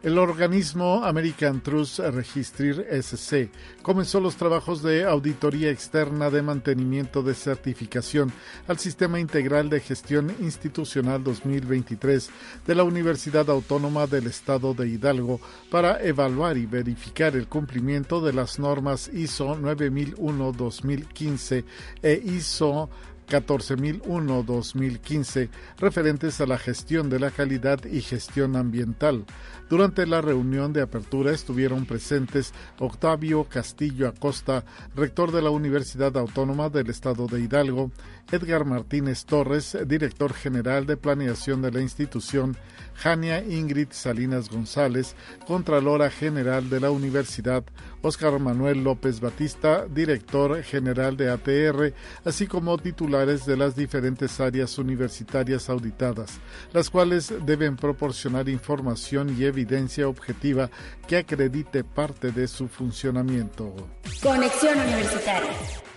El 0.02 0.18
organismo 0.18 1.04
American 1.04 1.62
Trust 1.62 2.00
Registry 2.00 2.86
SC 2.90 3.50
comenzó 3.82 4.22
los 4.22 4.38
trabajos 4.38 4.82
de 4.82 5.04
auditoría 5.04 5.72
externa 5.72 6.30
de 6.30 6.42
mantenimiento 6.42 7.22
de 7.22 7.34
certificación 7.34 8.32
al 8.70 8.80
Sistema 8.80 9.20
Integral 9.20 9.70
de 9.70 9.82
Gestión 9.82 10.34
Institucional 10.40 11.22
2023 11.22 12.30
de 12.66 12.76
la 12.76 12.86
Universidad 12.86 13.50
Autónoma 13.50 14.08
del 14.08 14.28
Estado 14.28 14.74
de 14.74 14.88
Hidalgo 14.88 15.42
para 15.70 16.02
evaluar 16.02 16.58
y 16.58 16.66
verificar 16.66 17.36
el 17.36 17.50
cumplimiento 17.50 18.22
de 18.22 18.32
las 18.32 18.58
normas 18.58 19.10
ISO 19.14 19.58
9001-2015 19.58 21.66
e 22.02 22.22
ISO 22.24 22.90
14001-2015 23.30 25.50
referentes 25.78 26.42
a 26.42 26.46
la 26.46 26.58
gestión 26.58 27.10
de 27.10 27.20
la 27.20 27.32
calidad 27.32 27.84
y 27.86 28.02
gestión 28.02 28.56
ambiental. 28.56 29.26
Durante 29.70 30.08
la 30.08 30.22
reunión 30.22 30.72
de 30.74 30.82
apertura 30.82 31.32
estuvieron 31.32 31.86
presentes 31.86 32.54
Octavio 32.80 33.44
Castillo 33.44 34.08
Acosta, 34.08 34.66
rector 34.96 35.32
de 35.32 35.44
la 35.44 35.52
Universidad 35.52 36.18
Autónoma 36.18 36.70
del 36.70 36.90
Estado 36.90 37.28
de 37.28 37.42
Hidalgo, 37.42 37.92
Edgar 38.32 38.66
Martínez 38.66 39.26
Torres, 39.26 39.78
director 39.86 40.34
general 40.34 40.88
de 40.88 40.98
planeación 40.98 41.62
de 41.62 41.72
la 41.72 41.82
institución, 41.82 42.58
Jania 43.02 43.42
Ingrid 43.44 43.90
Salinas 43.92 44.50
González, 44.50 45.16
Contralora 45.48 46.10
General 46.10 46.70
de 46.70 46.80
la 46.80 46.92
Universidad, 46.92 47.64
Óscar 48.02 48.40
Manuel 48.40 48.84
López 48.84 49.22
Batista, 49.22 49.86
director 49.88 50.62
general 50.64 51.16
de 51.16 51.30
ATR, 51.30 51.94
así 52.26 52.48
como 52.48 52.78
titulares 52.78 53.46
de 53.46 53.56
las 53.56 53.76
diferentes 53.76 54.40
áreas 54.40 54.78
universitarias 54.78 55.70
auditadas, 55.70 56.40
las 56.74 56.90
cuales 56.90 57.34
deben 57.46 57.78
proporcionar 57.78 58.50
información 58.50 59.36
y 59.38 59.46
evidencia 59.46 60.08
objetiva 60.08 60.70
que 61.08 61.18
acredite 61.18 61.84
parte 61.84 62.32
de 62.32 62.48
su 62.48 62.68
funcionamiento. 62.68 63.74
Conexión 64.22 64.78
Universitaria. 64.78 65.89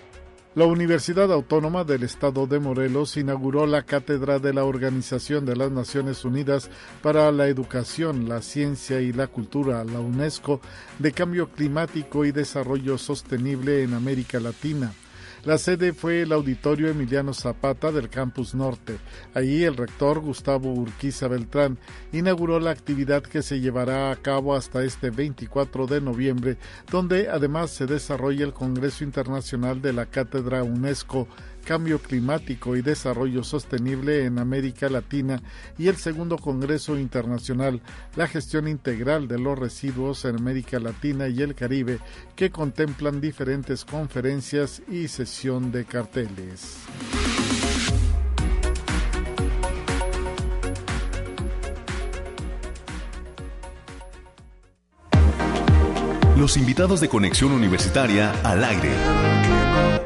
La 0.54 0.66
Universidad 0.66 1.32
Autónoma 1.32 1.82
del 1.82 2.02
Estado 2.02 2.46
de 2.46 2.60
Morelos 2.60 3.16
inauguró 3.16 3.64
la 3.64 3.84
Cátedra 3.84 4.38
de 4.38 4.52
la 4.52 4.64
Organización 4.64 5.46
de 5.46 5.56
las 5.56 5.70
Naciones 5.70 6.26
Unidas 6.26 6.68
para 7.00 7.32
la 7.32 7.48
Educación, 7.48 8.28
la 8.28 8.42
Ciencia 8.42 9.00
y 9.00 9.14
la 9.14 9.28
Cultura, 9.28 9.82
la 9.82 10.00
UNESCO, 10.00 10.60
de 10.98 11.12
Cambio 11.12 11.48
Climático 11.48 12.26
y 12.26 12.32
Desarrollo 12.32 12.98
Sostenible 12.98 13.82
en 13.82 13.94
América 13.94 14.40
Latina. 14.40 14.92
La 15.44 15.58
sede 15.58 15.92
fue 15.92 16.22
el 16.22 16.30
Auditorio 16.30 16.88
Emiliano 16.88 17.34
Zapata 17.34 17.90
del 17.90 18.08
Campus 18.08 18.54
Norte. 18.54 18.98
Allí 19.34 19.64
el 19.64 19.76
rector 19.76 20.20
Gustavo 20.20 20.72
Urquiza 20.72 21.26
Beltrán 21.26 21.78
inauguró 22.12 22.60
la 22.60 22.70
actividad 22.70 23.24
que 23.24 23.42
se 23.42 23.58
llevará 23.58 24.12
a 24.12 24.16
cabo 24.16 24.54
hasta 24.54 24.84
este 24.84 25.10
24 25.10 25.88
de 25.88 26.00
noviembre, 26.00 26.58
donde 26.92 27.28
además 27.28 27.72
se 27.72 27.86
desarrolla 27.86 28.44
el 28.44 28.52
Congreso 28.52 29.02
Internacional 29.02 29.82
de 29.82 29.92
la 29.92 30.06
Cátedra 30.06 30.62
UNESCO 30.62 31.26
Cambio 31.62 32.00
Climático 32.00 32.76
y 32.76 32.82
Desarrollo 32.82 33.44
Sostenible 33.44 34.24
en 34.24 34.38
América 34.38 34.88
Latina 34.88 35.40
y 35.78 35.88
el 35.88 35.96
segundo 35.96 36.36
Congreso 36.38 36.98
Internacional, 36.98 37.80
la 38.16 38.28
gestión 38.28 38.68
integral 38.68 39.28
de 39.28 39.38
los 39.38 39.58
residuos 39.58 40.24
en 40.24 40.36
América 40.36 40.78
Latina 40.78 41.28
y 41.28 41.40
el 41.42 41.54
Caribe, 41.54 41.98
que 42.36 42.50
contemplan 42.50 43.20
diferentes 43.20 43.84
conferencias 43.84 44.82
y 44.90 45.08
sesión 45.08 45.72
de 45.72 45.84
carteles. 45.84 46.78
Los 56.36 56.56
invitados 56.56 57.00
de 57.00 57.08
Conexión 57.08 57.52
Universitaria 57.52 58.32
al 58.42 58.64
aire. 58.64 60.01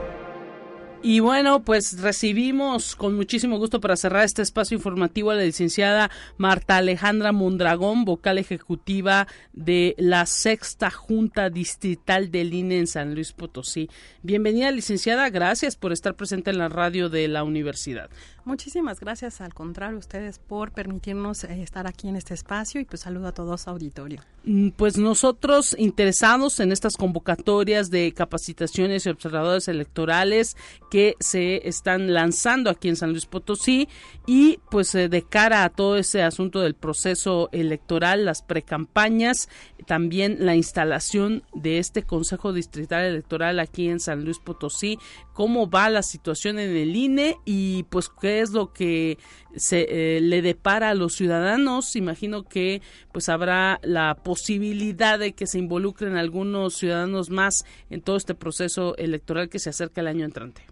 Y 1.09 1.21
bueno, 1.21 1.63
pues 1.63 2.01
recibimos 2.01 2.97
con 2.97 3.15
muchísimo 3.15 3.59
gusto 3.59 3.81
para 3.81 3.95
cerrar 3.95 4.25
este 4.25 4.43
espacio 4.43 4.77
informativo 4.77 5.31
a 5.31 5.37
la 5.37 5.45
licenciada 5.45 6.11
Marta 6.37 6.79
Alejandra 6.79 7.31
Mondragón, 7.31 8.05
vocal 8.05 8.39
ejecutiva 8.39 9.29
de 9.53 9.95
la 9.99 10.27
sexta 10.27 10.91
Junta 10.91 11.49
Distrital 11.49 12.33
del 12.33 12.53
INE 12.53 12.79
en 12.79 12.87
San 12.89 13.15
Luis 13.15 13.31
Potosí. 13.33 13.89
Bienvenida, 14.25 14.73
licenciada. 14.73 15.31
Gracias 15.31 15.77
por 15.77 15.93
estar 15.93 16.17
presente 16.17 16.51
en 16.51 16.59
la 16.59 16.69
radio 16.69 17.09
de 17.09 17.29
la 17.29 17.45
universidad. 17.45 18.11
Muchísimas 18.47 19.01
gracias, 19.01 19.41
al 19.41 19.53
contrario, 19.53 19.99
ustedes 19.99 20.39
por 20.39 20.71
permitirnos 20.71 21.43
eh, 21.43 21.65
estar 21.65 21.89
aquí 21.89 22.07
en 22.07 22.15
este 22.15 22.33
espacio 22.33 22.81
y 22.81 22.85
pues 22.85 23.01
saludo 23.01 23.27
a 23.27 23.33
todos 23.33 23.67
auditorio. 23.67 24.21
Mm, 24.45 24.69
pues 24.69 24.99
nosotros 24.99 25.75
interesados 25.77 26.61
en 26.61 26.71
estas 26.71 26.97
convocatorias 26.97 27.91
de 27.91 28.13
capacitaciones 28.13 29.05
y 29.05 29.09
observadores 29.09 29.67
electorales 29.67 30.57
que 30.93 31.17
se 31.19 31.69
están 31.69 32.15
lanzando 32.15 32.71
aquí 32.71 32.89
en 32.89 32.95
San 32.95 33.11
Luis 33.11 33.27
Potosí 33.27 33.89
y 34.27 34.61
pues 34.71 34.95
eh, 34.95 35.09
de 35.09 35.23
cara 35.23 35.65
a 35.65 35.71
todo 35.71 35.97
ese 35.97 36.23
asunto 36.23 36.61
del 36.61 36.75
proceso 36.75 37.49
electoral, 37.51 38.25
las 38.25 38.43
precampañas, 38.43 39.49
también 39.89 40.37
la 40.47 40.55
instalación 40.55 41.43
de 41.53 41.79
este 41.79 42.05
Consejo 42.05 42.53
Distrital 42.53 43.07
Electoral 43.07 43.59
aquí 43.59 43.89
en 43.89 43.99
San 43.99 44.25
Luis 44.25 44.39
Potosí, 44.39 45.01
cómo 45.33 45.69
va 45.69 45.91
la 45.91 46.05
situación 46.05 46.61
en 46.61 46.71
el 46.77 46.95
INE 46.95 47.39
y 47.45 47.83
pues 47.91 48.09
qué 48.09 48.36
es 48.41 48.51
lo 48.51 48.73
que 48.73 49.19
se 49.57 49.87
eh, 49.89 50.21
le 50.21 50.43
depara 50.43 50.91
a 50.91 50.95
los 50.95 51.15
ciudadanos. 51.15 51.97
Imagino 51.97 52.45
que 52.45 52.83
pues 53.13 53.29
habrá 53.29 53.81
la 53.83 54.15
posibilidad 54.15 55.19
de 55.19 55.33
que 55.33 55.47
se 55.47 55.59
involucren 55.59 56.17
algunos 56.17 56.75
ciudadanos 56.75 57.31
más 57.31 57.65
en 57.91 58.01
todo 58.01 58.17
este 58.17 58.35
proceso 58.35 58.97
electoral 58.97 59.49
que 59.49 59.59
se 59.59 59.71
acerca 59.71 60.01
el 60.01 60.09
año 60.09 60.25
entrante. 60.25 60.63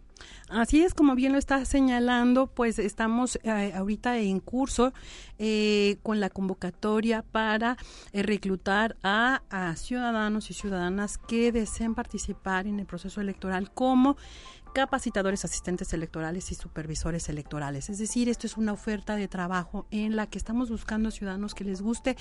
Así 0.51 0.83
es, 0.83 0.93
como 0.95 1.15
bien 1.15 1.33
lo 1.33 1.39
está 1.39 1.65
señalando, 1.65 2.47
pues 2.47 2.79
estamos 2.79 3.39
eh, 3.43 3.73
ahorita 3.75 4.19
en 4.19 4.41
curso 4.41 4.93
eh, 5.39 5.97
con 6.03 6.21
la 6.21 6.29
convocatoria 6.29 7.23
para 7.23 7.79
reclutar 8.13 8.97
a, 9.03 9.43
a, 9.49 9.75
ciudadanos 9.77 10.51
y 10.51 10.55
ciudadanas 10.55 11.17
que 11.17 11.51
deseen 11.51 11.95
participar 11.95 12.67
en 12.67 12.79
el 12.79 12.87
proceso 12.87 13.23
electoral 13.23 13.71
como 13.73 14.17
capacitadores 14.75 15.45
asistentes 15.45 15.95
electorales 15.95 16.51
y 16.51 16.57
supervisores 16.57 17.29
electorales. 17.29 17.89
Es 17.89 17.99
decir, 17.99 18.29
esto 18.29 18.47
es 18.47 18.59
una 18.59 18.73
oferta 18.73 19.17
de 19.17 19.29
trabajo 19.29 19.87
en 19.91 20.17
la 20.17 20.27
que 20.27 20.37
estamos 20.37 20.69
buscando 20.69 21.11
ciudadanos 21.13 21.55
que 21.55 21.65
les 21.65 21.81
guste 21.81 22.17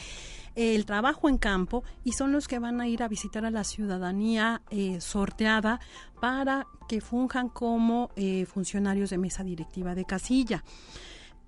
el 0.55 0.85
trabajo 0.85 1.27
en 1.27 1.37
campo 1.37 1.83
y 2.03 2.13
son 2.13 2.31
los 2.31 2.47
que 2.47 2.59
van 2.59 2.79
a 2.79 2.87
ir 2.87 3.01
a 3.03 3.07
visitar 3.07 3.43
a 3.43 3.51
la 3.51 3.63
ciudadanía 3.63 4.61
eh, 4.69 5.01
sorteada 5.01 5.79
para 6.21 6.67
que 6.87 7.01
funjan 7.01 7.49
como 7.49 8.11
eh, 8.15 8.45
funcionarios 8.45 9.09
de 9.09 9.17
mesa 9.17 9.43
directiva 9.43 9.95
de 9.95 10.05
casilla. 10.05 10.63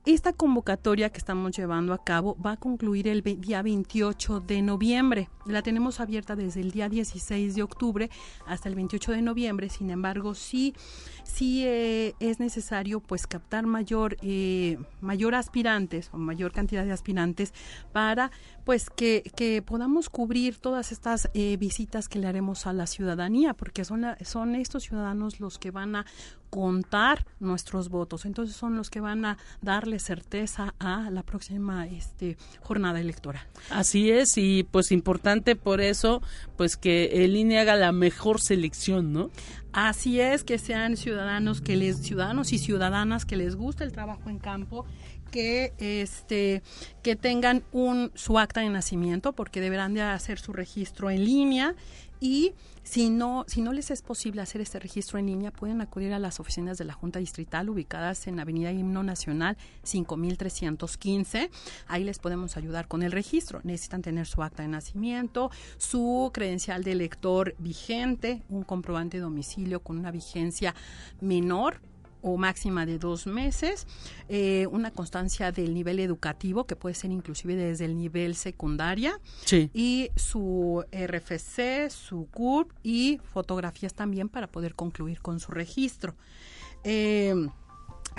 Esta 0.05 0.33
convocatoria 0.33 1.09
que 1.09 1.17
estamos 1.17 1.57
llevando 1.57 1.91
a 1.91 2.03
cabo 2.03 2.37
va 2.39 2.51
a 2.51 2.57
concluir 2.57 3.07
el 3.07 3.23
día 3.23 3.63
28 3.63 4.39
de 4.39 4.61
noviembre. 4.61 5.29
La 5.47 5.63
tenemos 5.63 5.99
abierta 5.99 6.35
desde 6.35 6.61
el 6.61 6.69
día 6.69 6.89
16 6.89 7.55
de 7.55 7.63
octubre 7.63 8.11
hasta 8.45 8.69
el 8.69 8.75
28 8.75 9.13
de 9.13 9.23
noviembre. 9.23 9.67
Sin 9.67 9.89
embargo, 9.89 10.35
sí, 10.35 10.75
sí 11.23 11.63
eh, 11.65 12.13
es 12.19 12.39
necesario 12.39 12.99
pues 12.99 13.25
captar 13.25 13.65
mayor, 13.65 14.17
eh, 14.21 14.77
mayor 15.01 15.33
aspirantes 15.33 16.11
o 16.13 16.19
mayor 16.19 16.51
cantidad 16.51 16.85
de 16.85 16.91
aspirantes 16.91 17.51
para 17.91 18.29
pues 18.63 18.91
que, 18.91 19.23
que 19.35 19.63
podamos 19.63 20.11
cubrir 20.11 20.59
todas 20.59 20.91
estas 20.91 21.31
eh, 21.33 21.57
visitas 21.57 22.09
que 22.09 22.19
le 22.19 22.27
haremos 22.27 22.67
a 22.67 22.73
la 22.73 22.85
ciudadanía, 22.85 23.55
porque 23.55 23.83
son, 23.83 24.05
son 24.23 24.53
estos 24.53 24.83
ciudadanos 24.83 25.39
los 25.39 25.57
que 25.57 25.71
van 25.71 25.95
a 25.95 26.05
contar 26.55 27.25
nuestros 27.41 27.89
votos. 27.89 28.23
Entonces 28.23 28.55
son 28.55 28.77
los 28.77 28.89
que 28.89 29.01
van 29.01 29.25
a 29.25 29.37
darle 29.61 29.99
certeza 29.99 30.73
a 30.79 31.09
la 31.09 31.21
próxima 31.21 31.85
este, 31.85 32.37
jornada 32.61 33.01
electoral. 33.01 33.45
Así 33.69 34.09
es, 34.09 34.37
y 34.37 34.63
pues 34.63 34.93
importante 34.93 35.57
por 35.57 35.81
eso, 35.81 36.21
pues 36.55 36.77
que 36.77 37.25
el 37.25 37.35
INE 37.35 37.59
haga 37.59 37.75
la 37.75 37.91
mejor 37.91 38.39
selección, 38.39 39.11
¿no? 39.11 39.31
Así 39.73 40.21
es, 40.21 40.45
que 40.45 40.57
sean 40.57 40.95
ciudadanos 40.95 41.59
que 41.59 41.75
les, 41.75 41.97
ciudadanos 41.97 42.53
y 42.53 42.57
ciudadanas 42.57 43.25
que 43.25 43.35
les 43.35 43.57
guste 43.57 43.83
el 43.83 43.91
trabajo 43.91 44.29
en 44.29 44.39
campo, 44.39 44.85
que 45.31 45.73
este 45.79 46.63
que 47.03 47.17
tengan 47.17 47.65
un 47.73 48.11
su 48.15 48.39
acta 48.39 48.61
de 48.61 48.69
nacimiento 48.69 49.33
porque 49.33 49.59
deberán 49.59 49.93
de 49.93 50.01
hacer 50.01 50.39
su 50.39 50.53
registro 50.53 51.09
en 51.09 51.25
línea 51.25 51.75
y 52.19 52.53
si 52.83 53.09
no, 53.09 53.45
si 53.47 53.61
no 53.61 53.73
les 53.73 53.89
es 53.89 54.03
posible 54.03 54.41
hacer 54.41 54.61
este 54.61 54.79
registro 54.79 55.17
en 55.17 55.25
línea, 55.25 55.51
pueden 55.51 55.81
acudir 55.81 56.13
a 56.13 56.19
las 56.19 56.39
oficinas 56.39 56.77
de 56.77 56.85
la 56.85 56.93
Junta 56.93 57.19
Distrital 57.19 57.69
ubicadas 57.69 58.27
en 58.27 58.39
Avenida 58.39 58.71
Himno 58.71 59.01
Nacional 59.01 59.57
5315. 59.83 61.49
Ahí 61.87 62.03
les 62.03 62.19
podemos 62.19 62.57
ayudar 62.57 62.87
con 62.87 63.01
el 63.01 63.11
registro. 63.11 63.59
Necesitan 63.63 64.03
tener 64.03 64.27
su 64.27 64.43
acta 64.43 64.61
de 64.61 64.69
nacimiento, 64.69 65.49
su 65.77 66.29
credencial 66.31 66.83
de 66.83 66.91
elector 66.91 67.55
vigente, 67.57 68.43
un 68.49 68.63
comprobante 68.63 69.17
de 69.17 69.23
domicilio 69.23 69.79
con 69.79 69.97
una 69.97 70.11
vigencia 70.11 70.75
menor 71.21 71.81
o 72.27 72.37
máxima 72.37 72.87
de 72.87 72.97
dos 72.97 73.27
meses, 73.27 73.85
eh, 74.29 74.65
una 74.71 74.89
constancia 74.89 75.51
del 75.51 75.75
nivel 75.75 75.99
educativo, 75.99 76.65
que 76.65 76.75
puede 76.75 76.95
ser 76.95 77.11
inclusive 77.11 77.55
desde 77.55 77.85
el 77.85 77.95
nivel 77.95 78.33
secundaria, 78.33 79.19
y 79.73 80.09
su 80.15 80.83
RFC, 80.91 81.91
su 81.91 82.27
CURP 82.31 82.71
y 82.81 83.19
fotografías 83.31 83.93
también 83.93 84.27
para 84.27 84.47
poder 84.47 84.73
concluir 84.73 85.21
con 85.21 85.39
su 85.39 85.51
registro. 85.51 86.15
Eh, 86.83 87.47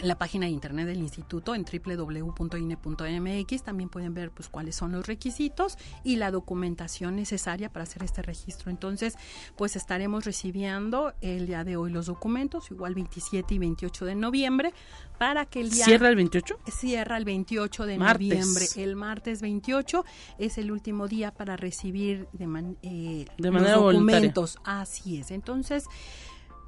la 0.03 0.19
página 0.19 0.47
de 0.47 0.53
internet 0.53 0.87
del 0.87 0.99
instituto 0.99 1.55
en 1.55 1.65
www.ine.mx 1.65 3.63
también 3.63 3.89
pueden 3.89 4.15
ver 4.15 4.31
pues 4.31 4.49
cuáles 4.49 4.77
son 4.77 4.93
los 4.93 5.07
requisitos 5.07 5.79
y 6.05 6.17
la 6.17 6.31
documentación 6.31 7.17
necesaria 7.17 7.73
para 7.73 7.85
hacer 7.85 8.03
este 8.03 8.23
registro. 8.23 8.71
Entonces, 8.71 9.17
pues 9.57 9.77
estaremos 9.77 10.25
recibiendo 10.25 11.15
el 11.21 11.47
día 11.47 11.65
de 11.65 11.77
hoy 11.77 11.91
los 11.91 12.07
documentos, 12.07 12.71
igual 12.71 12.95
27 12.95 13.55
y 13.55 13.59
28 13.59 14.05
de 14.05 14.15
noviembre, 14.15 14.75
para 15.19 15.47
que 15.47 15.61
el 15.61 15.71
día... 15.71 15.85
¿Cierra 15.85 16.09
el 16.09 16.17
28? 16.17 16.59
Cierra 16.71 17.17
el 17.17 17.25
28 17.25 17.87
de 17.87 17.99
noviembre. 17.99 18.67
El 18.77 18.97
martes 18.97 19.41
28 19.41 20.05
es 20.39 20.59
el 20.59 20.71
último 20.71 21.09
día 21.09 21.33
para 21.33 21.57
recibir 21.57 22.29
de, 22.33 22.45
eh, 22.83 23.27
de 23.39 23.51
manera 23.51 23.77
los 23.77 23.93
documentos. 23.95 24.59
Así 24.65 25.19
es. 25.19 25.31
Entonces, 25.31 25.87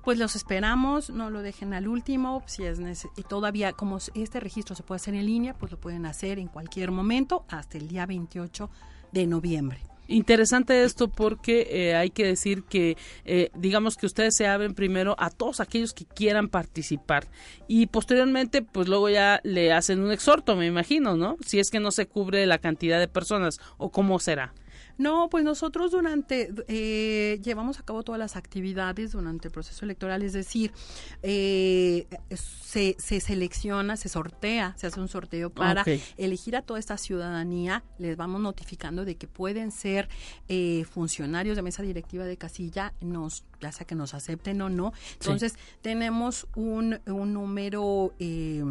pues 0.09 0.17
los 0.17 0.37
esperamos, 0.37 1.11
no 1.11 1.29
lo 1.29 1.43
dejen 1.43 1.75
al 1.75 1.87
último, 1.87 2.43
si 2.47 2.65
es 2.65 2.79
y 3.15 3.23
todavía 3.25 3.75
como 3.75 3.99
este 4.15 4.41
registro 4.41 4.75
se 4.75 4.83
puede 4.83 4.97
hacer 4.97 5.15
en 5.15 5.27
línea, 5.27 5.53
pues 5.53 5.71
lo 5.71 5.79
pueden 5.79 6.07
hacer 6.07 6.39
en 6.39 6.49
cualquier 6.49 6.93
momento 6.93 7.45
hasta 7.51 7.77
el 7.77 7.89
día 7.89 8.07
28 8.07 8.71
de 9.13 9.27
noviembre. 9.27 9.81
Interesante 10.07 10.83
esto 10.83 11.09
porque 11.09 11.69
eh, 11.71 11.95
hay 11.95 12.09
que 12.09 12.25
decir 12.25 12.63
que 12.63 12.97
eh, 13.27 13.51
digamos 13.55 13.99
que 13.99 14.07
ustedes 14.07 14.35
se 14.35 14.47
abren 14.47 14.73
primero 14.73 15.15
a 15.19 15.29
todos 15.29 15.61
aquellos 15.61 15.93
que 15.93 16.07
quieran 16.07 16.49
participar 16.49 17.29
y 17.67 17.89
posteriormente 17.89 18.63
pues 18.63 18.89
luego 18.89 19.11
ya 19.11 19.41
le 19.45 19.75
hacen 19.75 20.01
un 20.01 20.11
exhorto, 20.11 20.57
me 20.57 20.65
imagino, 20.65 21.19
¿no? 21.19 21.37
Si 21.45 21.59
es 21.59 21.69
que 21.69 21.81
no 21.81 21.91
se 21.91 22.07
cubre 22.07 22.47
la 22.47 22.57
cantidad 22.57 22.99
de 22.99 23.09
personas 23.09 23.61
o 23.77 23.91
cómo 23.91 24.19
será. 24.21 24.55
No, 24.99 25.29
pues 25.31 25.45
nosotros 25.45 25.93
durante, 25.93 26.53
eh, 26.67 27.41
llevamos 27.43 27.79
a 27.79 27.83
cabo 27.85 28.03
todas 28.03 28.19
las 28.19 28.37
actividades 28.37 29.13
durante 29.13 29.49
el 29.49 29.53
proceso 29.53 29.85
electoral, 29.85 30.23
es 30.23 30.33
decir, 30.33 30.73
eh, 31.23 32.07
se, 32.35 32.97
se, 32.99 33.21
selecciona, 33.21 33.97
se 33.97 34.09
sortea, 34.09 34.75
se 34.77 34.89
hace 34.89 35.01
un 35.01 35.09
sorteo 35.09 35.51
para 35.51 35.85
elegir 36.17 36.57
a 36.57 36.63
toda 36.63 36.81
esta 36.81 36.99
ciudadanía, 36.99 37.85
les 37.99 38.17
vamos 38.17 38.41
notificando 38.41 39.05
de 39.05 39.17
que 39.17 39.29
pueden 39.29 39.71
ser 39.71 40.09
eh, 40.49 40.85
funcionarios 40.91 41.57
de 41.57 41.63
mesa 41.63 41.83
directiva 41.83 42.25
de 42.25 42.37
casilla, 42.37 42.93
nos, 43.01 43.45
ya 43.61 43.71
sea 43.71 43.87
que 43.87 43.95
nos 43.95 44.15
acepten 44.15 44.61
o 44.63 44.69
no. 44.69 44.93
Entonces, 45.15 45.55
tenemos 45.81 46.49
un, 46.57 47.01
un 47.07 47.33
número... 47.33 48.15
Eh, 48.19 48.65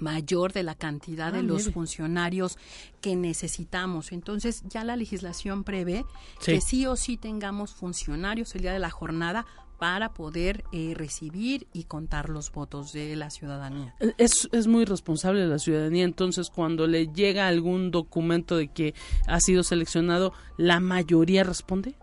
mayor 0.00 0.52
de 0.52 0.62
la 0.62 0.74
cantidad 0.74 1.32
de 1.32 1.40
ah, 1.40 1.42
los 1.42 1.70
funcionarios 1.70 2.58
que 3.00 3.16
necesitamos. 3.16 4.12
Entonces 4.12 4.62
ya 4.68 4.84
la 4.84 4.96
legislación 4.96 5.64
prevé 5.64 6.04
que 6.44 6.60
sí 6.60 6.86
o 6.86 6.96
sí 6.96 7.16
tengamos 7.16 7.74
funcionarios 7.74 8.54
el 8.54 8.62
día 8.62 8.72
de 8.72 8.78
la 8.78 8.90
jornada 8.90 9.46
para 9.78 10.12
poder 10.12 10.64
eh, 10.72 10.94
recibir 10.96 11.68
y 11.72 11.84
contar 11.84 12.28
los 12.28 12.50
votos 12.50 12.92
de 12.92 13.14
la 13.14 13.30
ciudadanía. 13.30 13.94
Es, 14.18 14.48
es 14.50 14.66
muy 14.66 14.84
responsable 14.84 15.46
la 15.46 15.60
ciudadanía, 15.60 16.04
entonces 16.04 16.50
cuando 16.50 16.86
le 16.86 17.06
llega 17.06 17.46
algún 17.46 17.92
documento 17.92 18.56
de 18.56 18.68
que 18.68 18.94
ha 19.28 19.40
sido 19.40 19.62
seleccionado, 19.62 20.32
¿la 20.56 20.80
mayoría 20.80 21.44
responde? 21.44 21.94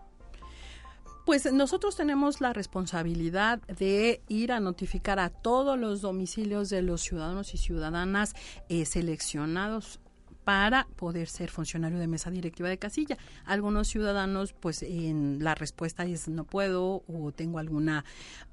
Pues 1.26 1.52
nosotros 1.52 1.96
tenemos 1.96 2.40
la 2.40 2.52
responsabilidad 2.52 3.58
de 3.62 4.22
ir 4.28 4.52
a 4.52 4.60
notificar 4.60 5.18
a 5.18 5.28
todos 5.28 5.76
los 5.76 6.00
domicilios 6.00 6.70
de 6.70 6.82
los 6.82 7.02
ciudadanos 7.02 7.52
y 7.52 7.58
ciudadanas 7.58 8.34
eh, 8.68 8.84
seleccionados 8.84 9.98
para 10.46 10.86
poder 10.94 11.26
ser 11.26 11.50
funcionario 11.50 11.98
de 11.98 12.06
mesa 12.06 12.30
directiva 12.30 12.68
de 12.68 12.78
casilla. 12.78 13.18
Algunos 13.46 13.88
ciudadanos, 13.88 14.52
pues 14.52 14.84
en 14.84 15.42
la 15.42 15.56
respuesta 15.56 16.04
es 16.04 16.28
no 16.28 16.44
puedo 16.44 17.02
o 17.08 17.32
tengo 17.32 17.58
alguna 17.58 18.04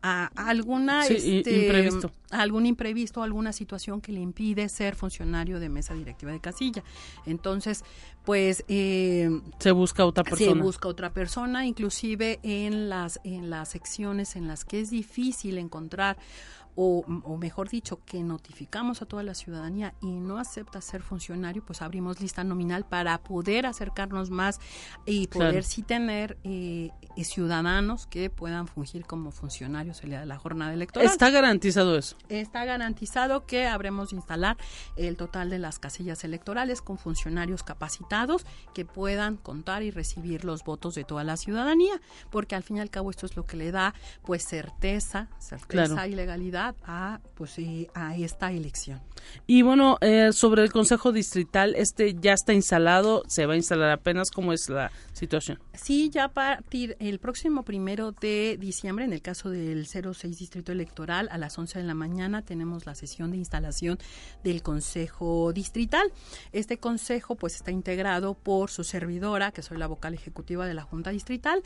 alguna 0.02 1.06
este, 1.06 1.66
imprevisto. 1.66 2.12
algún 2.32 2.66
imprevisto, 2.66 3.22
alguna 3.22 3.54
situación 3.54 4.02
que 4.02 4.12
le 4.12 4.22
impide 4.22 4.70
ser 4.70 4.96
funcionario 4.96 5.60
de 5.60 5.70
mesa 5.70 5.94
directiva 5.94 6.32
de 6.32 6.40
casilla. 6.40 6.84
Entonces, 7.28 7.84
pues 8.26 8.66
eh, 8.70 9.30
se 9.60 9.72
busca 9.72 10.04
otra 10.04 10.24
persona. 10.24 10.52
Se 10.52 10.62
busca 10.64 10.88
otra 10.88 11.14
persona, 11.14 11.64
inclusive 11.68 12.40
en 12.42 12.90
las 12.90 13.20
en 13.24 13.52
las 13.52 13.70
secciones 13.70 14.36
en 14.36 14.48
las 14.48 14.66
que 14.66 14.82
es 14.82 14.90
difícil 14.90 15.60
encontrar 15.60 16.18
o, 16.76 17.04
mejor 17.38 17.70
dicho, 17.70 18.00
que 18.06 18.24
notificamos 18.24 19.02
a 19.02 19.06
toda 19.06 19.24
la 19.24 19.36
ciudadanía 19.36 19.94
y 20.02 20.08
no 20.08 20.38
acepta 20.38 20.82
ser 20.82 21.02
funcionario, 21.02 21.64
pues 21.64 21.82
abrimos 21.82 22.20
lista 22.20 22.44
nominal 22.44 22.86
para 22.86 23.18
poder 23.20 23.66
acercarnos 23.66 24.30
más 24.32 24.60
y 25.06 25.28
poder 25.28 25.64
sí 25.64 25.84
tener 25.84 26.38
eh, 26.44 26.90
ciudadanos 27.24 28.08
que 28.08 28.30
puedan 28.30 28.68
fungir 28.68 29.06
como 29.06 29.32
funcionarios 29.32 30.02
de 30.02 30.26
la 30.26 30.38
jornada 30.38 30.74
electoral. 30.74 31.08
¿Está 31.08 31.30
garantizado 31.30 31.98
eso? 31.98 32.16
Está 32.30 32.66
garantizado 32.66 33.46
que 33.46 33.68
habremos 33.68 34.10
de 34.10 34.16
instalar 34.18 34.58
el 34.96 35.16
total 35.18 35.50
de 35.50 35.60
las 35.60 35.80
casillas 35.80 36.24
electorales 36.24 36.82
con 36.82 36.98
funcionarios 36.98 37.64
capacitados 37.64 38.46
que 38.74 38.86
puedan 38.86 39.38
contar 39.38 39.84
y 39.84 39.92
recibir 39.92 40.44
los 40.46 40.64
votos 40.64 40.96
de 40.96 41.04
toda 41.04 41.24
la 41.24 41.38
ciudadanía, 41.38 42.02
porque 42.32 42.56
al 42.56 42.64
fin 42.64 42.78
y 42.78 42.80
al 42.80 42.90
cabo 42.90 43.12
esto 43.12 43.26
es 43.26 43.36
lo 43.36 43.46
que 43.46 43.58
le 43.58 43.72
da 43.72 43.94
pues 44.24 44.46
certeza, 44.46 45.28
certeza 45.38 46.08
y 46.08 46.16
legalidad 46.16 46.63
a 46.84 47.20
pues 47.36 47.58
a 47.94 48.16
esta 48.16 48.52
elección. 48.52 49.02
Y 49.48 49.62
bueno, 49.62 49.98
eh, 50.02 50.32
sobre 50.34 50.64
el 50.64 50.72
Consejo 50.72 51.12
Distrital, 51.12 51.76
este 51.76 52.16
ya 52.16 52.34
está 52.34 52.54
instalado, 52.54 53.24
se 53.28 53.46
va 53.46 53.54
a 53.54 53.58
instalar 53.58 53.92
apenas, 53.92 54.32
¿cómo 54.32 54.54
es 54.54 54.70
la 54.70 54.92
situación? 55.14 55.60
Sí, 55.74 56.10
ya 56.10 56.26
a 56.26 56.30
partir 56.30 56.96
el 57.00 57.20
próximo 57.20 57.64
primero 57.64 58.12
de 58.12 58.58
diciembre, 58.60 59.06
en 59.06 59.14
el 59.14 59.22
caso 59.22 59.50
del 59.50 59.86
06 59.86 60.38
Distrito 60.38 60.72
Electoral, 60.72 61.30
a 61.32 61.38
las 61.38 61.58
11 61.58 61.80
de 61.80 61.86
la 61.86 61.94
mañana 61.94 62.42
tenemos 62.42 62.86
la 62.86 62.96
sesión 62.96 63.32
de 63.32 63.38
instalación 63.38 63.98
del 64.44 64.62
Consejo 64.62 65.52
Distrital. 65.54 66.12
Este 66.52 66.78
consejo 66.78 67.36
pues 67.36 67.56
está 67.56 67.72
integrado 67.72 68.34
por 68.34 68.70
su 68.70 68.84
servidora, 68.84 69.52
que 69.52 69.62
soy 69.62 69.78
la 69.78 69.88
vocal 69.88 70.14
ejecutiva 70.14 70.66
de 70.66 70.74
la 70.74 70.84
Junta 70.84 71.12
Distrital, 71.12 71.62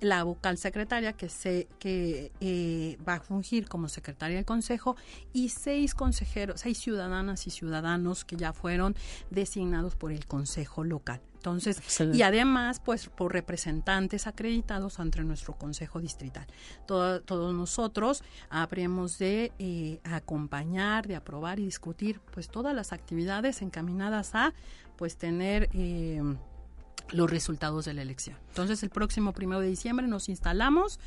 la 0.00 0.24
vocal 0.24 0.58
secretaria, 0.58 1.12
que, 1.12 1.28
se, 1.28 1.68
que 1.78 2.32
eh, 2.40 2.98
va 3.06 3.14
a 3.14 3.20
fungir 3.20 3.68
como 3.68 3.88
secretaria 3.88 4.41
Consejo, 4.44 4.96
y 5.32 5.48
seis 5.50 5.94
consejeros, 5.94 6.60
seis 6.60 6.78
ciudadanas 6.78 7.46
y 7.46 7.50
ciudadanos 7.50 8.24
que 8.24 8.36
ya 8.36 8.52
fueron 8.52 8.94
designados 9.30 9.96
por 9.96 10.12
el 10.12 10.26
Consejo 10.26 10.84
Local. 10.84 11.20
Entonces, 11.42 11.82
y 12.14 12.22
además, 12.22 12.78
pues 12.78 13.08
por 13.08 13.32
representantes 13.32 14.28
acreditados 14.28 15.00
ante 15.00 15.24
nuestro 15.24 15.54
Consejo 15.54 16.00
Distrital. 16.00 16.46
todos 16.86 17.52
nosotros 17.52 18.22
habremos 18.48 19.18
de 19.18 19.50
eh, 19.58 19.98
acompañar, 20.04 21.08
de 21.08 21.16
aprobar 21.16 21.58
y 21.58 21.64
discutir 21.64 22.20
pues 22.30 22.48
todas 22.48 22.76
las 22.76 22.92
actividades 22.92 23.60
encaminadas 23.60 24.36
a 24.36 24.54
pues 24.96 25.16
tener 25.16 25.68
eh, 25.72 26.22
los 27.10 27.30
resultados 27.30 27.84
de 27.84 27.94
la 27.94 28.02
elección. 28.02 28.36
Entonces 28.48 28.82
el 28.82 28.90
próximo 28.90 29.32
primero 29.32 29.60
de 29.60 29.68
diciembre 29.68 30.06
nos 30.06 30.28
instalamos 30.28 31.00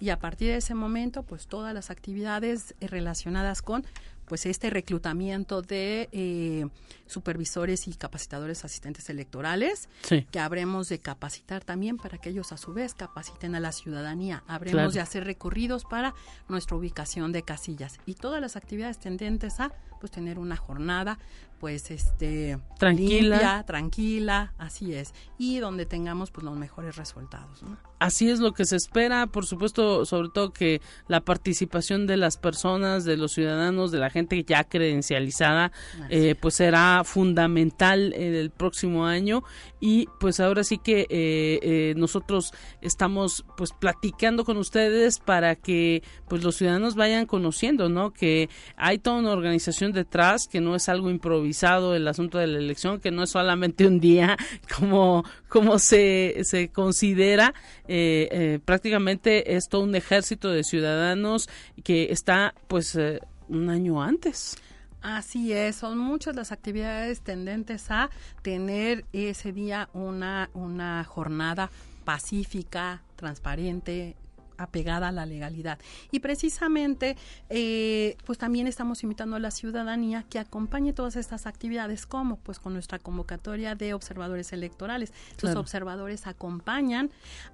y 0.00 0.10
a 0.10 0.18
partir 0.18 0.48
de 0.48 0.56
ese 0.56 0.74
momento 0.74 1.22
pues 1.22 1.46
todas 1.46 1.74
las 1.74 1.90
actividades 1.90 2.74
relacionadas 2.80 3.62
con 3.62 3.84
pues 4.26 4.46
este 4.46 4.70
reclutamiento 4.70 5.62
de 5.62 6.08
eh, 6.12 6.66
supervisores 7.06 7.86
y 7.86 7.92
capacitadores 7.94 8.64
asistentes 8.64 9.10
electorales, 9.10 9.90
que 10.08 10.38
habremos 10.38 10.88
de 10.88 11.00
capacitar 11.00 11.64
también 11.64 11.98
para 11.98 12.18
que 12.18 12.30
ellos 12.30 12.52
a 12.52 12.56
su 12.56 12.72
vez 12.72 12.94
capaciten 12.94 13.54
a 13.54 13.60
la 13.60 13.72
ciudadanía. 13.72 14.42
Habremos 14.46 14.94
de 14.94 15.00
hacer 15.00 15.24
recorridos 15.24 15.84
para 15.84 16.14
nuestra 16.48 16.76
ubicación 16.76 17.32
de 17.32 17.42
casillas 17.42 17.98
y 18.06 18.14
todas 18.14 18.40
las 18.40 18.56
actividades 18.56 18.98
tendentes 18.98 19.60
a 19.60 19.72
pues 20.02 20.10
tener 20.10 20.40
una 20.40 20.56
jornada 20.56 21.20
pues 21.60 21.92
este 21.92 22.58
tranquila. 22.76 23.62
tranquila 23.64 24.52
así 24.58 24.94
es 24.94 25.14
y 25.38 25.60
donde 25.60 25.86
tengamos 25.86 26.32
pues 26.32 26.44
los 26.44 26.56
mejores 26.56 26.96
resultados 26.96 27.62
así 28.00 28.28
es 28.28 28.40
lo 28.40 28.52
que 28.52 28.64
se 28.64 28.74
espera 28.74 29.28
por 29.28 29.46
supuesto 29.46 30.04
sobre 30.04 30.28
todo 30.30 30.52
que 30.52 30.80
la 31.06 31.20
participación 31.20 32.08
de 32.08 32.16
las 32.16 32.36
personas 32.36 33.04
de 33.04 33.16
los 33.16 33.30
ciudadanos 33.30 33.92
de 33.92 33.98
la 33.98 34.10
gente 34.10 34.42
ya 34.42 34.64
credencializada 34.64 35.70
eh, 36.10 36.34
pues 36.34 36.54
será 36.54 37.02
fundamental 37.04 38.12
en 38.14 38.34
el 38.34 38.50
próximo 38.50 39.06
año. 39.06 39.42
Y 39.80 40.08
pues 40.20 40.40
ahora 40.40 40.64
sí 40.64 40.78
que 40.78 41.00
eh, 41.02 41.06
eh, 41.10 41.94
nosotros 41.96 42.52
estamos 42.80 43.44
pues 43.56 43.72
platicando 43.72 44.44
con 44.44 44.56
ustedes 44.56 45.18
para 45.18 45.56
que 45.56 46.02
pues 46.28 46.44
los 46.44 46.56
ciudadanos 46.56 46.94
vayan 46.94 47.26
conociendo 47.26 47.88
no 47.88 48.12
que 48.12 48.48
hay 48.76 48.98
toda 48.98 49.18
una 49.18 49.32
organización 49.32 49.91
detrás 49.92 50.46
que 50.48 50.60
no 50.60 50.74
es 50.74 50.88
algo 50.88 51.10
improvisado 51.10 51.94
el 51.94 52.06
asunto 52.08 52.38
de 52.38 52.46
la 52.46 52.58
elección, 52.58 53.00
que 53.00 53.10
no 53.10 53.22
es 53.22 53.30
solamente 53.30 53.86
un 53.86 54.00
día 54.00 54.36
como, 54.78 55.24
como 55.48 55.78
se, 55.78 56.40
se 56.44 56.68
considera, 56.68 57.54
eh, 57.88 58.28
eh, 58.30 58.58
prácticamente 58.64 59.56
es 59.56 59.68
todo 59.68 59.82
un 59.82 59.94
ejército 59.94 60.50
de 60.50 60.64
ciudadanos 60.64 61.48
que 61.84 62.12
está 62.12 62.54
pues 62.68 62.96
eh, 62.96 63.20
un 63.48 63.70
año 63.70 64.02
antes. 64.02 64.56
Así 65.02 65.52
es, 65.52 65.76
son 65.76 65.98
muchas 65.98 66.36
las 66.36 66.52
actividades 66.52 67.22
tendentes 67.22 67.90
a 67.90 68.08
tener 68.42 69.04
ese 69.12 69.52
día 69.52 69.88
una, 69.92 70.48
una 70.54 71.02
jornada 71.02 71.70
pacífica, 72.04 73.02
transparente, 73.16 74.16
apegada 74.58 75.08
a 75.08 75.12
la 75.12 75.26
legalidad. 75.26 75.78
Y 76.10 76.20
precisamente, 76.20 77.16
eh, 77.48 78.16
pues 78.24 78.38
también 78.38 78.66
estamos 78.66 79.02
invitando 79.02 79.36
a 79.36 79.38
la 79.38 79.50
ciudadanía 79.50 80.24
que 80.24 80.38
acompañe 80.38 80.92
todas 80.92 81.16
estas 81.16 81.46
actividades, 81.46 82.06
como 82.06 82.36
pues 82.36 82.58
con 82.58 82.72
nuestra 82.72 82.98
convocatoria 82.98 83.74
de 83.74 83.94
observadores 83.94 84.52
electorales. 84.52 85.12
Los 85.40 85.56
observadores 85.56 86.26
acompañan 86.26 87.10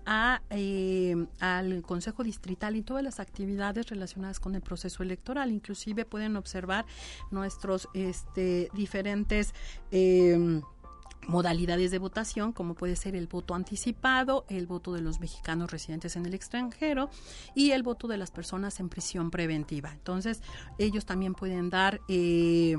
a, 0.06 0.42
eh, 0.50 1.26
al 1.40 1.82
Consejo 1.82 2.24
Distrital 2.24 2.76
y 2.76 2.82
todas 2.82 3.02
las 3.02 3.20
actividades 3.20 3.88
relacionadas 3.88 4.40
con 4.40 4.54
el 4.54 4.62
proceso 4.62 5.02
electoral. 5.02 5.50
Inclusive 5.50 6.04
pueden 6.04 6.36
observar 6.36 6.86
nuestros 7.30 7.88
este, 7.94 8.70
diferentes... 8.74 9.54
Eh, 9.90 10.60
modalidades 11.28 11.90
de 11.90 11.98
votación, 11.98 12.52
como 12.52 12.74
puede 12.74 12.96
ser 12.96 13.14
el 13.14 13.28
voto 13.28 13.54
anticipado, 13.54 14.44
el 14.48 14.66
voto 14.66 14.92
de 14.94 15.02
los 15.02 15.20
mexicanos 15.20 15.70
residentes 15.70 16.16
en 16.16 16.26
el 16.26 16.34
extranjero 16.34 17.10
y 17.54 17.70
el 17.70 17.82
voto 17.82 18.08
de 18.08 18.16
las 18.16 18.30
personas 18.30 18.80
en 18.80 18.88
prisión 18.88 19.30
preventiva. 19.30 19.92
Entonces, 19.92 20.42
ellos 20.78 21.06
también 21.06 21.34
pueden 21.34 21.70
dar... 21.70 22.00
Eh, 22.08 22.78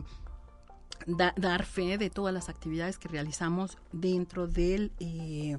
dar 1.07 1.63
fe 1.63 1.97
de 1.97 2.09
todas 2.09 2.33
las 2.33 2.49
actividades 2.49 2.97
que 2.97 3.07
realizamos 3.07 3.77
dentro 3.93 4.47
del 4.47 4.91
eh, 4.99 5.57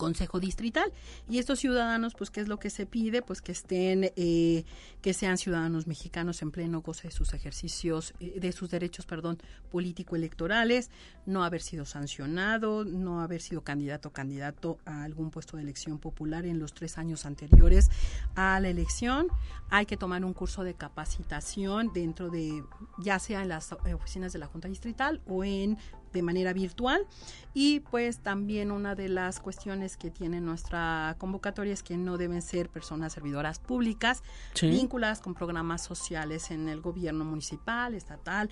Consejo 0.00 0.40
Distrital. 0.40 0.90
Y 1.28 1.38
estos 1.38 1.58
ciudadanos, 1.58 2.14
pues, 2.14 2.30
¿qué 2.30 2.40
es 2.40 2.48
lo 2.48 2.58
que 2.58 2.70
se 2.70 2.86
pide? 2.86 3.20
Pues 3.20 3.42
que 3.42 3.52
estén, 3.52 4.10
eh, 4.16 4.64
que 5.02 5.12
sean 5.12 5.36
ciudadanos 5.36 5.86
mexicanos 5.86 6.40
en 6.40 6.50
pleno 6.50 6.80
goce 6.80 7.08
de 7.08 7.12
sus 7.12 7.34
ejercicios, 7.34 8.14
eh, 8.18 8.40
de 8.40 8.52
sus 8.52 8.70
derechos, 8.70 9.04
perdón, 9.04 9.36
político-electorales, 9.70 10.90
no 11.26 11.44
haber 11.44 11.60
sido 11.60 11.84
sancionado, 11.84 12.86
no 12.86 13.20
haber 13.20 13.42
sido 13.42 13.62
candidato 13.62 14.08
o 14.08 14.12
candidato 14.12 14.78
a 14.86 15.04
algún 15.04 15.30
puesto 15.30 15.58
de 15.58 15.64
elección 15.64 15.98
popular 15.98 16.46
en 16.46 16.58
los 16.58 16.72
tres 16.72 16.96
años 16.96 17.26
anteriores 17.26 17.90
a 18.34 18.58
la 18.58 18.70
elección. 18.70 19.28
Hay 19.68 19.84
que 19.84 19.98
tomar 19.98 20.24
un 20.24 20.32
curso 20.32 20.64
de 20.64 20.72
capacitación 20.72 21.92
dentro 21.92 22.30
de, 22.30 22.64
ya 22.98 23.18
sea 23.18 23.42
en 23.42 23.50
las 23.50 23.72
oficinas 23.72 24.32
de 24.32 24.38
la 24.38 24.46
Junta 24.46 24.66
Distrital 24.68 25.20
o 25.26 25.44
en 25.44 25.76
de 26.12 26.22
manera 26.22 26.52
virtual 26.52 27.06
y 27.54 27.80
pues 27.80 28.18
también 28.18 28.70
una 28.70 28.94
de 28.94 29.08
las 29.08 29.40
cuestiones 29.40 29.96
que 29.96 30.10
tiene 30.10 30.40
nuestra 30.40 31.16
convocatoria 31.18 31.72
es 31.72 31.82
que 31.82 31.96
no 31.96 32.16
deben 32.16 32.42
ser 32.42 32.68
personas 32.68 33.12
servidoras 33.12 33.58
públicas 33.58 34.22
vinculadas 34.60 35.20
con 35.20 35.34
programas 35.34 35.82
sociales 35.82 36.50
en 36.50 36.68
el 36.68 36.80
gobierno 36.80 37.24
municipal, 37.24 37.94
estatal 37.94 38.50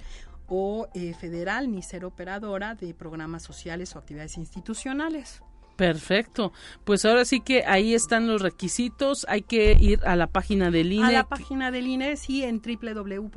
o 0.49 0.89
eh, 0.95 1.15
federal 1.15 1.71
ni 1.71 1.83
ser 1.83 2.05
operadora 2.05 2.75
de 2.75 2.95
programas 2.95 3.43
sociales 3.43 3.95
o 3.95 3.99
actividades 3.99 4.37
institucionales. 4.39 5.43
Perfecto. 5.79 6.53
Pues 6.85 7.05
ahora 7.05 7.25
sí 7.25 7.41
que 7.41 7.63
ahí 7.65 7.95
están 7.95 8.27
los 8.27 8.43
requisitos. 8.43 9.25
Hay 9.29 9.43
que 9.43 9.77
ir 9.79 10.01
a 10.05 10.17
la 10.17 10.27
página 10.27 10.73
del 10.73 10.93
INE. 10.93 11.07
A 11.07 11.13
la 11.13 11.29
página 11.29 11.71
del 11.71 11.87
INE, 11.87 12.17
sí, 12.17 12.43
en 12.43 12.61
www.ine.mx 12.61 13.33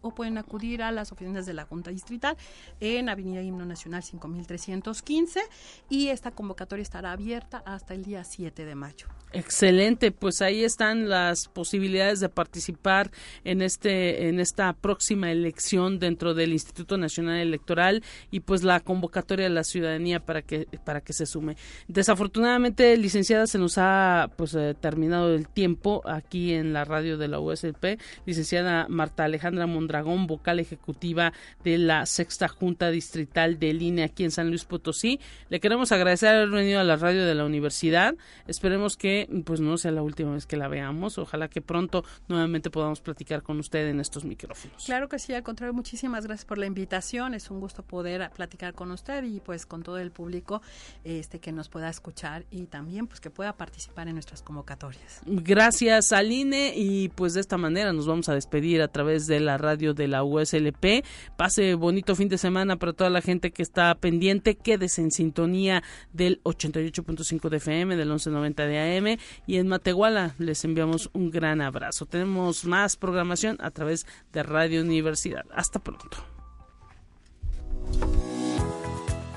o 0.00 0.14
pueden 0.14 0.38
acudir 0.38 0.82
a 0.82 0.90
las 0.92 1.12
oficinas 1.12 1.44
de 1.44 1.52
la 1.52 1.66
Junta 1.66 1.90
Distrital 1.90 2.38
en 2.80 3.10
Avenida 3.10 3.42
Himno 3.42 3.66
Nacional 3.66 4.02
5315 4.02 5.42
y 5.90 6.08
esta 6.08 6.30
convocatoria 6.30 6.82
estará 6.82 7.12
abierta 7.12 7.62
hasta 7.66 7.92
el 7.92 8.02
día 8.02 8.24
7 8.24 8.64
de 8.64 8.74
mayo. 8.74 9.06
Excelente, 9.34 10.10
pues 10.10 10.40
ahí 10.40 10.64
están 10.64 11.10
las 11.10 11.48
posibilidades 11.48 12.20
de 12.20 12.28
participar 12.28 13.10
en 13.42 13.60
este 13.62 14.28
en 14.28 14.38
esta 14.38 14.72
próxima 14.72 15.30
elección 15.32 15.98
dentro 15.98 16.34
del 16.34 16.52
Instituto 16.52 16.96
Nacional 16.96 17.40
Electoral 17.40 18.04
y 18.30 18.40
pues 18.40 18.62
la 18.62 18.78
convocatoria 18.80 19.46
de 19.46 19.54
la 19.54 19.64
ciudadanía 19.64 20.24
para 20.24 20.42
que 20.42 20.68
para 20.94 21.04
que 21.04 21.12
se 21.12 21.26
sume. 21.26 21.56
Desafortunadamente, 21.88 22.96
licenciada, 22.96 23.48
se 23.48 23.58
nos 23.58 23.78
ha 23.78 24.30
pues 24.36 24.54
eh, 24.54 24.76
terminado 24.80 25.34
el 25.34 25.48
tiempo 25.48 26.02
aquí 26.04 26.52
en 26.52 26.72
la 26.72 26.84
radio 26.84 27.18
de 27.18 27.26
la 27.26 27.40
USLP. 27.40 27.98
Licenciada 28.26 28.86
Marta 28.88 29.24
Alejandra 29.24 29.66
Mondragón, 29.66 30.28
vocal 30.28 30.60
ejecutiva 30.60 31.32
de 31.64 31.78
la 31.78 32.06
Sexta 32.06 32.46
Junta 32.46 32.90
Distrital 32.90 33.58
de 33.58 33.72
Línea 33.72 34.04
aquí 34.04 34.22
en 34.22 34.30
San 34.30 34.50
Luis 34.50 34.64
Potosí. 34.64 35.18
Le 35.48 35.58
queremos 35.58 35.90
agradecer 35.90 36.28
haber 36.28 36.50
venido 36.50 36.78
a 36.78 36.84
la 36.84 36.94
radio 36.94 37.26
de 37.26 37.34
la 37.34 37.44
universidad. 37.44 38.14
Esperemos 38.46 38.96
que 38.96 39.28
pues 39.44 39.58
no 39.60 39.76
sea 39.78 39.90
la 39.90 40.02
última 40.02 40.34
vez 40.34 40.46
que 40.46 40.56
la 40.56 40.68
veamos. 40.68 41.18
Ojalá 41.18 41.48
que 41.48 41.60
pronto 41.60 42.04
nuevamente 42.28 42.70
podamos 42.70 43.00
platicar 43.00 43.42
con 43.42 43.58
usted 43.58 43.88
en 43.88 43.98
estos 43.98 44.24
micrófonos. 44.24 44.84
Claro 44.84 45.08
que 45.08 45.18
sí, 45.18 45.34
al 45.34 45.42
contrario, 45.42 45.74
muchísimas 45.74 46.24
gracias 46.24 46.44
por 46.44 46.58
la 46.58 46.66
invitación. 46.66 47.34
Es 47.34 47.50
un 47.50 47.58
gusto 47.58 47.82
poder 47.82 48.30
platicar 48.30 48.74
con 48.74 48.92
usted 48.92 49.24
y 49.24 49.40
pues 49.40 49.66
con 49.66 49.82
todo 49.82 49.98
el 49.98 50.12
público 50.12 50.62
este 51.04 51.38
que 51.38 51.52
nos 51.52 51.68
pueda 51.68 51.88
escuchar 51.88 52.44
y 52.50 52.64
también 52.64 53.06
pues 53.06 53.20
que 53.20 53.30
pueda 53.30 53.56
participar 53.56 54.08
en 54.08 54.14
nuestras 54.14 54.42
convocatorias. 54.42 55.20
Gracias, 55.26 56.12
Aline, 56.12 56.72
y 56.76 57.08
pues 57.10 57.34
de 57.34 57.40
esta 57.40 57.56
manera 57.56 57.92
nos 57.92 58.06
vamos 58.06 58.28
a 58.28 58.34
despedir 58.34 58.82
a 58.82 58.88
través 58.88 59.26
de 59.26 59.40
la 59.40 59.58
radio 59.58 59.94
de 59.94 60.08
la 60.08 60.24
USLP. 60.24 61.04
Pase 61.36 61.74
bonito 61.74 62.16
fin 62.16 62.28
de 62.28 62.38
semana 62.38 62.76
para 62.76 62.92
toda 62.92 63.10
la 63.10 63.20
gente 63.20 63.50
que 63.50 63.62
está 63.62 63.94
pendiente. 63.94 64.56
Quédese 64.56 65.02
en 65.02 65.10
sintonía 65.10 65.82
del 66.12 66.42
88.5 66.44 67.48
de 67.48 67.56
FM, 67.56 67.96
del 67.96 68.08
1190 68.08 68.66
de 68.66 68.98
AM 68.98 69.18
y 69.46 69.56
en 69.56 69.68
Matehuala 69.68 70.34
les 70.38 70.64
enviamos 70.64 71.10
un 71.12 71.30
gran 71.30 71.60
abrazo. 71.60 72.06
Tenemos 72.06 72.64
más 72.64 72.96
programación 72.96 73.56
a 73.60 73.70
través 73.70 74.06
de 74.32 74.42
Radio 74.42 74.82
Universidad. 74.82 75.44
Hasta 75.54 75.78
pronto. 75.78 76.16